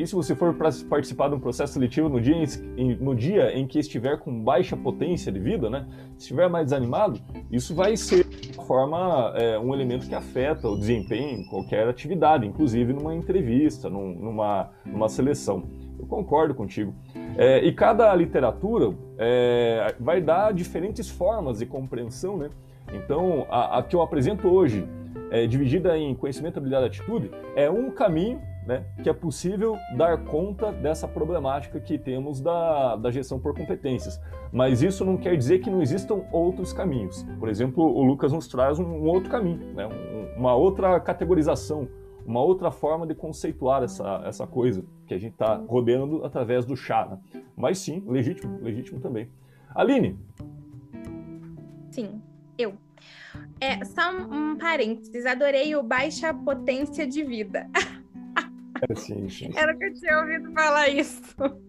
E 0.00 0.06
se 0.06 0.14
você 0.14 0.34
for 0.34 0.54
participar 0.54 1.28
de 1.28 1.34
um 1.34 1.38
processo 1.38 1.74
seletivo 1.74 2.08
no 2.08 2.18
dia, 2.22 2.34
em, 2.74 2.96
no 2.96 3.14
dia 3.14 3.52
em 3.52 3.66
que 3.66 3.78
estiver 3.78 4.18
com 4.18 4.42
baixa 4.42 4.74
potência 4.74 5.30
de 5.30 5.38
vida, 5.38 5.68
né? 5.68 5.86
Estiver 6.16 6.48
mais 6.48 6.64
desanimado, 6.64 7.20
isso 7.52 7.74
vai 7.74 7.98
ser 7.98 8.24
de 8.26 8.54
forma 8.54 9.34
é, 9.36 9.58
um 9.58 9.74
elemento 9.74 10.08
que 10.08 10.14
afeta 10.14 10.66
o 10.66 10.78
desempenho 10.78 11.40
em 11.40 11.44
qualquer 11.50 11.86
atividade, 11.86 12.46
inclusive 12.46 12.94
numa 12.94 13.14
entrevista, 13.14 13.90
num- 13.90 14.14
numa, 14.14 14.70
numa 14.86 15.06
seleção. 15.10 15.64
Eu 15.98 16.06
concordo 16.06 16.54
contigo. 16.54 16.94
É, 17.36 17.62
e 17.62 17.70
cada 17.70 18.14
literatura 18.14 18.96
é, 19.18 19.94
vai 20.00 20.22
dar 20.22 20.54
diferentes 20.54 21.10
formas 21.10 21.58
de 21.58 21.66
compreensão, 21.66 22.38
né? 22.38 22.48
Então, 22.94 23.46
a, 23.50 23.78
a 23.78 23.82
que 23.82 23.94
eu 23.94 24.00
apresento 24.00 24.48
hoje, 24.48 24.88
é, 25.30 25.46
dividida 25.46 25.98
em 25.98 26.14
conhecimento, 26.14 26.56
habilidade 26.56 26.86
e 26.86 26.88
atitude, 26.88 27.30
é 27.54 27.70
um 27.70 27.90
caminho 27.90 28.40
né, 28.70 28.84
que 29.02 29.08
é 29.10 29.12
possível 29.12 29.76
dar 29.96 30.16
conta 30.26 30.70
dessa 30.70 31.08
problemática 31.08 31.80
que 31.80 31.98
temos 31.98 32.40
da, 32.40 32.94
da 32.94 33.10
gestão 33.10 33.40
por 33.40 33.52
competências. 33.52 34.20
Mas 34.52 34.80
isso 34.80 35.04
não 35.04 35.16
quer 35.16 35.36
dizer 35.36 35.58
que 35.58 35.68
não 35.68 35.82
existam 35.82 36.22
outros 36.30 36.72
caminhos. 36.72 37.24
Por 37.40 37.48
exemplo, 37.48 37.82
o 37.82 38.00
Lucas 38.04 38.32
nos 38.32 38.46
traz 38.46 38.78
um, 38.78 38.84
um 38.84 39.06
outro 39.08 39.28
caminho, 39.28 39.74
né, 39.74 39.86
um- 39.88 40.38
uma 40.38 40.54
outra 40.54 41.00
categorização, 41.00 41.88
uma 42.24 42.40
outra 42.40 42.70
forma 42.70 43.06
de 43.08 43.14
conceituar 43.14 43.82
essa, 43.82 44.22
essa 44.24 44.46
coisa 44.46 44.84
que 45.04 45.12
a 45.14 45.18
gente 45.18 45.32
está 45.32 45.56
rodeando 45.56 46.24
através 46.24 46.64
do 46.64 46.76
chá. 46.76 47.06
né? 47.10 47.40
Mas 47.56 47.78
sim, 47.78 48.04
legítimo, 48.06 48.58
legítimo 48.62 49.00
também. 49.00 49.28
Aline, 49.74 50.16
Sim, 51.90 52.22
eu. 52.56 52.74
É, 53.60 53.84
só 53.84 54.12
um, 54.12 54.56
parênteses, 54.56 55.26
adorei 55.26 55.74
o 55.74 55.82
baixa 55.82 56.32
potência 56.32 57.04
de 57.06 57.24
vida. 57.24 57.68
é, 58.88 58.94
sim, 58.94 59.28
sim. 59.28 59.50
Era 59.56 59.76
que 59.76 59.84
eu 59.84 59.94
tinha 59.94 60.18
ouvido 60.20 60.52
falar 60.52 60.88
isso. 60.88 61.22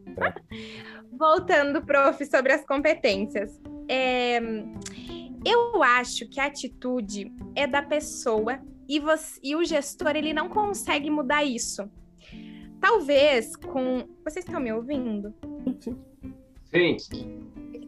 Voltando, 1.11 1.81
prof, 1.85 2.25
sobre 2.25 2.53
as 2.53 2.65
competências. 2.65 3.59
É, 3.87 4.39
eu 5.45 5.81
acho 5.83 6.27
que 6.29 6.39
a 6.39 6.45
atitude 6.45 7.31
é 7.55 7.67
da 7.67 7.81
pessoa 7.81 8.59
e, 8.87 8.99
você- 8.99 9.39
e 9.43 9.55
o 9.55 9.63
gestor 9.63 10.15
ele 10.15 10.33
não 10.33 10.49
consegue 10.49 11.09
mudar 11.09 11.43
isso. 11.43 11.89
Talvez 12.79 13.55
com. 13.55 14.07
Vocês 14.23 14.45
estão 14.45 14.59
me 14.59 14.71
ouvindo? 14.73 15.33
sim. 15.79 15.95
Sim. 16.71 16.97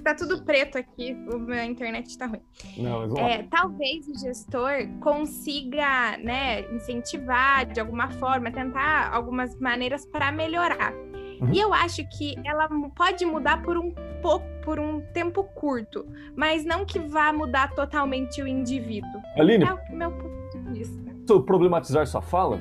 Tá 0.03 0.13
tudo 0.13 0.43
preto 0.43 0.77
aqui, 0.77 1.15
o 1.31 1.39
minha 1.39 1.63
internet 1.63 2.17
tá 2.17 2.25
ruim. 2.25 2.41
Não, 2.77 3.07
mas. 3.07 3.15
É, 3.15 3.43
talvez 3.43 4.05
o 4.09 4.19
gestor 4.19 4.85
consiga, 4.99 6.17
né, 6.17 6.61
incentivar 6.73 7.65
de 7.65 7.79
alguma 7.79 8.09
forma, 8.11 8.51
tentar 8.51 9.13
algumas 9.13 9.57
maneiras 9.57 10.05
para 10.05 10.29
melhorar. 10.29 10.93
Uhum. 10.93 11.53
E 11.53 11.59
eu 11.59 11.73
acho 11.73 12.05
que 12.17 12.35
ela 12.45 12.67
pode 12.93 13.25
mudar 13.25 13.61
por 13.63 13.77
um 13.77 13.93
pouco, 14.21 14.45
por 14.63 14.77
um 14.77 14.99
tempo 15.13 15.45
curto, 15.55 16.05
mas 16.35 16.65
não 16.65 16.85
que 16.85 16.99
vá 16.99 17.31
mudar 17.31 17.73
totalmente 17.73 18.41
o 18.41 18.47
indivíduo. 18.47 19.21
Aline, 19.37 19.63
É 19.63 19.73
o 19.73 19.95
meu 19.95 20.11
ponto 20.11 20.59
de 20.59 20.79
vista. 20.79 21.15
posso 21.25 21.41
problematizar 21.43 22.05
sua 22.07 22.21
fala? 22.21 22.59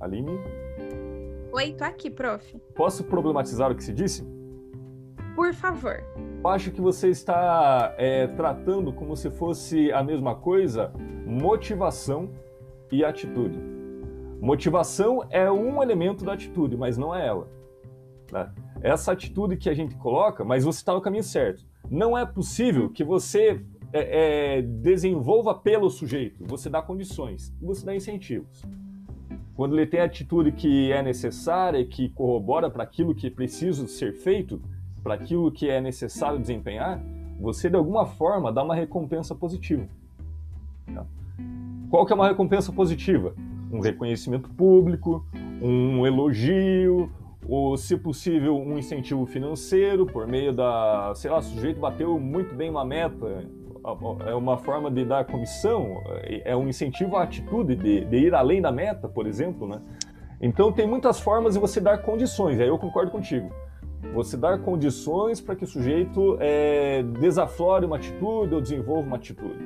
Aline, 0.00 0.38
Oi, 1.58 1.72
tô 1.72 1.82
aqui, 1.82 2.08
prof. 2.08 2.56
posso 2.76 3.02
problematizar 3.02 3.68
o 3.68 3.74
que 3.74 3.82
se 3.82 3.92
disse? 3.92 4.24
Por 5.34 5.52
favor. 5.52 6.04
Eu 6.16 6.48
acho 6.48 6.70
que 6.70 6.80
você 6.80 7.08
está 7.08 7.96
é, 7.98 8.28
tratando 8.28 8.92
como 8.92 9.16
se 9.16 9.28
fosse 9.28 9.90
a 9.90 10.00
mesma 10.00 10.36
coisa 10.36 10.92
motivação 11.26 12.30
e 12.92 13.04
atitude. 13.04 13.58
Motivação 14.40 15.26
é 15.30 15.50
um 15.50 15.82
elemento 15.82 16.24
da 16.24 16.34
atitude, 16.34 16.76
mas 16.76 16.96
não 16.96 17.12
é 17.12 17.26
ela. 17.26 17.48
Né? 18.30 18.54
Essa 18.80 19.10
atitude 19.10 19.56
que 19.56 19.68
a 19.68 19.74
gente 19.74 19.96
coloca, 19.96 20.44
mas 20.44 20.62
você 20.62 20.78
está 20.78 20.94
no 20.94 21.00
caminho 21.00 21.24
certo. 21.24 21.66
Não 21.90 22.16
é 22.16 22.24
possível 22.24 22.88
que 22.88 23.02
você 23.02 23.60
é, 23.92 24.58
é, 24.58 24.62
desenvolva 24.62 25.56
pelo 25.56 25.90
sujeito. 25.90 26.44
Você 26.46 26.70
dá 26.70 26.80
condições, 26.80 27.52
você 27.60 27.84
dá 27.84 27.96
incentivos. 27.96 28.62
Quando 29.58 29.76
ele 29.76 29.88
tem 29.88 29.98
a 29.98 30.04
atitude 30.04 30.52
que 30.52 30.92
é 30.92 31.02
necessária, 31.02 31.84
que 31.84 32.10
corrobora 32.10 32.70
para 32.70 32.84
aquilo 32.84 33.12
que 33.12 33.28
preciso 33.28 33.88
ser 33.88 34.12
feito, 34.12 34.62
para 35.02 35.14
aquilo 35.14 35.50
que 35.50 35.68
é 35.68 35.80
necessário 35.80 36.38
desempenhar, 36.38 37.02
você 37.40 37.68
de 37.68 37.74
alguma 37.74 38.06
forma 38.06 38.52
dá 38.52 38.62
uma 38.62 38.76
recompensa 38.76 39.34
positiva. 39.34 39.84
Tá? 40.94 41.04
Qual 41.90 42.06
que 42.06 42.12
é 42.12 42.14
uma 42.14 42.28
recompensa 42.28 42.72
positiva? 42.72 43.34
Um 43.72 43.80
reconhecimento 43.80 44.48
público, 44.48 45.26
um 45.60 46.06
elogio, 46.06 47.10
ou, 47.44 47.76
se 47.76 47.96
possível, 47.96 48.56
um 48.56 48.78
incentivo 48.78 49.26
financeiro 49.26 50.06
por 50.06 50.28
meio 50.28 50.52
da, 50.52 51.12
sei 51.16 51.32
lá, 51.32 51.38
o 51.38 51.42
sujeito 51.42 51.80
bateu 51.80 52.16
muito 52.20 52.54
bem 52.54 52.70
uma 52.70 52.84
meta, 52.84 53.44
é 54.26 54.34
uma 54.34 54.58
forma 54.58 54.90
de 54.90 55.04
dar 55.04 55.24
comissão, 55.24 56.02
é 56.44 56.56
um 56.56 56.68
incentivo 56.68 57.16
à 57.16 57.22
atitude 57.22 57.76
de, 57.76 58.04
de 58.04 58.16
ir 58.16 58.34
além 58.34 58.60
da 58.60 58.72
meta, 58.72 59.08
por 59.08 59.26
exemplo, 59.26 59.66
né? 59.66 59.80
Então 60.40 60.72
tem 60.72 60.86
muitas 60.86 61.18
formas 61.18 61.54
de 61.54 61.60
você 61.60 61.80
dar 61.80 61.98
condições, 61.98 62.60
aí 62.60 62.68
eu 62.68 62.78
concordo 62.78 63.10
contigo. 63.10 63.50
Você 64.14 64.36
dar 64.36 64.60
condições 64.60 65.40
para 65.40 65.56
que 65.56 65.64
o 65.64 65.66
sujeito 65.66 66.36
é, 66.40 67.02
desaflore 67.20 67.84
uma 67.84 67.96
atitude 67.96 68.54
ou 68.54 68.60
desenvolva 68.60 69.06
uma 69.06 69.16
atitude. 69.16 69.58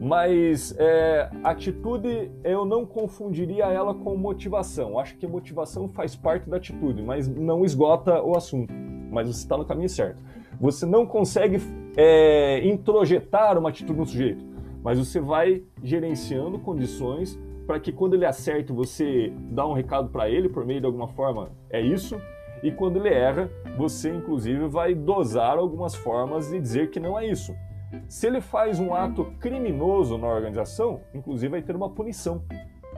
Mas 0.00 0.74
é, 0.78 1.30
atitude 1.42 2.30
eu 2.44 2.64
não 2.64 2.84
confundiria 2.84 3.64
ela 3.66 3.94
com 3.94 4.16
motivação. 4.16 4.98
Acho 4.98 5.16
que 5.16 5.26
motivação 5.26 5.88
faz 5.88 6.14
parte 6.14 6.48
da 6.48 6.56
atitude, 6.56 7.02
mas 7.02 7.28
não 7.28 7.64
esgota 7.64 8.22
o 8.22 8.36
assunto. 8.36 8.72
Mas 9.10 9.28
você 9.28 9.40
está 9.40 9.56
no 9.56 9.64
caminho 9.64 9.88
certo. 9.88 10.22
Você 10.60 10.86
não 10.86 11.06
consegue 11.06 11.58
é, 11.96 12.66
introjetar 12.66 13.58
uma 13.58 13.68
atitude 13.68 13.98
no 13.98 14.06
sujeito, 14.06 14.44
mas 14.82 14.98
você 14.98 15.20
vai 15.20 15.62
gerenciando 15.82 16.58
condições 16.58 17.38
para 17.66 17.80
que 17.80 17.92
quando 17.92 18.14
ele 18.14 18.24
acerte 18.24 18.72
você 18.72 19.32
dá 19.50 19.66
um 19.66 19.72
recado 19.72 20.08
para 20.08 20.30
ele 20.30 20.48
por 20.48 20.64
meio 20.64 20.80
de 20.80 20.86
alguma 20.86 21.08
forma 21.08 21.50
é 21.68 21.80
isso 21.80 22.16
e 22.62 22.70
quando 22.70 22.98
ele 22.98 23.08
erra 23.08 23.50
você 23.76 24.14
inclusive 24.14 24.68
vai 24.68 24.94
dosar 24.94 25.58
algumas 25.58 25.96
formas 25.96 26.48
de 26.48 26.60
dizer 26.60 26.90
que 26.90 27.00
não 27.00 27.18
é 27.18 27.26
isso 27.26 27.52
se 28.08 28.26
ele 28.26 28.40
faz 28.40 28.78
um 28.78 28.94
ato 28.94 29.24
criminoso 29.40 30.18
na 30.18 30.26
organização, 30.26 31.00
inclusive 31.14 31.50
vai 31.50 31.62
ter 31.62 31.74
uma 31.74 31.88
punição, 31.88 32.42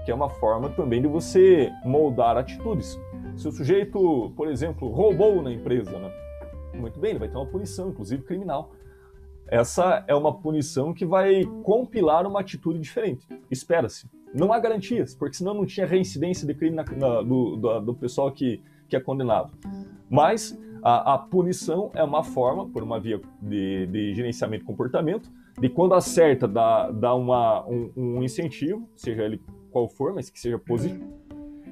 que 0.05 0.11
é 0.11 0.15
uma 0.15 0.29
forma 0.29 0.71
também 0.71 1.01
de 1.01 1.09
você 1.09 1.71
moldar 1.85 2.37
atitudes. 2.37 2.99
Se 3.37 3.47
o 3.47 3.53
sujeito, 3.53 4.33
por 4.37 4.49
exemplo, 4.49 4.89
roubou 4.89 5.43
na 5.43 5.53
empresa, 5.53 5.99
né? 5.99 6.11
Muito 6.75 6.99
bem, 7.01 7.11
ele 7.11 7.19
vai 7.19 7.29
ter 7.29 7.37
uma 7.37 7.47
punição, 7.47 7.91
inclusive 7.91 8.23
criminal. 8.23 8.73
Essa 9.47 10.05
é 10.07 10.15
uma 10.15 10.33
punição 10.33 10.93
que 10.93 11.07
vai 11.07 11.45
compilar 11.63 12.27
uma 12.27 12.41
atitude 12.41 12.79
diferente. 12.79 13.27
Espera-se. 13.51 14.09
Não 14.35 14.53
há 14.53 14.59
garantias, 14.59 15.15
porque 15.15 15.37
senão 15.37 15.55
não 15.55 15.65
tinha 15.65 15.87
reincidência 15.87 16.47
de 16.47 16.55
crime 16.55 16.77
na, 16.77 16.85
na, 16.85 17.23
do, 17.23 17.57
do, 17.57 17.81
do 17.81 17.95
pessoal 17.95 18.31
que, 18.31 18.63
que 18.89 18.95
é 18.95 19.01
condenado. 19.01 19.53
Mas 20.11 20.59
a, 20.83 21.15
a, 21.15 21.19
punição 21.19 21.91
é 21.95 22.03
uma 22.03 22.23
forma, 22.23 22.69
por 22.69 22.83
uma 22.83 23.01
via 23.01 23.21
de, 23.41 23.87
de 23.87 24.15
gerenciamento 24.15 24.63
de 24.63 24.67
comportamento, 24.67 25.31
de 25.59 25.69
quando 25.69 25.95
acerta, 25.95 26.47
dá, 26.47 26.91
dá 26.91 27.15
uma, 27.15 27.67
um, 27.67 27.91
um, 27.97 28.23
incentivo, 28.23 28.89
seja 28.95 29.23
ele 29.25 29.41
qual 29.71 29.89
for, 29.89 30.15
mas 30.15 30.31
que 30.31 30.39
seja 30.39 30.59
positivo. 30.59 31.05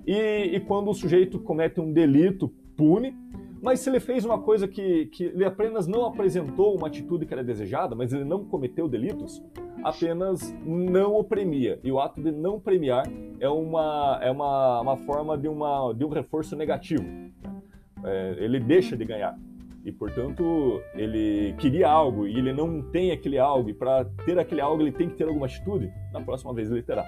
E, 0.06 0.56
e, 0.56 0.60
quando 0.60 0.90
o 0.90 0.94
sujeito 0.94 1.38
comete 1.38 1.80
um 1.80 1.92
delito, 1.92 2.48
pune. 2.76 3.14
Mas 3.62 3.80
se 3.80 3.90
ele 3.90 4.00
fez 4.00 4.24
uma 4.24 4.38
coisa 4.38 4.68
que, 4.68 5.06
que 5.06 5.24
ele 5.24 5.44
apenas 5.44 5.86
não 5.86 6.04
apresentou 6.04 6.76
uma 6.76 6.88
atitude 6.88 7.26
que 7.26 7.32
era 7.32 7.42
desejada, 7.42 7.94
mas 7.94 8.12
ele 8.12 8.24
não 8.24 8.44
cometeu 8.44 8.88
delitos, 8.88 9.42
apenas 9.82 10.54
não 10.64 11.16
o 11.16 11.24
premia. 11.24 11.80
E 11.82 11.90
o 11.90 11.98
ato 11.98 12.22
de 12.22 12.30
não 12.30 12.60
premiar 12.60 13.06
é 13.40 13.48
uma, 13.48 14.18
é 14.22 14.30
uma, 14.30 14.80
uma 14.80 14.96
forma 14.98 15.36
de, 15.36 15.48
uma, 15.48 15.92
de 15.92 16.04
um 16.04 16.08
reforço 16.08 16.54
negativo 16.54 17.26
é, 18.06 18.36
ele 18.38 18.60
deixa 18.60 18.96
de 18.96 19.04
ganhar. 19.04 19.36
E, 19.84 19.92
portanto, 19.92 20.82
ele 20.94 21.54
queria 21.58 21.88
algo 21.88 22.26
e 22.26 22.36
ele 22.36 22.52
não 22.52 22.82
tem 22.82 23.12
aquele 23.12 23.38
algo, 23.38 23.70
e 23.70 23.74
para 23.74 24.04
ter 24.24 24.38
aquele 24.38 24.60
algo 24.60 24.82
ele 24.82 24.90
tem 24.90 25.08
que 25.08 25.14
ter 25.14 25.24
alguma 25.24 25.46
atitude, 25.46 25.92
na 26.12 26.20
próxima 26.20 26.52
vez 26.52 26.70
ele 26.70 26.82
terá. 26.82 27.04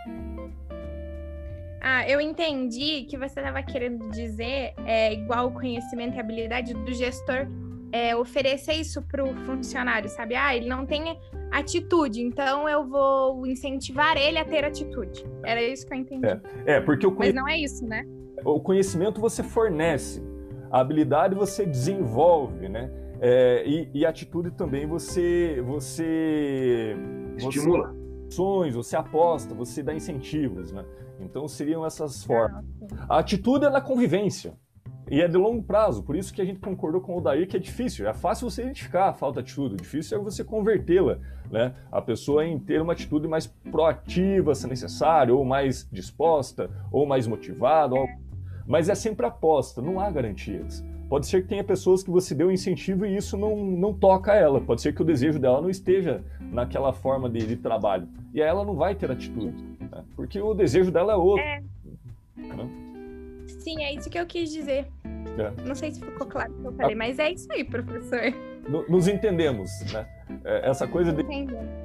Ah, 1.81 2.09
eu 2.09 2.21
entendi 2.21 3.05
que 3.05 3.17
você 3.17 3.41
estava 3.41 3.63
querendo 3.63 4.09
dizer, 4.11 4.75
é, 4.85 5.13
igual 5.13 5.49
o 5.49 5.53
conhecimento 5.53 6.17
e 6.17 6.21
habilidade 6.21 6.75
do 6.75 6.93
gestor 6.93 7.47
é, 7.93 8.15
oferecer 8.17 8.75
isso 8.75 9.03
para 9.03 9.25
o 9.25 9.35
funcionário, 9.45 10.09
sabe? 10.09 10.35
Ah, 10.35 10.55
ele 10.55 10.69
não 10.69 10.85
tem 10.85 11.19
atitude, 11.51 12.21
então 12.21 12.69
eu 12.69 12.87
vou 12.87 13.47
incentivar 13.47 14.17
ele 14.17 14.39
a 14.39 14.45
ter 14.45 14.65
atitude. 14.65 15.25
Era 15.45 15.63
isso 15.63 15.87
que 15.87 15.95
eu 15.95 15.99
entendi. 15.99 16.27
É, 16.27 16.41
é 16.67 16.81
porque 16.81 17.07
o 17.07 17.13
conhe... 17.13 17.33
Mas 17.33 17.35
não 17.35 17.49
é 17.49 17.59
isso, 17.59 17.87
né? 17.87 18.05
O 18.45 18.61
conhecimento 18.61 19.21
você 19.21 19.43
fornece, 19.43 20.23
a 20.71 20.81
habilidade 20.81 21.35
você 21.35 21.65
desenvolve, 21.65 22.69
né? 22.69 22.91
É, 23.21 23.65
e, 23.67 23.91
e 23.93 24.07
atitude 24.07 24.53
também 24.53 24.87
você 24.87 25.61
você 25.67 26.97
estimula 27.37 27.93
ações, 28.29 28.75
você 28.75 28.95
aposta, 28.97 29.55
você 29.55 29.83
dá 29.83 29.93
incentivos, 29.93 30.71
né? 30.71 30.85
Então 31.21 31.47
seriam 31.49 31.85
essas 31.85 32.25
formas. 32.25 32.65
A 33.09 33.19
atitude 33.19 33.67
é 33.67 33.71
na 33.71 33.81
convivência 33.81 34.55
e 35.11 35.21
é 35.21 35.29
de 35.29 35.37
longo 35.37 35.63
prazo, 35.63 36.03
por 36.03 36.15
isso 36.15 36.33
que 36.33 36.43
a 36.43 36.45
gente 36.45 36.61
concordou 36.61 37.01
com 37.01 37.17
o 37.17 37.21
Dair 37.21 37.49
que 37.49 37.57
é 37.57 37.61
difícil, 37.61 38.07
é 38.07 38.13
fácil 38.13 38.51
você 38.51 38.63
identificar 38.63 39.09
a 39.09 39.13
falta 39.15 39.43
de 39.43 39.47
atitude, 39.47 39.75
o 39.75 39.77
difícil 39.79 40.19
é 40.19 40.23
você 40.23 40.45
convertê-la, 40.45 41.19
né? 41.51 41.75
A 41.91 42.03
pessoa 42.03 42.45
em 42.45 42.59
ter 42.59 42.83
uma 42.83 42.93
atitude 42.93 43.27
mais 43.27 43.47
proativa, 43.47 44.55
se 44.55 44.67
necessário, 44.67 45.39
ou 45.39 45.47
mais 45.47 45.89
disposta, 45.91 46.71
ou 46.93 47.07
mais 47.07 47.27
motivada, 47.27 47.95
ou 47.95 48.07
mas 48.67 48.91
é 48.91 48.95
sempre 48.95 49.25
aposta, 49.25 49.81
não 49.81 49.99
há 49.99 50.11
garantias. 50.11 50.85
Pode 51.09 51.27
ser 51.27 51.41
que 51.41 51.49
tenha 51.49 51.65
pessoas 51.65 52.03
que 52.03 52.11
você 52.11 52.35
deu 52.35 52.53
incentivo 52.53 53.07
e 53.07 53.17
isso 53.17 53.35
não, 53.39 53.57
não 53.57 53.95
toca 53.95 54.35
ela. 54.35 54.61
Pode 54.61 54.83
ser 54.83 54.95
que 54.95 55.01
o 55.01 55.05
desejo 55.07 55.39
dela 55.39 55.63
não 55.63 55.71
esteja 55.71 56.23
naquela 56.53 56.93
forma 56.93 57.31
de, 57.31 57.47
de 57.47 57.57
trabalho. 57.57 58.07
E 58.35 58.43
aí 58.43 58.49
ela 58.49 58.63
não 58.63 58.75
vai 58.75 58.95
ter 58.95 59.11
atitude. 59.11 59.78
Né? 59.91 60.05
Porque 60.17 60.41
o 60.41 60.55
desejo 60.55 60.91
dela 60.91 61.13
é 61.13 61.17
outro. 61.17 61.45
É. 61.45 61.63
Né? 62.37 62.69
Sim, 63.59 63.83
é 63.83 63.95
isso 63.95 64.09
que 64.09 64.19
eu 64.19 64.27
quis 64.27 64.51
dizer. 64.51 64.87
É. 65.05 65.53
Não 65.67 65.75
sei 65.75 65.93
se 65.93 66.01
ficou 66.01 66.27
claro 66.27 66.53
o 66.53 66.61
que 66.61 66.67
eu 66.67 66.73
falei, 66.73 66.95
ah. 66.95 66.99
mas 66.99 67.19
é 67.19 67.33
isso 67.33 67.51
aí, 67.53 67.65
professor. 67.65 68.33
Nos 68.89 69.09
entendemos, 69.09 69.71
né? 69.93 70.07
É, 70.45 70.69
essa 70.69 70.87
coisa 70.87 71.13
de. 71.13 71.25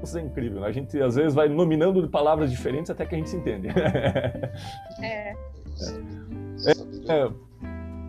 Isso 0.03 0.17
é 0.17 0.21
incrível. 0.21 0.61
Né? 0.61 0.67
A 0.67 0.71
gente 0.71 1.01
às 1.01 1.15
vezes 1.15 1.33
vai 1.33 1.47
nominando 1.47 2.07
palavras 2.09 2.51
diferentes 2.51 2.91
até 2.91 3.05
que 3.05 3.15
a 3.15 3.17
gente 3.17 3.29
se 3.29 3.37
entende. 3.37 3.67
é. 5.01 5.01
é. 5.01 5.35
É, 7.07 7.29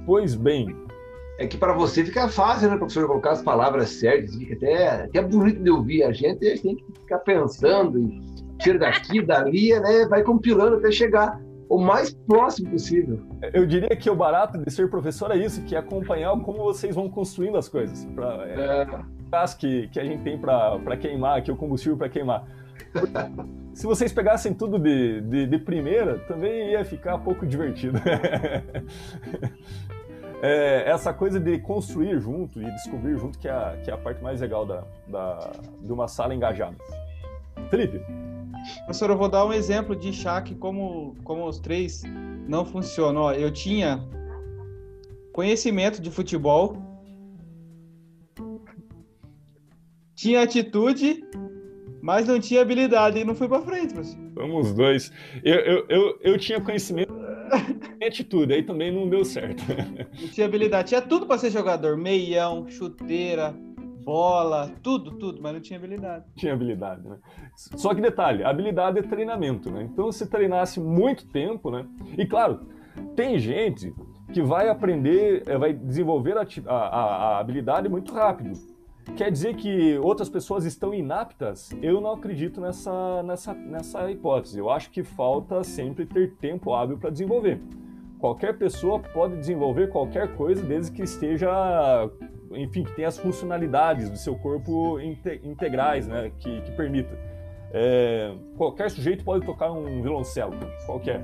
pois 0.06 0.34
bem. 0.34 0.74
É 1.38 1.46
que 1.48 1.56
para 1.56 1.72
você 1.72 2.04
fica 2.04 2.28
fácil, 2.28 2.70
né, 2.70 2.76
professor, 2.76 3.06
colocar 3.08 3.32
as 3.32 3.42
palavras 3.42 3.90
certas, 3.90 4.36
fica 4.36 4.54
até, 4.54 5.02
até 5.02 5.22
bonito 5.22 5.62
de 5.62 5.70
ouvir. 5.70 6.04
A 6.04 6.12
gente, 6.12 6.46
a 6.46 6.50
gente 6.50 6.62
tem 6.62 6.76
que 6.76 7.00
ficar 7.00 7.18
pensando, 7.18 7.98
e 7.98 8.22
tira 8.58 8.78
daqui, 8.78 9.22
dali, 9.22 9.78
né, 9.78 10.06
vai 10.08 10.22
compilando 10.22 10.76
até 10.76 10.90
chegar 10.90 11.40
o 11.68 11.78
mais 11.78 12.12
próximo 12.12 12.70
possível. 12.70 13.20
Eu 13.52 13.66
diria 13.66 13.96
que 13.96 14.08
o 14.08 14.14
barato 14.14 14.58
de 14.58 14.70
ser 14.70 14.88
professor 14.88 15.30
é 15.30 15.36
isso, 15.36 15.62
que 15.62 15.74
é 15.74 15.78
acompanhar 15.78 16.30
como 16.40 16.58
vocês 16.58 16.94
vão 16.94 17.08
construindo 17.08 17.56
as 17.56 17.68
coisas. 17.68 18.04
Pra, 18.14 18.46
é, 18.46 18.82
é. 18.82 19.46
que, 19.58 19.88
que 19.88 19.98
a 19.98 20.04
gente 20.04 20.22
tem 20.22 20.38
para 20.38 20.96
queimar, 20.96 21.42
que 21.42 21.50
é 21.50 21.54
o 21.54 21.56
combustível 21.56 21.96
para 21.96 22.08
queimar. 22.08 22.46
Se 23.74 23.86
vocês 23.86 24.12
pegassem 24.12 24.54
tudo 24.54 24.78
de, 24.78 25.20
de, 25.22 25.46
de 25.46 25.58
primeira, 25.58 26.18
também 26.20 26.70
ia 26.70 26.84
ficar 26.84 27.18
pouco 27.18 27.44
divertido. 27.44 27.98
é, 30.40 30.88
essa 30.88 31.12
coisa 31.12 31.40
de 31.40 31.58
construir 31.58 32.20
junto 32.20 32.62
e 32.62 32.64
descobrir 32.66 33.18
junto 33.18 33.36
que 33.36 33.48
é 33.48 33.52
a, 33.52 33.76
que 33.82 33.90
é 33.90 33.94
a 33.94 33.98
parte 33.98 34.22
mais 34.22 34.40
legal 34.40 34.64
da, 34.64 34.84
da, 35.08 35.50
de 35.80 35.92
uma 35.92 36.06
sala 36.06 36.32
engajada. 36.34 36.76
Felipe. 37.68 38.00
Professor, 38.84 39.10
eu 39.10 39.16
vou 39.16 39.28
dar 39.28 39.44
um 39.44 39.52
exemplo 39.52 39.94
de 39.94 40.12
chá 40.12 40.40
que 40.40 40.54
como, 40.54 41.14
como 41.24 41.46
os 41.46 41.58
três 41.58 42.02
não 42.48 42.64
funcionam. 42.64 43.32
eu 43.32 43.50
tinha 43.50 44.02
conhecimento 45.32 46.00
de 46.00 46.10
futebol, 46.10 46.76
tinha 50.14 50.42
atitude 50.42 51.22
mas 52.04 52.28
não 52.28 52.38
tinha 52.38 52.60
habilidade 52.60 53.18
e 53.18 53.24
não 53.24 53.34
fui 53.34 53.48
pra 53.48 53.62
frente, 53.62 53.94
professor. 53.94 54.20
Vamos 54.34 54.74
dois. 54.74 55.10
Eu, 55.42 55.54
eu, 55.54 55.86
eu, 55.88 56.18
eu 56.20 56.38
tinha 56.38 56.60
conhecimento 56.60 57.14
e 57.98 58.04
atitude, 58.04 58.52
aí 58.52 58.62
também 58.62 58.92
não 58.92 59.08
deu 59.08 59.24
certo. 59.24 59.64
Não 60.20 60.28
tinha 60.28 60.46
habilidade, 60.46 60.88
tinha 60.88 61.00
tudo 61.00 61.24
para 61.24 61.38
ser 61.38 61.50
jogador: 61.50 61.96
meião, 61.96 62.68
chuteira, 62.68 63.56
bola, 64.04 64.70
tudo, 64.82 65.12
tudo, 65.12 65.40
mas 65.40 65.52
não 65.54 65.60
tinha 65.60 65.78
habilidade. 65.78 66.24
Tinha 66.36 66.52
habilidade, 66.52 67.08
né? 67.08 67.16
Só 67.54 67.94
que 67.94 68.00
detalhe, 68.00 68.44
habilidade 68.44 68.98
é 68.98 69.02
treinamento, 69.02 69.70
né? 69.70 69.88
Então 69.90 70.12
se 70.12 70.26
treinasse 70.26 70.78
muito 70.78 71.26
tempo, 71.26 71.70
né? 71.70 71.86
E 72.18 72.26
claro, 72.26 72.60
tem 73.16 73.38
gente 73.38 73.94
que 74.32 74.42
vai 74.42 74.68
aprender, 74.68 75.42
eh, 75.46 75.56
vai 75.56 75.72
desenvolver 75.72 76.36
a, 76.36 76.46
a, 76.66 76.76
a 76.76 77.38
habilidade 77.38 77.88
muito 77.88 78.12
rápido. 78.12 78.52
Quer 79.16 79.30
dizer 79.30 79.54
que 79.54 79.96
outras 79.98 80.28
pessoas 80.28 80.64
estão 80.64 80.92
inaptas? 80.92 81.70
Eu 81.80 82.00
não 82.00 82.12
acredito 82.12 82.60
nessa, 82.60 83.22
nessa, 83.22 83.54
nessa 83.54 84.10
hipótese. 84.10 84.58
Eu 84.58 84.70
acho 84.70 84.90
que 84.90 85.04
falta 85.04 85.62
sempre 85.62 86.04
ter 86.04 86.34
tempo 86.36 86.74
hábil 86.74 86.98
para 86.98 87.10
desenvolver. 87.10 87.60
Qualquer 88.18 88.56
pessoa 88.58 88.98
pode 88.98 89.36
desenvolver 89.36 89.90
qualquer 89.90 90.34
coisa 90.34 90.64
desde 90.64 90.90
que 90.90 91.02
esteja, 91.02 91.48
enfim, 92.52 92.84
que 92.84 92.92
tenha 92.94 93.08
as 93.08 93.18
funcionalidades 93.18 94.10
do 94.10 94.16
seu 94.16 94.34
corpo 94.36 94.98
integrais, 95.00 96.06
né, 96.06 96.30
que, 96.38 96.60
que 96.62 96.72
permita. 96.72 97.16
É, 97.72 98.32
qualquer 98.56 98.90
sujeito 98.90 99.24
pode 99.24 99.44
tocar 99.44 99.72
um 99.72 100.00
violoncelo, 100.00 100.54
qualquer. 100.86 101.20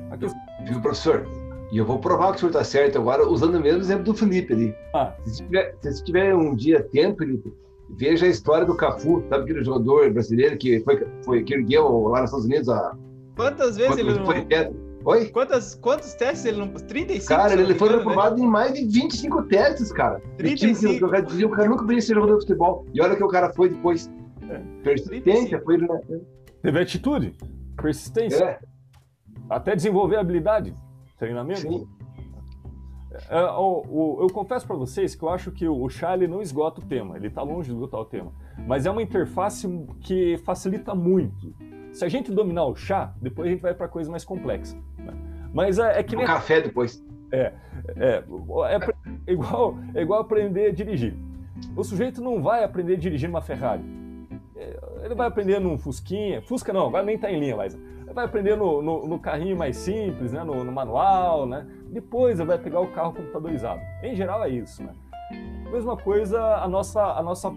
Viu, 0.64 0.81
professor? 0.81 1.27
E 1.71 1.79
eu 1.79 1.85
vou 1.85 2.01
provar 2.01 2.33
que 2.33 2.39
o 2.39 2.41
senhor 2.41 2.51
está 2.51 2.64
certo 2.64 2.99
agora, 2.99 3.27
usando 3.29 3.55
o 3.55 3.61
mesmo 3.61 3.81
exemplo 3.81 4.05
do 4.05 4.14
Felipe 4.14 4.53
ali. 4.53 4.75
Ah. 4.93 5.14
Se, 5.25 5.45
tiver, 5.45 5.77
se 5.81 6.05
tiver 6.05 6.35
um 6.35 6.57
dia 6.57 6.83
tempo, 6.83 7.18
Felipe, 7.18 7.55
veja 7.91 8.27
a 8.27 8.29
história 8.29 8.66
do 8.66 8.77
Cafu, 8.77 9.23
sabe 9.29 9.45
aquele 9.45 9.62
jogador 9.62 10.12
brasileiro 10.12 10.59
que 10.59 10.81
foi, 10.81 11.07
foi 11.25 11.45
que 11.45 11.55
ergueu 11.55 12.09
lá 12.09 12.23
nos 12.23 12.31
Estados 12.31 12.47
Unidos 12.47 12.68
a. 12.68 12.97
Quantas 13.37 13.77
vezes 13.77 13.99
ele 13.99 14.14
não. 14.14 14.27
Foi 14.27 14.45
Oi? 15.05 15.28
Quantas, 15.30 15.74
quantos 15.74 16.14
testes 16.14 16.44
ele 16.44 16.59
não. 16.59 16.68
35? 16.68 17.26
Cara, 17.28 17.55
ele 17.55 17.74
foi 17.74 17.88
reprovado 17.88 18.36
né? 18.36 18.44
em 18.44 18.48
mais 18.48 18.74
de 18.74 18.84
25 18.84 19.44
testes, 19.44 19.92
cara. 19.92 20.20
35. 20.36 21.07
O 21.07 21.11
cara 21.11 21.22
dizia, 21.22 21.46
o 21.46 21.51
cara 21.51 21.68
nunca 21.68 21.84
podia 21.84 22.01
ser 22.01 22.14
jogador 22.14 22.34
de 22.34 22.46
futebol. 22.46 22.86
E 22.92 23.01
olha 23.01 23.16
que 23.16 23.24
o 23.24 23.28
cara 23.28 23.53
foi 23.53 23.70
depois. 23.70 24.11
É. 24.48 24.59
Persistência, 24.82 25.61
foi. 25.62 25.78
Né? 25.78 25.88
Teve 26.62 26.80
atitude, 26.80 27.34
persistência. 27.80 28.44
É. 28.44 28.59
Até 29.48 29.74
desenvolver 29.74 30.16
habilidade, 30.16 30.74
treinamento. 31.18 31.61
Sim. 31.61 31.88
É, 33.28 33.42
o, 33.42 33.84
o, 33.88 34.18
eu 34.20 34.28
confesso 34.28 34.66
para 34.66 34.76
vocês 34.76 35.14
que 35.14 35.22
eu 35.22 35.28
acho 35.28 35.51
que 35.51 35.66
o 35.66 35.88
chá 35.88 36.14
ele 36.14 36.28
não 36.28 36.40
esgota 36.40 36.80
o 36.80 36.84
tema, 36.84 37.16
ele 37.16 37.26
está 37.26 37.42
longe 37.42 37.68
de 37.68 37.74
esgotar 37.74 38.01
o 38.01 38.05
tema, 38.05 38.32
mas 38.66 38.86
é 38.86 38.90
uma 38.90 39.03
interface 39.03 39.68
que 40.01 40.38
facilita 40.38 40.94
muito. 40.94 41.53
Se 41.93 42.05
a 42.05 42.09
gente 42.09 42.30
dominar 42.30 42.64
o 42.64 42.74
chá, 42.74 43.12
depois 43.20 43.49
a 43.49 43.51
gente 43.51 43.61
vai 43.61 43.74
para 43.74 43.88
coisa 43.88 44.11
mais 44.11 44.24
complexa. 44.24 44.76
Né? 44.99 45.12
Mas 45.53 45.78
é, 45.78 45.99
é 45.99 46.03
que 46.03 46.14
nem... 46.16 46.26
café 46.26 46.61
depois. 46.61 47.05
É, 47.32 47.53
é, 47.97 48.24
é, 49.26 49.32
igual, 49.32 49.76
é 49.95 50.03
igual 50.03 50.20
aprender 50.20 50.66
a 50.66 50.72
dirigir. 50.72 51.14
O 51.76 51.84
sujeito 51.84 52.22
não 52.22 52.43
vai 52.43 52.64
aprender 52.64 52.95
a 52.95 52.99
dirigir 52.99 53.28
uma 53.28 53.41
Ferrari. 53.41 53.84
É, 54.57 54.78
ele 55.05 55.14
vai 55.14 55.26
aprender 55.26 55.59
num 55.59 55.78
Fusquinha, 55.78 56.43
Fusca 56.43 56.72
não, 56.72 56.88
agora 56.88 57.05
nem 57.05 57.16
está 57.16 57.30
em 57.30 57.38
linha 57.38 57.57
mais. 57.57 57.74
Ele 57.74 58.14
vai 58.14 58.24
aprender 58.24 58.57
no, 58.57 58.82
no, 58.82 59.07
no 59.07 59.18
carrinho 59.18 59.57
mais 59.57 59.76
simples, 59.76 60.32
né? 60.32 60.43
no, 60.43 60.64
no 60.64 60.72
manual, 60.72 61.47
né? 61.47 61.66
Depois 61.91 62.38
ele 62.38 62.49
vai 62.49 62.59
pegar 62.59 62.80
o 62.80 62.88
carro 62.88 63.12
computadorizado. 63.12 63.80
Em 64.03 64.14
geral 64.14 64.43
é 64.45 64.49
isso, 64.49 64.82
né? 64.82 64.93
Mesma 65.70 65.97
coisa 65.97 66.57
a 66.57 66.66
nossa, 66.66 67.01
a 67.01 67.22
nossa, 67.22 67.49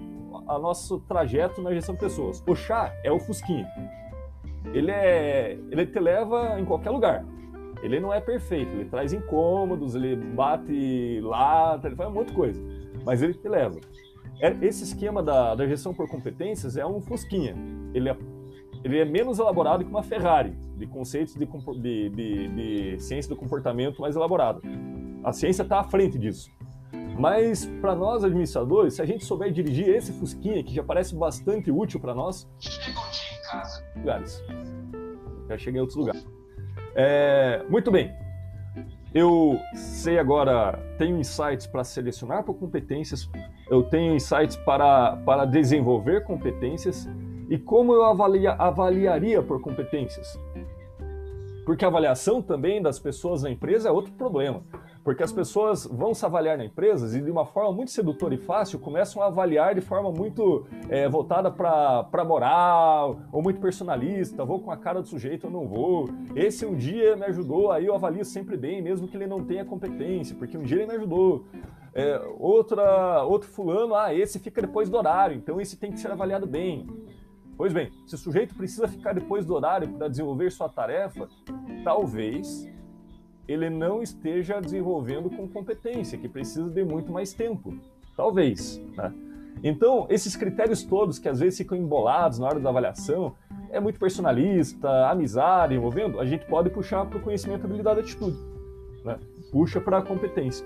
a 0.47 0.59
nosso 0.59 0.99
trajeto 1.01 1.61
na 1.61 1.73
gestão 1.73 1.95
de 1.95 2.01
pessoas. 2.01 2.43
O 2.47 2.55
chá 2.55 2.93
é 3.03 3.11
o 3.11 3.19
fusquinha. 3.19 3.67
Ele 4.73 4.91
é, 4.91 5.59
ele 5.69 5.85
te 5.85 5.99
leva 5.99 6.59
em 6.59 6.65
qualquer 6.65 6.91
lugar. 6.91 7.25
Ele 7.81 7.99
não 7.99 8.13
é 8.13 8.21
perfeito, 8.21 8.71
ele 8.71 8.85
traz 8.85 9.11
incômodos, 9.11 9.93
ele 9.93 10.15
bate 10.15 11.19
lata, 11.21 11.87
ele 11.87 11.95
faz 11.95 12.09
um 12.09 12.13
monte 12.13 12.29
de 12.29 12.33
coisa, 12.33 12.63
mas 13.03 13.21
ele 13.21 13.33
te 13.33 13.49
leva. 13.49 13.79
É, 14.39 14.55
esse 14.61 14.83
esquema 14.83 15.21
da, 15.21 15.53
da 15.53 15.67
gestão 15.67 15.93
por 15.93 16.07
competências 16.09 16.77
é 16.77 16.85
um 16.85 17.01
fusquinha. 17.01 17.55
Ele 17.93 18.09
é 18.09 18.17
ele 18.83 18.99
é 18.99 19.05
menos 19.05 19.39
elaborado 19.39 19.83
que 19.83 19.89
uma 19.89 20.03
Ferrari, 20.03 20.51
de 20.75 20.85
conceitos 20.85 21.33
de, 21.35 21.45
de, 21.45 22.09
de, 22.09 22.47
de 22.49 22.99
ciência 22.99 23.29
do 23.29 23.35
comportamento 23.35 24.01
mais 24.01 24.15
elaborado. 24.15 24.61
A 25.23 25.31
ciência 25.31 25.63
está 25.63 25.79
à 25.79 25.83
frente 25.85 26.19
disso. 26.19 26.51
Mas 27.17 27.65
para 27.81 27.95
nós 27.95 28.23
administradores, 28.23 28.95
se 28.95 29.01
a 29.01 29.05
gente 29.05 29.23
souber 29.23 29.51
dirigir 29.51 29.89
esse 29.89 30.11
Fusquinha, 30.13 30.63
que 30.63 30.73
já 30.73 30.83
parece 30.83 31.15
bastante 31.15 31.71
útil 31.71 31.99
para 31.99 32.13
nós, 32.13 32.49
chega 32.59 32.91
em 32.91 33.43
casa. 33.49 33.85
Lugares. 33.95 34.43
Já 35.47 35.57
cheguei 35.57 35.77
em 35.77 35.81
outros 35.81 35.97
lugares. 35.97 36.27
É, 36.95 37.63
muito 37.69 37.91
bem. 37.91 38.11
Eu 39.13 39.59
sei 39.75 40.17
agora, 40.17 40.79
tenho 40.97 41.17
insights 41.17 41.67
para 41.67 41.83
selecionar 41.83 42.43
por 42.43 42.55
competências, 42.55 43.29
eu 43.69 43.83
tenho 43.83 44.15
insights 44.15 44.55
para, 44.55 45.17
para 45.17 45.45
desenvolver 45.45 46.23
competências 46.23 47.07
e 47.47 47.57
como 47.59 47.93
eu 47.93 48.03
avalia, 48.03 48.53
avaliaria 48.53 49.43
por 49.43 49.61
competências? 49.61 50.39
Porque 51.65 51.85
a 51.85 51.87
avaliação 51.87 52.41
também 52.41 52.81
das 52.81 52.99
pessoas 52.99 53.43
na 53.43 53.49
empresa 53.49 53.89
é 53.89 53.91
outro 53.91 54.11
problema. 54.13 54.63
Porque 55.03 55.21
as 55.21 55.31
pessoas 55.31 55.85
vão 55.85 56.13
se 56.13 56.25
avaliar 56.25 56.57
na 56.57 56.63
empresa 56.63 57.17
e 57.17 57.21
de 57.21 57.29
uma 57.29 57.45
forma 57.45 57.73
muito 57.73 57.91
sedutora 57.91 58.33
e 58.33 58.37
fácil 58.37 58.79
começam 58.79 59.21
a 59.21 59.27
avaliar 59.27 59.75
de 59.75 59.81
forma 59.81 60.09
muito 60.11 60.65
é, 60.87 61.09
voltada 61.09 61.51
para 61.51 62.23
moral 62.25 63.19
ou 63.31 63.41
muito 63.41 63.59
personalista. 63.59 64.45
Vou 64.45 64.61
com 64.61 64.71
a 64.71 64.77
cara 64.77 65.01
do 65.01 65.07
sujeito, 65.07 65.47
eu 65.47 65.51
não 65.51 65.67
vou. 65.67 66.09
Esse 66.35 66.65
um 66.65 66.75
dia 66.75 67.17
me 67.17 67.25
ajudou, 67.25 67.71
aí 67.71 67.85
eu 67.85 67.95
avalio 67.95 68.23
sempre 68.23 68.55
bem, 68.55 68.81
mesmo 68.81 69.07
que 69.07 69.17
ele 69.17 69.27
não 69.27 69.43
tenha 69.43 69.65
competência, 69.65 70.35
porque 70.37 70.57
um 70.57 70.63
dia 70.63 70.77
ele 70.77 70.87
me 70.87 70.93
ajudou. 70.93 71.45
É, 71.95 72.19
outra, 72.39 73.23
outro 73.23 73.47
fulano, 73.47 73.93
ah, 73.93 74.13
esse 74.13 74.39
fica 74.39 74.61
depois 74.61 74.89
do 74.89 74.97
horário, 74.97 75.35
então 75.35 75.61
esse 75.61 75.77
tem 75.77 75.91
que 75.91 75.99
ser 75.99 76.11
avaliado 76.11 76.47
bem. 76.47 76.87
Pois 77.55 77.71
bem, 77.71 77.91
se 78.05 78.15
o 78.15 78.17
sujeito 78.17 78.55
precisa 78.55 78.87
ficar 78.87 79.13
depois 79.13 79.45
do 79.45 79.53
horário 79.53 79.87
para 79.89 80.07
desenvolver 80.07 80.51
sua 80.51 80.69
tarefa, 80.69 81.27
talvez 81.83 82.67
ele 83.47 83.69
não 83.69 84.01
esteja 84.01 84.59
desenvolvendo 84.59 85.29
com 85.29 85.47
competência, 85.47 86.17
que 86.17 86.27
precisa 86.27 86.69
de 86.69 86.83
muito 86.83 87.11
mais 87.11 87.33
tempo. 87.33 87.77
Talvez. 88.15 88.81
Né? 88.95 89.13
Então, 89.63 90.07
esses 90.09 90.35
critérios 90.35 90.83
todos 90.83 91.19
que 91.19 91.29
às 91.29 91.39
vezes 91.39 91.57
ficam 91.57 91.77
embolados 91.77 92.39
na 92.39 92.47
hora 92.47 92.59
da 92.59 92.69
avaliação, 92.69 93.35
é 93.69 93.79
muito 93.79 93.99
personalista, 93.99 95.09
amizade 95.09 95.75
envolvendo, 95.75 96.19
a 96.19 96.25
gente 96.25 96.45
pode 96.45 96.69
puxar 96.69 97.05
para 97.05 97.17
o 97.17 97.21
conhecimento, 97.21 97.65
habilidade 97.65 97.99
e 97.99 98.03
atitude. 98.03 98.37
Né? 99.03 99.17
Puxa 99.51 99.79
para 99.79 99.99
a 99.99 100.01
competência. 100.01 100.65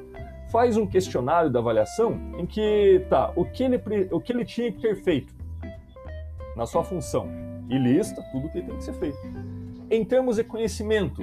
Faz 0.51 0.77
um 0.77 0.87
questionário 0.87 1.49
da 1.49 1.59
avaliação 1.59 2.17
em 2.37 2.45
que, 2.45 3.05
tá, 3.09 3.31
o 3.35 3.43
que 3.43 3.63
ele, 3.63 3.81
o 4.11 4.21
que 4.21 4.31
ele 4.31 4.45
tinha 4.45 4.71
que 4.71 4.81
ter 4.81 4.95
feito? 5.03 5.36
Na 6.57 6.65
sua 6.65 6.83
função 6.83 7.29
e 7.69 7.77
lista 7.77 8.21
tudo 8.31 8.47
o 8.47 8.49
que 8.49 8.61
tem 8.61 8.75
que 8.75 8.83
ser 8.83 8.93
feito. 8.93 9.17
Em 9.91 10.03
termos 10.03 10.37
de 10.37 10.43
conhecimento, 10.43 11.21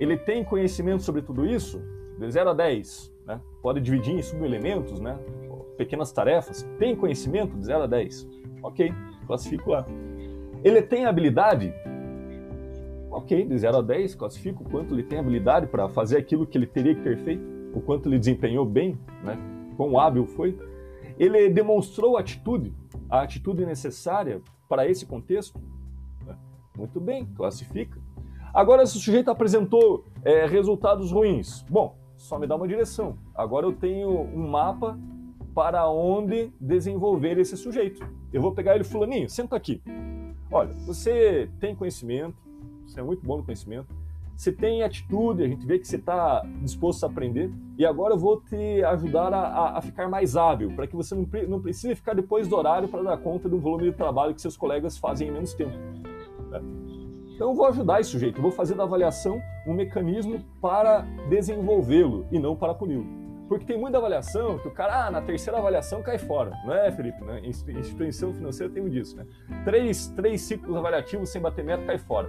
ele 0.00 0.16
tem 0.16 0.42
conhecimento 0.42 1.02
sobre 1.02 1.20
tudo 1.20 1.46
isso? 1.46 1.82
De 2.18 2.30
0 2.30 2.50
a 2.50 2.54
10, 2.54 3.12
né? 3.26 3.40
Pode 3.62 3.80
dividir 3.80 4.14
em 4.14 4.22
subelementos, 4.22 4.98
né? 5.00 5.18
Pequenas 5.76 6.10
tarefas. 6.12 6.62
Tem 6.78 6.96
conhecimento? 6.96 7.56
De 7.56 7.66
0 7.66 7.82
a 7.82 7.86
10. 7.86 8.26
Ok, 8.62 8.92
classifico 9.26 9.70
lá. 9.70 9.86
Ele 10.64 10.80
tem 10.80 11.04
habilidade? 11.04 11.72
Ok, 13.10 13.44
de 13.44 13.58
0 13.58 13.76
a 13.76 13.82
10, 13.82 14.14
classifico 14.14 14.64
o 14.64 14.70
quanto 14.70 14.94
ele 14.94 15.02
tem 15.02 15.18
habilidade 15.18 15.66
para 15.66 15.88
fazer 15.88 16.16
aquilo 16.16 16.46
que 16.46 16.56
ele 16.56 16.66
teria 16.66 16.94
que 16.94 17.02
ter 17.02 17.18
feito, 17.18 17.44
o 17.74 17.80
quanto 17.80 18.08
ele 18.08 18.18
desempenhou 18.18 18.64
bem, 18.64 18.98
né? 19.22 19.36
quão 19.76 19.98
hábil 19.98 20.26
foi. 20.26 20.58
Ele 21.18 21.48
demonstrou 21.50 22.16
atitude, 22.16 22.74
a 23.08 23.20
atitude 23.20 23.64
necessária 23.64 24.40
para 24.68 24.88
esse 24.88 25.06
contexto? 25.06 25.60
Muito 26.76 27.00
bem, 27.00 27.24
classifica. 27.26 28.00
Agora, 28.52 28.84
se 28.86 28.96
o 28.96 29.00
sujeito 29.00 29.30
apresentou 29.30 30.04
é, 30.24 30.46
resultados 30.46 31.12
ruins, 31.12 31.64
bom, 31.68 31.96
só 32.16 32.38
me 32.38 32.46
dá 32.46 32.56
uma 32.56 32.68
direção. 32.68 33.16
Agora 33.34 33.66
eu 33.66 33.72
tenho 33.72 34.08
um 34.08 34.48
mapa 34.48 34.98
para 35.54 35.88
onde 35.88 36.52
desenvolver 36.60 37.38
esse 37.38 37.56
sujeito. 37.56 38.04
Eu 38.32 38.42
vou 38.42 38.52
pegar 38.52 38.74
ele, 38.74 38.84
fulaninho, 38.84 39.28
senta 39.28 39.54
aqui. 39.54 39.82
Olha, 40.50 40.72
você 40.86 41.48
tem 41.60 41.74
conhecimento, 41.74 42.36
você 42.84 43.00
é 43.00 43.02
muito 43.02 43.24
bom 43.24 43.38
no 43.38 43.44
conhecimento, 43.44 43.94
você 44.36 44.52
tem 44.52 44.82
atitude, 44.82 45.42
a 45.42 45.48
gente 45.48 45.64
vê 45.66 45.78
que 45.78 45.86
você 45.86 45.96
está 45.96 46.44
disposto 46.60 47.04
a 47.04 47.06
aprender, 47.08 47.52
e 47.78 47.86
agora 47.86 48.14
eu 48.14 48.18
vou 48.18 48.40
te 48.40 48.82
ajudar 48.84 49.32
a, 49.32 49.78
a 49.78 49.80
ficar 49.80 50.08
mais 50.08 50.36
hábil, 50.36 50.72
para 50.74 50.86
que 50.86 50.96
você 50.96 51.14
não, 51.14 51.26
não 51.48 51.60
precise 51.60 51.94
ficar 51.94 52.14
depois 52.14 52.48
do 52.48 52.56
horário 52.56 52.88
para 52.88 53.02
dar 53.02 53.16
conta 53.18 53.48
de 53.48 53.54
um 53.54 53.60
volume 53.60 53.90
de 53.90 53.96
trabalho 53.96 54.34
que 54.34 54.40
seus 54.40 54.56
colegas 54.56 54.98
fazem 54.98 55.28
em 55.28 55.30
menos 55.30 55.54
tempo. 55.54 55.76
Né? 56.50 56.60
Então 57.34 57.48
eu 57.50 57.54
vou 57.54 57.66
ajudar 57.66 58.00
esse 58.00 58.10
sujeito, 58.10 58.40
vou 58.40 58.50
fazer 58.50 58.74
da 58.74 58.84
avaliação 58.84 59.40
um 59.66 59.74
mecanismo 59.74 60.44
para 60.60 61.00
desenvolvê-lo 61.28 62.26
e 62.30 62.38
não 62.38 62.54
para 62.54 62.74
puni-lo. 62.74 63.24
Porque 63.48 63.66
tem 63.66 63.78
muita 63.78 63.98
avaliação 63.98 64.58
que 64.58 64.68
o 64.68 64.70
cara, 64.70 65.06
ah, 65.06 65.10
na 65.10 65.20
terceira 65.20 65.58
avaliação 65.58 66.02
cai 66.02 66.16
fora. 66.16 66.50
Não 66.64 66.72
é, 66.72 66.90
Felipe? 66.90 67.22
Né? 67.22 67.42
Instituição 67.44 68.32
financeira 68.32 68.72
tem 68.72 68.88
disso, 68.88 69.16
né? 69.16 69.26
Três, 69.64 70.08
três 70.08 70.40
ciclos 70.42 70.76
avaliativos 70.76 71.28
sem 71.28 71.42
bater 71.42 71.64
meta 71.64 71.84
cai 71.84 71.98
fora. 71.98 72.28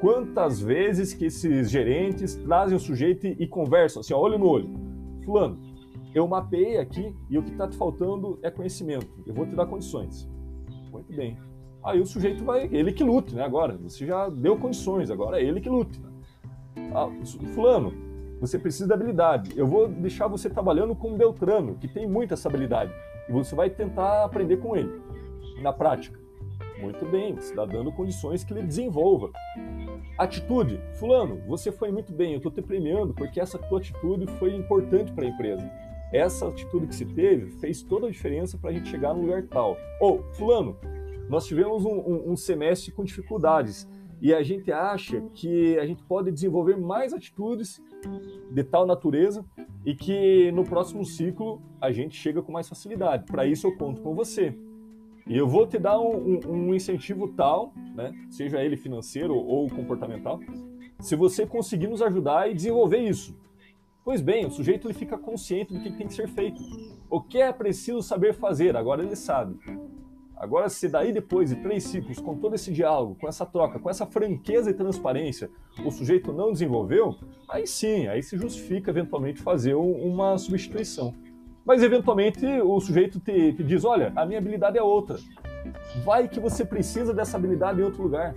Quantas 0.00 0.60
vezes 0.60 1.12
que 1.12 1.26
esses 1.26 1.70
gerentes 1.70 2.36
trazem 2.36 2.76
o 2.76 2.80
sujeito 2.80 3.26
e 3.26 3.46
conversam 3.46 4.00
assim, 4.00 4.14
ó, 4.14 4.18
olho 4.18 4.38
no 4.38 4.46
olho. 4.46 4.70
Fulano, 5.24 5.58
eu 6.14 6.26
mapeei 6.26 6.78
aqui 6.78 7.14
e 7.28 7.36
o 7.36 7.42
que 7.42 7.50
está 7.50 7.66
te 7.66 7.76
faltando 7.76 8.38
é 8.42 8.50
conhecimento. 8.50 9.08
Eu 9.26 9.34
vou 9.34 9.46
te 9.46 9.54
dar 9.54 9.66
condições. 9.66 10.28
Muito 10.92 11.12
bem. 11.14 11.36
Aí 11.84 12.00
o 12.00 12.06
sujeito 12.06 12.44
vai, 12.44 12.68
ele 12.72 12.92
que 12.92 13.02
lute, 13.02 13.34
né? 13.34 13.42
Agora, 13.42 13.76
você 13.76 14.06
já 14.06 14.28
deu 14.28 14.56
condições, 14.56 15.10
agora 15.10 15.40
é 15.40 15.44
ele 15.44 15.60
que 15.60 15.68
lute. 15.68 16.00
Ah, 16.94 17.08
fulano, 17.54 17.92
você 18.40 18.58
precisa 18.58 18.86
de 18.86 18.92
habilidade. 18.92 19.52
Eu 19.56 19.66
vou 19.66 19.88
deixar 19.88 20.28
você 20.28 20.48
trabalhando 20.48 20.94
com 20.94 21.12
o 21.12 21.16
Beltrano, 21.16 21.76
que 21.76 21.88
tem 21.88 22.08
muita 22.08 22.34
essa 22.34 22.48
habilidade. 22.48 22.92
E 23.28 23.32
você 23.32 23.54
vai 23.54 23.68
tentar 23.68 24.24
aprender 24.24 24.58
com 24.58 24.76
ele, 24.76 24.90
na 25.60 25.72
prática. 25.72 26.18
Muito 26.80 27.04
bem, 27.06 27.34
você 27.34 27.50
está 27.50 27.64
dando 27.64 27.90
condições 27.92 28.44
que 28.44 28.52
ele 28.52 28.62
desenvolva. 28.62 29.30
Atitude. 30.16 30.80
Fulano, 30.94 31.40
você 31.46 31.72
foi 31.72 31.90
muito 31.90 32.12
bem, 32.12 32.32
eu 32.32 32.36
estou 32.36 32.52
te 32.52 32.62
premiando 32.62 33.12
porque 33.14 33.40
essa 33.40 33.58
tua 33.58 33.78
atitude 33.78 34.26
foi 34.38 34.54
importante 34.54 35.12
para 35.12 35.24
a 35.24 35.28
empresa. 35.28 35.70
Essa 36.12 36.48
atitude 36.48 36.86
que 36.86 36.94
se 36.94 37.04
teve 37.04 37.50
fez 37.58 37.82
toda 37.82 38.06
a 38.06 38.10
diferença 38.10 38.56
para 38.56 38.70
a 38.70 38.72
gente 38.72 38.88
chegar 38.88 39.12
no 39.12 39.22
lugar 39.22 39.42
tal. 39.44 39.76
Ou, 40.00 40.22
Fulano, 40.34 40.76
nós 41.28 41.46
tivemos 41.46 41.84
um, 41.84 41.98
um, 41.98 42.32
um 42.32 42.36
semestre 42.36 42.92
com 42.92 43.04
dificuldades 43.04 43.86
e 44.20 44.32
a 44.32 44.42
gente 44.42 44.72
acha 44.72 45.20
que 45.34 45.78
a 45.78 45.86
gente 45.86 46.02
pode 46.04 46.30
desenvolver 46.32 46.76
mais 46.76 47.12
atitudes 47.12 47.80
de 48.50 48.64
tal 48.64 48.86
natureza 48.86 49.44
e 49.84 49.94
que 49.94 50.50
no 50.52 50.64
próximo 50.64 51.04
ciclo 51.04 51.60
a 51.80 51.92
gente 51.92 52.16
chega 52.16 52.42
com 52.42 52.50
mais 52.50 52.68
facilidade. 52.68 53.24
Para 53.26 53.46
isso 53.46 53.66
eu 53.66 53.76
conto 53.76 54.00
com 54.00 54.14
você. 54.14 54.54
E 55.28 55.36
eu 55.36 55.46
vou 55.46 55.66
te 55.66 55.78
dar 55.78 56.00
um, 56.00 56.40
um, 56.46 56.74
incentivo 56.74 57.28
tal, 57.28 57.72
né, 57.94 58.12
seja 58.30 58.64
ele 58.64 58.76
financeiro 58.76 59.36
ou 59.36 59.68
comportamental, 59.68 60.40
se 61.00 61.14
você 61.14 61.46
conseguir 61.46 61.86
nos 61.86 62.00
ajudar 62.00 62.50
e 62.50 62.54
desenvolver 62.54 62.98
isso. 62.98 63.36
Pois 64.02 64.22
bem, 64.22 64.46
o 64.46 64.50
sujeito 64.50 64.86
ele 64.86 64.94
fica 64.94 65.18
consciente 65.18 65.74
do 65.74 65.80
que 65.80 65.92
tem 65.92 66.06
que 66.06 66.14
ser 66.14 66.28
feito. 66.28 66.62
O 67.10 67.20
que 67.20 67.42
é 67.42 67.52
preciso 67.52 68.02
saber 68.02 68.32
fazer, 68.32 68.74
agora 68.74 69.02
ele 69.02 69.14
sabe. 69.14 69.58
Agora, 70.34 70.68
se 70.68 70.88
daí 70.88 71.12
depois 71.12 71.50
de 71.50 71.56
três 71.56 71.82
ciclos, 71.82 72.18
com 72.18 72.36
todo 72.36 72.54
esse 72.54 72.72
diálogo, 72.72 73.16
com 73.20 73.28
essa 73.28 73.44
troca, 73.44 73.78
com 73.78 73.90
essa 73.90 74.06
franqueza 74.06 74.70
e 74.70 74.74
transparência, 74.74 75.50
o 75.84 75.90
sujeito 75.90 76.32
não 76.32 76.52
desenvolveu, 76.52 77.16
aí 77.48 77.66
sim, 77.66 78.06
aí 78.06 78.22
se 78.22 78.38
justifica 78.38 78.90
eventualmente 78.90 79.42
fazer 79.42 79.74
uma 79.74 80.38
substituição. 80.38 81.12
Mas 81.68 81.82
eventualmente 81.82 82.46
o 82.62 82.80
sujeito 82.80 83.20
te, 83.20 83.52
te 83.52 83.62
diz: 83.62 83.84
olha, 83.84 84.10
a 84.16 84.24
minha 84.24 84.38
habilidade 84.38 84.78
é 84.78 84.82
outra. 84.82 85.18
Vai 86.02 86.26
que 86.26 86.40
você 86.40 86.64
precisa 86.64 87.12
dessa 87.12 87.36
habilidade 87.36 87.78
em 87.78 87.84
outro 87.84 88.02
lugar. 88.02 88.34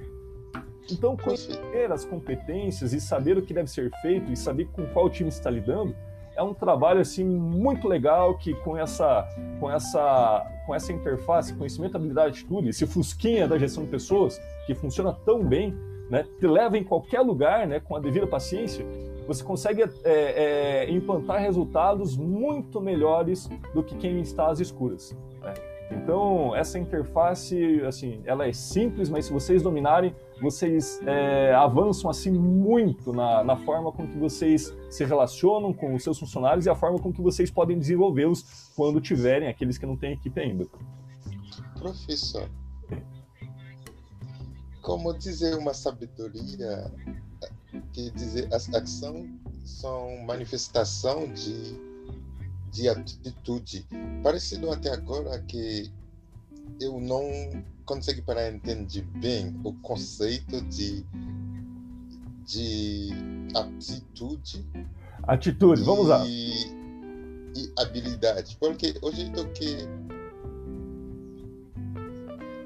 Então, 0.92 1.16
conhecer 1.16 1.90
as 1.90 2.04
competências 2.04 2.92
e 2.92 3.00
saber 3.00 3.38
o 3.38 3.42
que 3.42 3.54
deve 3.54 3.70
ser 3.70 3.90
feito 4.02 4.30
e 4.34 4.36
saber 4.36 4.66
com 4.74 4.86
qual 4.88 5.10
time 5.10 5.30
está 5.30 5.50
lidando 5.50 5.96
é 6.36 6.44
um 6.44 6.54
trabalho 6.54 7.00
assim 7.00 7.24
muito 7.24 7.88
legal 7.88 8.38
que 8.38 8.54
com 8.54 8.78
essa 8.78 9.28
com 9.60 9.72
essa 9.72 10.46
com 10.66 10.76
essa 10.76 10.92
interface, 10.92 11.54
conhecimento, 11.54 11.96
habilidade, 11.96 12.40
atitude, 12.40 12.70
esse 12.70 12.86
fusquinha 12.86 13.48
da 13.48 13.58
gestão 13.58 13.84
de 13.86 13.90
pessoas 13.90 14.42
que 14.66 14.76
funciona 14.76 15.14
tão 15.26 15.44
bem, 15.44 15.74
né, 16.10 16.26
te 16.40 16.48
leva 16.48 16.78
em 16.78 16.84
qualquer 16.84 17.22
lugar, 17.22 17.68
né, 17.68 17.80
com 17.80 17.96
a 17.96 18.00
devida 18.00 18.28
paciência, 18.28 18.86
você 19.28 19.43
consegue 19.43 19.84
é, 19.84 19.89
é, 20.03 20.91
implantar 20.91 21.39
resultados 21.39 22.17
muito 22.17 22.82
melhores 22.82 23.49
do 23.74 23.84
que 23.84 23.95
quem 23.95 24.22
está 24.22 24.49
às 24.49 24.59
escuras. 24.59 25.15
Né? 25.41 25.53
Então, 25.91 26.55
essa 26.55 26.80
interface, 26.80 27.82
assim, 27.86 28.22
ela 28.26 28.47
é 28.47 28.53
simples, 28.53 29.09
mas 29.09 29.26
se 29.26 29.34
vocês 29.34 29.61
dominarem, 29.61 30.15
vocês 30.41 31.01
é, 31.05 31.53
avançam 31.53 32.09
assim 32.09 32.32
muito 32.32 33.11
na, 33.11 33.43
na, 33.43 33.57
forma 33.57 33.91
com 33.91 34.07
que 34.07 34.17
vocês 34.17 34.74
se 34.89 35.03
relacionam 35.03 35.74
com 35.74 35.93
os 35.93 36.03
seus 36.03 36.17
funcionários 36.17 36.65
e 36.65 36.69
a 36.69 36.76
forma 36.76 36.97
com 36.97 37.11
que 37.11 37.22
vocês 37.22 37.51
podem 37.51 37.78
desenvolvê-los 37.78 38.72
quando 38.76 39.01
tiverem 39.01 39.49
aqueles 39.49 39.78
que 39.78 39.86
não 39.86 39.97
têm 39.97 40.13
equipe 40.13 40.39
ainda. 40.39 40.65
Professor, 41.78 42.49
como 44.82 45.13
dizer 45.13 45.55
uma 45.57 45.74
sabedoria 45.74 46.91
que 47.94 48.12
dizer 48.12 48.54
as 48.54 48.74
ações 48.74 49.30
são 49.66 50.18
manifestação 50.26 51.32
de 51.34 51.92
de 52.72 52.88
atitude. 52.88 53.86
Parecido 54.24 54.72
até 54.72 54.92
agora 54.92 55.39
que 55.42 55.92
eu 56.80 57.00
não 57.00 57.24
consigo 57.86 58.22
para 58.24 58.50
entender 58.50 59.04
bem 59.18 59.60
o 59.64 59.74
conceito 59.74 60.62
de, 60.64 61.06
de 62.46 63.10
aptitude. 63.54 64.66
Atitude, 65.24 65.84
vamos 65.84 66.08
lá. 66.08 66.26
E 66.26 66.82
habilidade. 67.78 68.56
Porque 68.60 68.98
o 69.02 69.12
jeito 69.12 69.46
que 69.50 69.78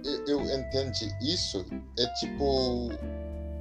eu, 0.03 0.25
eu 0.27 0.41
entendo 0.41 0.91
isso 1.21 1.65
é 1.97 2.05
tipo 2.13 2.91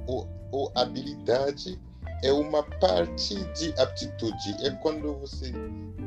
o, 0.07 0.27
o 0.51 0.69
habilidade 0.75 1.79
é 2.23 2.31
uma 2.31 2.63
parte 2.63 3.35
de 3.53 3.73
aptitude. 3.79 4.55
É 4.61 4.71
quando 4.81 5.13
você 5.19 5.51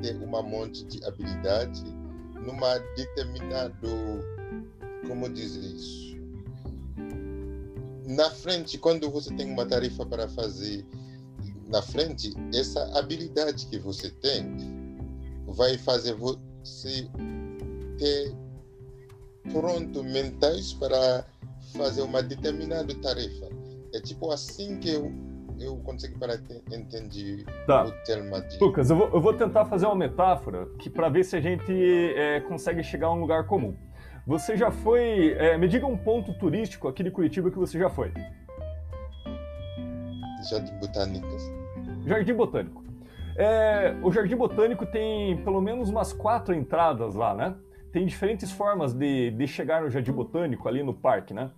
tem 0.02 0.16
uma 0.22 0.42
monte 0.42 0.84
de 0.84 1.04
habilidade 1.04 1.84
numa 2.34 2.78
determinado, 2.96 3.88
como 5.06 5.28
dizer 5.28 5.60
isso? 5.60 6.16
Na 8.06 8.30
frente, 8.30 8.78
quando 8.78 9.10
você 9.10 9.34
tem 9.34 9.52
uma 9.52 9.66
tarefa 9.66 10.04
para 10.06 10.28
fazer 10.28 10.84
na 11.68 11.82
frente, 11.82 12.32
essa 12.54 12.82
habilidade 12.98 13.66
que 13.66 13.78
você 13.78 14.10
tem 14.10 14.96
vai 15.46 15.76
fazer 15.76 16.14
você 16.14 17.06
ter 17.98 18.34
pronto 19.52 20.02
mentais 20.02 20.72
para 20.72 21.26
fazer 21.76 22.02
uma 22.02 22.22
determinada 22.22 22.94
tarefa. 22.96 23.48
É 23.94 24.00
tipo 24.00 24.30
assim 24.30 24.78
que 24.78 24.90
eu 24.90 25.12
eu 25.60 25.76
consigo 25.78 26.18
para 26.18 26.34
entender 26.72 27.44
tá. 27.66 27.84
o 27.84 27.92
termo 28.04 28.40
de... 28.42 28.58
Lucas, 28.58 28.90
eu 28.90 28.96
vou, 28.96 29.08
eu 29.08 29.20
vou 29.20 29.34
tentar 29.34 29.64
fazer 29.64 29.86
uma 29.86 29.96
metáfora 29.96 30.66
que 30.78 30.88
para 30.88 31.08
ver 31.08 31.24
se 31.24 31.36
a 31.36 31.40
gente 31.40 31.72
é, 32.14 32.40
consegue 32.40 32.82
chegar 32.82 33.08
a 33.08 33.12
um 33.12 33.20
lugar 33.20 33.46
comum. 33.46 33.74
Você 34.26 34.56
já 34.56 34.70
foi... 34.70 35.32
É, 35.38 35.56
me 35.58 35.66
diga 35.66 35.86
um 35.86 35.96
ponto 35.96 36.32
turístico 36.34 36.86
aqui 36.86 37.02
de 37.02 37.10
Curitiba 37.10 37.50
que 37.50 37.58
você 37.58 37.78
já 37.78 37.88
foi. 37.88 38.12
Jardim 40.48 40.74
Botânico. 40.78 41.28
Jardim 42.06 42.34
Botânico. 42.34 42.84
É, 43.36 43.96
o 44.02 44.12
Jardim 44.12 44.36
Botânico 44.36 44.86
tem 44.86 45.36
pelo 45.38 45.60
menos 45.60 45.88
umas 45.88 46.12
quatro 46.12 46.54
entradas 46.54 47.14
lá, 47.14 47.34
né? 47.34 47.54
Tem 47.92 48.04
diferentes 48.04 48.50
formas 48.50 48.92
de, 48.92 49.30
de 49.30 49.46
chegar 49.46 49.82
no 49.82 49.90
Jardim 49.90 50.12
Botânico 50.12 50.68
ali 50.68 50.82
no 50.82 50.92
parque, 50.92 51.32
né? 51.32 51.50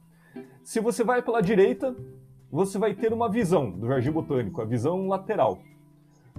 Se 0.63 0.81
você 0.81 1.03
vai 1.03 1.23
pela 1.23 1.41
direita, 1.41 1.97
você 2.51 2.79
vai 2.79 2.95
ter 2.95 3.13
uma 3.13 3.29
visão 3.29 3.71
do 3.71 3.87
Jardim 3.87 4.11
Botânico, 4.11 4.61
a 4.61 4.65
visão 4.65 5.09
lateral. 5.09 5.59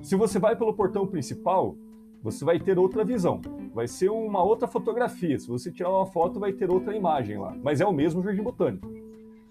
Se 0.02 0.16
você 0.16 0.40
vai 0.40 0.56
pelo 0.56 0.74
portão 0.74 1.08
principal, 1.08 1.76
você 2.22 2.46
vai 2.46 2.60
ter 2.60 2.78
outra 2.78 3.04
visão. 3.04 3.42
Vai 3.74 3.88
ser 3.88 4.10
uma 4.10 4.44
outra 4.44 4.68
fotografia. 4.68 5.40
Se 5.40 5.48
você 5.48 5.72
tirar 5.72 5.90
uma 5.90 6.06
foto, 6.06 6.40
vai 6.40 6.54
ter 6.54 6.70
outra 6.70 6.96
imagem 6.96 7.38
lá. 7.38 7.56
Mas 7.64 7.82
é 7.82 7.86
o 7.86 7.94
mesmo 7.94 8.22
Jardim 8.24 8.44
Botânico. 8.44 8.88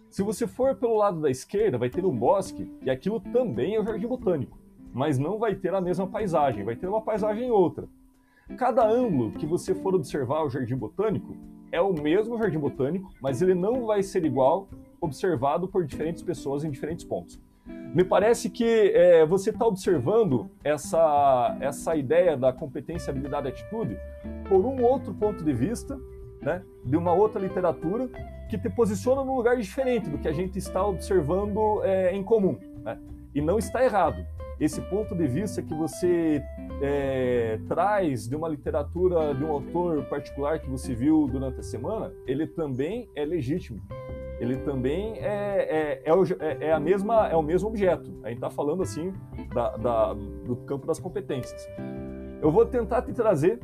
Se 0.08 0.22
você 0.22 0.46
for 0.46 0.74
pelo 0.74 0.96
lado 0.96 1.20
da 1.20 1.30
esquerda, 1.30 1.78
vai 1.78 1.88
ter 1.88 2.04
um 2.04 2.16
bosque, 2.16 2.70
e 2.82 2.90
aquilo 2.90 3.20
também 3.20 3.76
é 3.76 3.80
o 3.80 3.84
Jardim 3.84 4.08
Botânico. 4.08 4.58
Mas 4.92 5.18
não 5.18 5.38
vai 5.38 5.54
ter 5.54 5.72
a 5.72 5.80
mesma 5.80 6.06
paisagem, 6.06 6.64
vai 6.64 6.74
ter 6.74 6.88
uma 6.88 7.00
paisagem 7.00 7.50
outra. 7.50 7.88
Cada 8.56 8.86
ângulo 8.86 9.30
que 9.32 9.46
você 9.46 9.72
for 9.74 9.94
observar 9.94 10.42
o 10.42 10.50
Jardim 10.50 10.76
Botânico 10.76 11.36
é 11.72 11.80
o 11.80 11.92
mesmo 11.92 12.38
Jardim 12.38 12.58
Botânico, 12.58 13.10
mas 13.20 13.40
ele 13.42 13.54
não 13.54 13.86
vai 13.86 14.02
ser 14.02 14.24
igual 14.24 14.68
observado 15.00 15.68
por 15.68 15.84
diferentes 15.84 16.22
pessoas 16.22 16.64
em 16.64 16.70
diferentes 16.70 17.04
pontos. 17.04 17.40
Me 17.94 18.04
parece 18.04 18.48
que 18.50 18.92
é, 18.94 19.24
você 19.26 19.50
está 19.50 19.66
observando 19.66 20.50
essa, 20.62 21.56
essa 21.60 21.96
ideia 21.96 22.36
da 22.36 22.52
competência, 22.52 23.10
habilidade 23.10 23.48
e 23.48 23.50
atitude 23.50 23.96
por 24.48 24.64
um 24.64 24.82
outro 24.82 25.12
ponto 25.14 25.44
de 25.44 25.52
vista, 25.52 25.98
né, 26.40 26.62
de 26.84 26.96
uma 26.96 27.12
outra 27.12 27.40
literatura, 27.40 28.08
que 28.48 28.58
te 28.58 28.68
posiciona 28.68 29.24
num 29.24 29.36
lugar 29.36 29.56
diferente 29.56 30.08
do 30.08 30.18
que 30.18 30.28
a 30.28 30.32
gente 30.32 30.58
está 30.58 30.84
observando 30.84 31.82
é, 31.84 32.14
em 32.14 32.22
comum. 32.22 32.58
Né? 32.82 32.98
E 33.34 33.40
não 33.40 33.58
está 33.58 33.84
errado. 33.84 34.26
Esse 34.58 34.80
ponto 34.82 35.14
de 35.14 35.26
vista 35.26 35.62
que 35.62 35.74
você 35.74 36.42
é, 36.80 37.58
traz 37.68 38.28
de 38.28 38.34
uma 38.34 38.48
literatura 38.48 39.34
de 39.34 39.44
um 39.44 39.50
autor 39.50 40.04
particular 40.04 40.58
que 40.58 40.68
você 40.68 40.94
viu 40.94 41.26
durante 41.26 41.60
a 41.60 41.62
semana, 41.62 42.12
ele 42.26 42.46
também 42.46 43.08
é 43.14 43.24
legítimo 43.24 43.80
ele 44.40 44.56
também 44.56 45.18
é, 45.18 46.00
é, 46.02 46.02
é, 46.02 46.10
é, 46.10 46.68
é, 46.68 46.72
a 46.72 46.80
mesma, 46.80 47.28
é 47.28 47.36
o 47.36 47.42
mesmo 47.42 47.68
objeto. 47.68 48.10
A 48.24 48.28
gente 48.28 48.38
está 48.38 48.48
falando 48.48 48.82
assim 48.82 49.12
da, 49.54 49.76
da, 49.76 50.14
do 50.14 50.56
campo 50.64 50.86
das 50.86 50.98
competências. 50.98 51.68
Eu 52.40 52.50
vou 52.50 52.64
tentar 52.64 53.02
te 53.02 53.12
trazer 53.12 53.60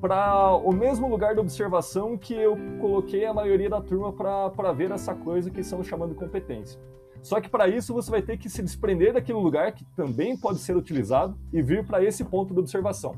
para 0.00 0.56
o 0.56 0.72
mesmo 0.72 1.08
lugar 1.08 1.34
de 1.34 1.40
observação 1.40 2.16
que 2.16 2.32
eu 2.32 2.56
coloquei 2.80 3.26
a 3.26 3.34
maioria 3.34 3.68
da 3.68 3.82
turma 3.82 4.10
para 4.10 4.72
ver 4.72 4.90
essa 4.90 5.14
coisa 5.14 5.50
que 5.50 5.60
estão 5.60 5.82
chamando 5.82 6.14
de 6.14 6.16
competência. 6.16 6.80
Só 7.22 7.40
que 7.40 7.48
para 7.48 7.68
isso 7.68 7.92
você 7.92 8.10
vai 8.10 8.22
ter 8.22 8.38
que 8.38 8.48
se 8.48 8.62
desprender 8.62 9.12
daquele 9.12 9.38
lugar 9.38 9.72
que 9.72 9.84
também 9.96 10.36
pode 10.36 10.58
ser 10.58 10.76
utilizado 10.76 11.36
e 11.52 11.60
vir 11.60 11.84
para 11.84 12.02
esse 12.02 12.24
ponto 12.24 12.54
de 12.54 12.60
observação. 12.60 13.14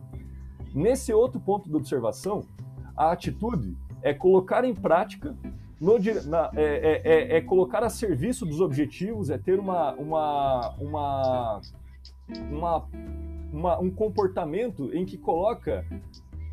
Nesse 0.75 1.13
outro 1.13 1.41
ponto 1.41 1.69
de 1.69 1.77
observação, 1.77 2.45
a 2.97 3.13
atitude 3.13 3.77
é 4.03 4.15
colocar 4.15 4.65
em 4.65 4.75
prática, 4.75 5.37
no, 5.81 5.99
na, 6.27 6.51
é, 6.55 6.63
é, 6.63 7.03
é, 7.05 7.37
é, 7.37 7.41
colocar 7.41 7.83
a 7.83 7.91
serviço 7.91 8.47
dos 8.47 8.61
objetivos, 8.61 9.31
é 9.31 9.39
ter 9.39 9.59
uma, 9.59 9.93
uma, 9.95 10.75
uma, 10.79 11.61
uma, 12.51 12.89
uma, 13.53 13.79
um 13.81 13.91
comportamento 13.91 14.95
em 14.95 15.05
que 15.05 15.19
coloca 15.19 15.85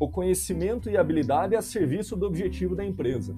o 0.00 0.08
conhecimento 0.08 0.88
e 0.88 0.96
habilidade 0.96 1.54
a 1.56 1.62
serviço 1.62 2.16
do 2.16 2.26
objetivo 2.26 2.74
da 2.74 2.84
empresa. 2.84 3.34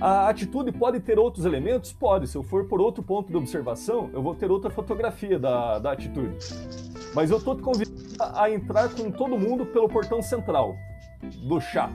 A 0.00 0.28
atitude 0.28 0.70
pode 0.70 1.00
ter 1.00 1.18
outros 1.18 1.44
elementos? 1.44 1.92
Pode. 1.92 2.28
Se 2.28 2.36
eu 2.36 2.42
for 2.44 2.64
por 2.66 2.80
outro 2.80 3.02
ponto 3.02 3.30
de 3.30 3.36
observação, 3.36 4.08
eu 4.12 4.22
vou 4.22 4.32
ter 4.32 4.48
outra 4.48 4.70
fotografia 4.70 5.38
da, 5.40 5.80
da 5.80 5.90
atitude. 5.90 6.36
Mas 7.14 7.32
eu 7.32 7.38
estou 7.38 7.56
te 7.56 7.62
convidando 7.62 7.98
a 8.20 8.48
entrar 8.48 8.88
com 8.90 9.10
todo 9.10 9.36
mundo 9.36 9.66
pelo 9.66 9.88
portão 9.88 10.22
central 10.22 10.76
do 11.48 11.60
chá. 11.60 11.90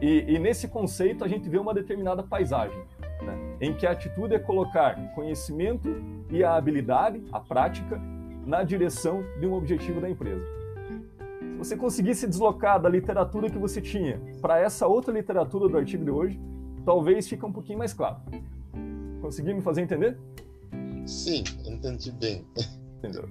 E, 0.00 0.26
e 0.28 0.38
nesse 0.38 0.68
conceito 0.68 1.24
a 1.24 1.28
gente 1.28 1.48
vê 1.48 1.58
uma 1.58 1.74
determinada 1.74 2.22
paisagem, 2.22 2.78
né? 3.20 3.56
em 3.60 3.74
que 3.74 3.84
a 3.84 3.90
atitude 3.90 4.34
é 4.34 4.38
colocar 4.38 4.94
conhecimento 5.16 5.88
e 6.30 6.44
a 6.44 6.54
habilidade, 6.54 7.24
a 7.32 7.40
prática, 7.40 8.00
na 8.46 8.62
direção 8.62 9.24
de 9.40 9.46
um 9.46 9.54
objetivo 9.54 10.00
da 10.00 10.08
empresa. 10.08 10.46
Se 11.40 11.58
você 11.58 11.76
conseguisse 11.76 12.28
deslocar 12.28 12.80
da 12.80 12.88
literatura 12.88 13.50
que 13.50 13.58
você 13.58 13.80
tinha 13.80 14.20
para 14.40 14.60
essa 14.60 14.86
outra 14.86 15.12
literatura 15.12 15.68
do 15.68 15.76
artigo 15.76 16.04
de 16.04 16.10
hoje, 16.12 16.40
talvez 16.88 17.28
fique 17.28 17.44
um 17.44 17.52
pouquinho 17.52 17.78
mais 17.78 17.92
claro. 17.92 18.16
Consegui 19.20 19.52
me 19.52 19.60
fazer 19.60 19.82
entender? 19.82 20.16
Sim, 21.04 21.44
entendi 21.66 22.10
bem. 22.12 22.46
Entendeu? 22.96 23.28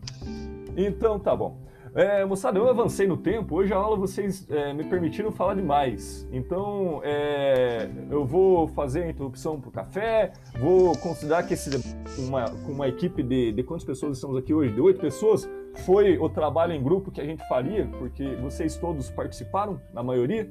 Então 0.78 1.18
tá 1.20 1.36
bom. 1.36 1.58
É, 1.96 2.24
moçada, 2.24 2.60
eu 2.60 2.70
avancei 2.70 3.08
no 3.08 3.18
tempo. 3.18 3.56
Hoje 3.56 3.74
a 3.74 3.78
aula 3.78 3.98
vocês 3.98 4.48
é, 4.52 4.74
me 4.74 4.84
permitiram 4.84 5.32
falar 5.32 5.56
demais. 5.56 6.28
Então 6.32 7.02
é, 7.04 7.90
eu 8.12 8.24
vou 8.24 8.68
fazer 8.68 9.06
a 9.06 9.10
interrupção 9.10 9.60
para 9.60 9.70
o 9.70 9.72
café. 9.72 10.34
Vou 10.60 10.96
considerar 11.00 11.42
que 11.42 11.56
esse 11.56 11.72
uma, 12.20 12.46
com 12.52 12.72
uma 12.72 12.88
equipe 12.88 13.24
de, 13.24 13.54
de 13.54 13.64
quantas 13.64 13.84
pessoas 13.84 14.18
estamos 14.18 14.38
aqui 14.38 14.54
hoje? 14.54 14.72
De 14.72 14.82
oito 14.82 15.02
pessoas. 15.02 15.50
Foi 15.84 16.16
o 16.20 16.30
trabalho 16.30 16.74
em 16.74 16.84
grupo 16.84 17.10
que 17.10 17.22
a 17.22 17.26
gente 17.26 17.48
faria, 17.48 17.88
porque 17.98 18.36
vocês 18.36 18.78
todos 18.78 19.10
participaram, 19.10 19.82
na 19.92 20.04
maioria. 20.04 20.48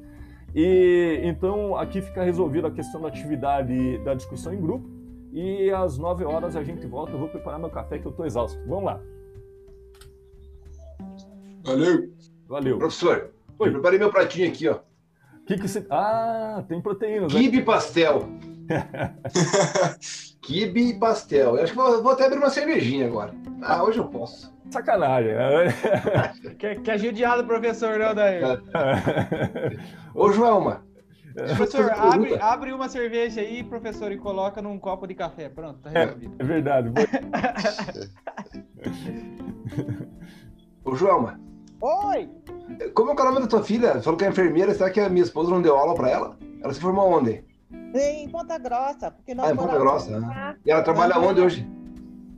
E 0.55 1.21
então 1.23 1.77
aqui 1.77 2.01
fica 2.01 2.23
resolvida 2.23 2.69
a 2.69 2.71
questão 2.71 3.01
da 3.01 3.09
atividade 3.09 3.99
da 3.99 4.15
discussão 4.15 4.55
em 4.55 4.61
grupo. 4.61 4.89
E 5.33 5.71
às 5.71 5.99
9 5.99 6.25
horas 6.25 6.57
a 6.57 6.63
gente 6.63 6.87
volta. 6.87 7.13
Eu 7.13 7.19
vou 7.19 7.29
preparar 7.29 7.59
meu 7.59 7.69
café 7.69 7.99
que 7.99 8.07
eu 8.07 8.11
estou 8.11 8.25
exausto. 8.25 8.59
Vamos 8.67 8.85
lá. 8.85 9.01
Valeu. 11.63 12.11
Valeu. 12.49 12.79
Professor, 12.79 13.31
Oi. 13.59 13.69
eu 13.69 13.73
preparei 13.73 13.99
meu 13.99 14.11
pratinho 14.11 14.49
aqui, 14.49 14.69
ó. 14.69 14.79
Que 15.47 15.57
que 15.57 15.69
você... 15.69 15.85
Ah, 15.91 16.65
tem 16.67 16.81
proteínas. 16.81 17.33
Kibe 17.33 17.59
né? 17.59 17.63
pastel. 17.65 18.29
Kibe 20.43 20.91
e 20.91 20.99
pastel. 20.99 21.57
Eu 21.57 21.63
acho 21.63 21.73
que 21.73 21.79
vou, 21.79 22.03
vou, 22.03 22.13
até 22.13 22.27
abrir 22.27 22.39
uma 22.39 22.51
cervejinha 22.51 23.07
agora. 23.07 23.35
Ah, 23.63 23.85
hoje 23.85 23.99
eu 23.99 24.07
posso. 24.07 24.56
Sacanagem. 24.71 25.35
Né? 25.35 26.55
quer, 26.59 26.81
quer 26.81 26.99
judiar 26.99 27.37
do 27.37 27.45
professor, 27.45 27.99
não, 27.99 28.15
daí? 28.15 28.41
Ô, 30.15 30.33
Joelma. 30.33 30.85
Professor, 31.35 31.91
abre, 31.91 32.35
abre 32.41 32.73
uma 32.73 32.89
cerveja 32.89 33.43
aí, 33.43 33.63
professor, 33.63 34.11
e 34.11 34.17
coloca 34.17 34.63
num 34.63 34.79
copo 34.79 35.07
de 35.07 35.15
café. 35.15 35.51
Pronto, 35.51 35.81
tá 35.81 35.91
resolvido. 35.91 36.35
É, 36.39 36.43
é 36.43 36.47
verdade. 36.47 36.91
Ô, 40.83 40.95
Joelma. 40.95 41.39
Oi! 41.81 42.31
Como 42.95 43.11
é 43.11 43.15
o 43.15 43.25
nome 43.25 43.41
da 43.41 43.47
tua 43.47 43.63
filha? 43.63 43.95
Você 43.95 44.03
falou 44.03 44.19
que 44.19 44.25
é 44.25 44.29
enfermeira, 44.29 44.73
será 44.73 44.91
que 44.91 44.99
a 44.99 45.11
minha 45.11 45.25
esposa 45.25 45.51
não 45.51 45.61
deu 45.61 45.77
aula 45.77 45.95
pra 45.95 46.09
ela? 46.09 46.39
Ela 46.63 46.73
se 46.73 46.81
formou 46.81 47.13
onde? 47.13 47.45
Em 47.95 48.29
Ponta 48.31 48.59
Grossa. 48.59 49.11
Porque 49.11 49.35
nós 49.35 49.51
ah, 49.51 49.53
em 49.53 49.57
Ponta 49.57 49.79
Grossa. 49.79 50.19
Né? 50.19 50.57
E 50.65 50.71
ela 50.71 50.83
trabalha 50.83 51.19
onde 51.19 51.41
hoje? 51.43 51.69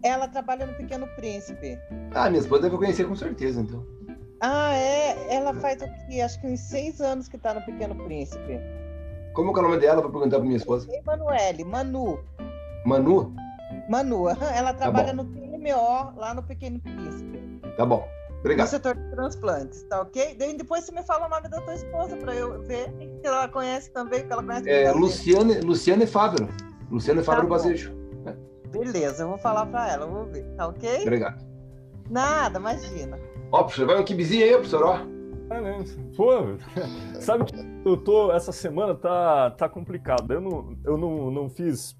Ela 0.03 0.29
trabalha 0.29 0.67
no 0.67 0.75
Pequeno 0.75 1.07
Príncipe. 1.17 1.79
Ah, 2.13 2.29
minha 2.29 2.41
esposa 2.41 2.63
deve 2.63 2.77
conhecer 2.77 3.07
com 3.07 3.17
certeza, 3.17 3.61
então. 3.61 3.85
Ah, 4.41 4.73
é? 4.75 5.35
Ela 5.35 5.53
faz 5.55 5.83
o 5.83 5.87
quê? 6.07 6.21
Acho 6.21 6.41
que 6.41 6.47
uns 6.47 6.61
seis 6.61 7.01
anos 7.01 7.29
que 7.29 7.37
tá 7.37 7.55
no 7.55 7.63
Pequeno 7.63 7.95
Príncipe. 8.05 8.61
Como 9.35 9.51
é 9.51 9.59
o 9.59 9.63
nome 9.63 9.79
dela? 9.79 10.01
Vou 10.01 10.11
perguntar 10.11 10.37
pra 10.37 10.45
minha 10.45 10.57
esposa. 10.57 10.89
Emanuele, 10.93 11.65
Manu. 11.65 12.21
Manu? 12.85 13.35
Manu, 13.89 14.29
ela 14.29 14.73
tá 14.73 14.81
trabalha 14.81 15.09
tá 15.09 15.13
no 15.13 15.25
TMO, 15.25 16.17
lá 16.17 16.35
no 16.35 16.43
Pequeno 16.43 16.81
Príncipe. 16.81 17.61
Tá 17.77 17.85
bom. 17.85 18.07
Obrigado. 18.41 18.67
No 18.67 18.71
setor 18.71 18.95
de 18.95 19.11
transplantes, 19.11 19.83
tá 19.85 20.01
ok? 20.01 20.37
Depois 20.57 20.85
você 20.85 20.93
me 20.93 21.03
fala 21.03 21.27
o 21.27 21.29
nome 21.29 21.49
da 21.49 21.61
tua 21.61 21.75
esposa 21.75 22.17
para 22.17 22.35
eu 22.35 22.63
ver 22.63 22.89
que 23.21 23.27
ela 23.27 23.49
conhece 23.49 23.91
também, 23.91 24.25
que 24.25 24.33
ela 24.33 24.43
conhece. 24.45 24.71
É, 24.71 24.93
Luciane, 24.93 25.61
Luciane 25.61 26.07
Fábio. 26.07 26.49
Luciane 26.89 27.23
Fábio 27.23 27.43
tá 27.43 27.49
Basejo. 27.49 27.98
Beleza, 28.71 29.23
eu 29.23 29.29
vou 29.29 29.39
falar 29.39 29.66
para 29.66 29.91
ela, 29.91 30.07
vou 30.07 30.27
ver, 30.27 30.45
tá 30.57 30.69
ok? 30.69 31.03
Obrigado. 31.03 31.45
Nada, 32.11 32.59
imagina. 32.59 33.19
Ó, 33.53 33.62
professor, 33.62 33.87
vai 33.87 34.01
um 34.01 34.05
kibizinho 34.05 34.45
aí, 34.45 34.53
professor, 34.53 34.83
ó. 34.83 34.99
É 35.51 35.85
Pô, 36.14 36.31
sabe 37.21 37.45
que 37.45 37.55
eu 37.85 37.97
tô. 37.97 38.31
Essa 38.33 38.53
semana 38.53 38.95
tá, 38.95 39.51
tá 39.53 39.69
complicado. 39.69 40.31
Eu, 40.33 40.41
não, 40.41 40.77
eu 40.85 40.99
não, 40.99 41.31
não 41.31 41.49
fiz 41.49 41.97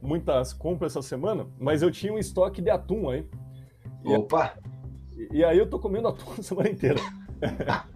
muitas 0.00 0.52
compras 0.52 0.92
essa 0.92 1.02
semana, 1.02 1.46
mas 1.58 1.82
eu 1.82 1.90
tinha 1.90 2.12
um 2.12 2.18
estoque 2.18 2.62
de 2.62 2.70
atum 2.70 3.10
aí. 3.10 3.28
Opa! 4.04 4.54
E, 5.32 5.44
aí 5.44 5.58
eu 5.58 5.68
tô 5.68 5.78
comendo 5.78 6.08
atum 6.08 6.30
a 6.38 6.42
semana 6.42 6.70
inteira. 6.70 7.00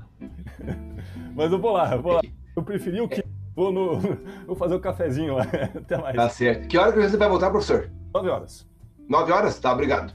Mas 1.34 1.50
eu 1.50 1.58
vou 1.58 1.72
lá, 1.72 1.94
eu 1.94 2.02
vou 2.02 2.12
lá. 2.12 2.20
Eu 2.54 2.62
preferi 2.62 3.00
o 3.00 3.08
que. 3.08 3.24
Vou, 3.54 3.72
no, 3.72 4.00
vou 4.46 4.56
fazer 4.56 4.74
o 4.74 4.78
um 4.78 4.80
cafezinho 4.80 5.36
lá. 5.36 5.44
Até 5.76 5.96
mais. 5.96 6.16
Tá 6.16 6.28
certo. 6.28 6.68
Que 6.68 6.78
hora 6.78 6.92
que 6.92 7.00
você 7.00 7.16
vai 7.16 7.28
voltar, 7.28 7.50
professor? 7.50 7.90
Nove 8.14 8.28
horas. 8.28 8.68
Nove 9.08 9.32
horas? 9.32 9.58
Tá, 9.58 9.72
obrigado. 9.72 10.14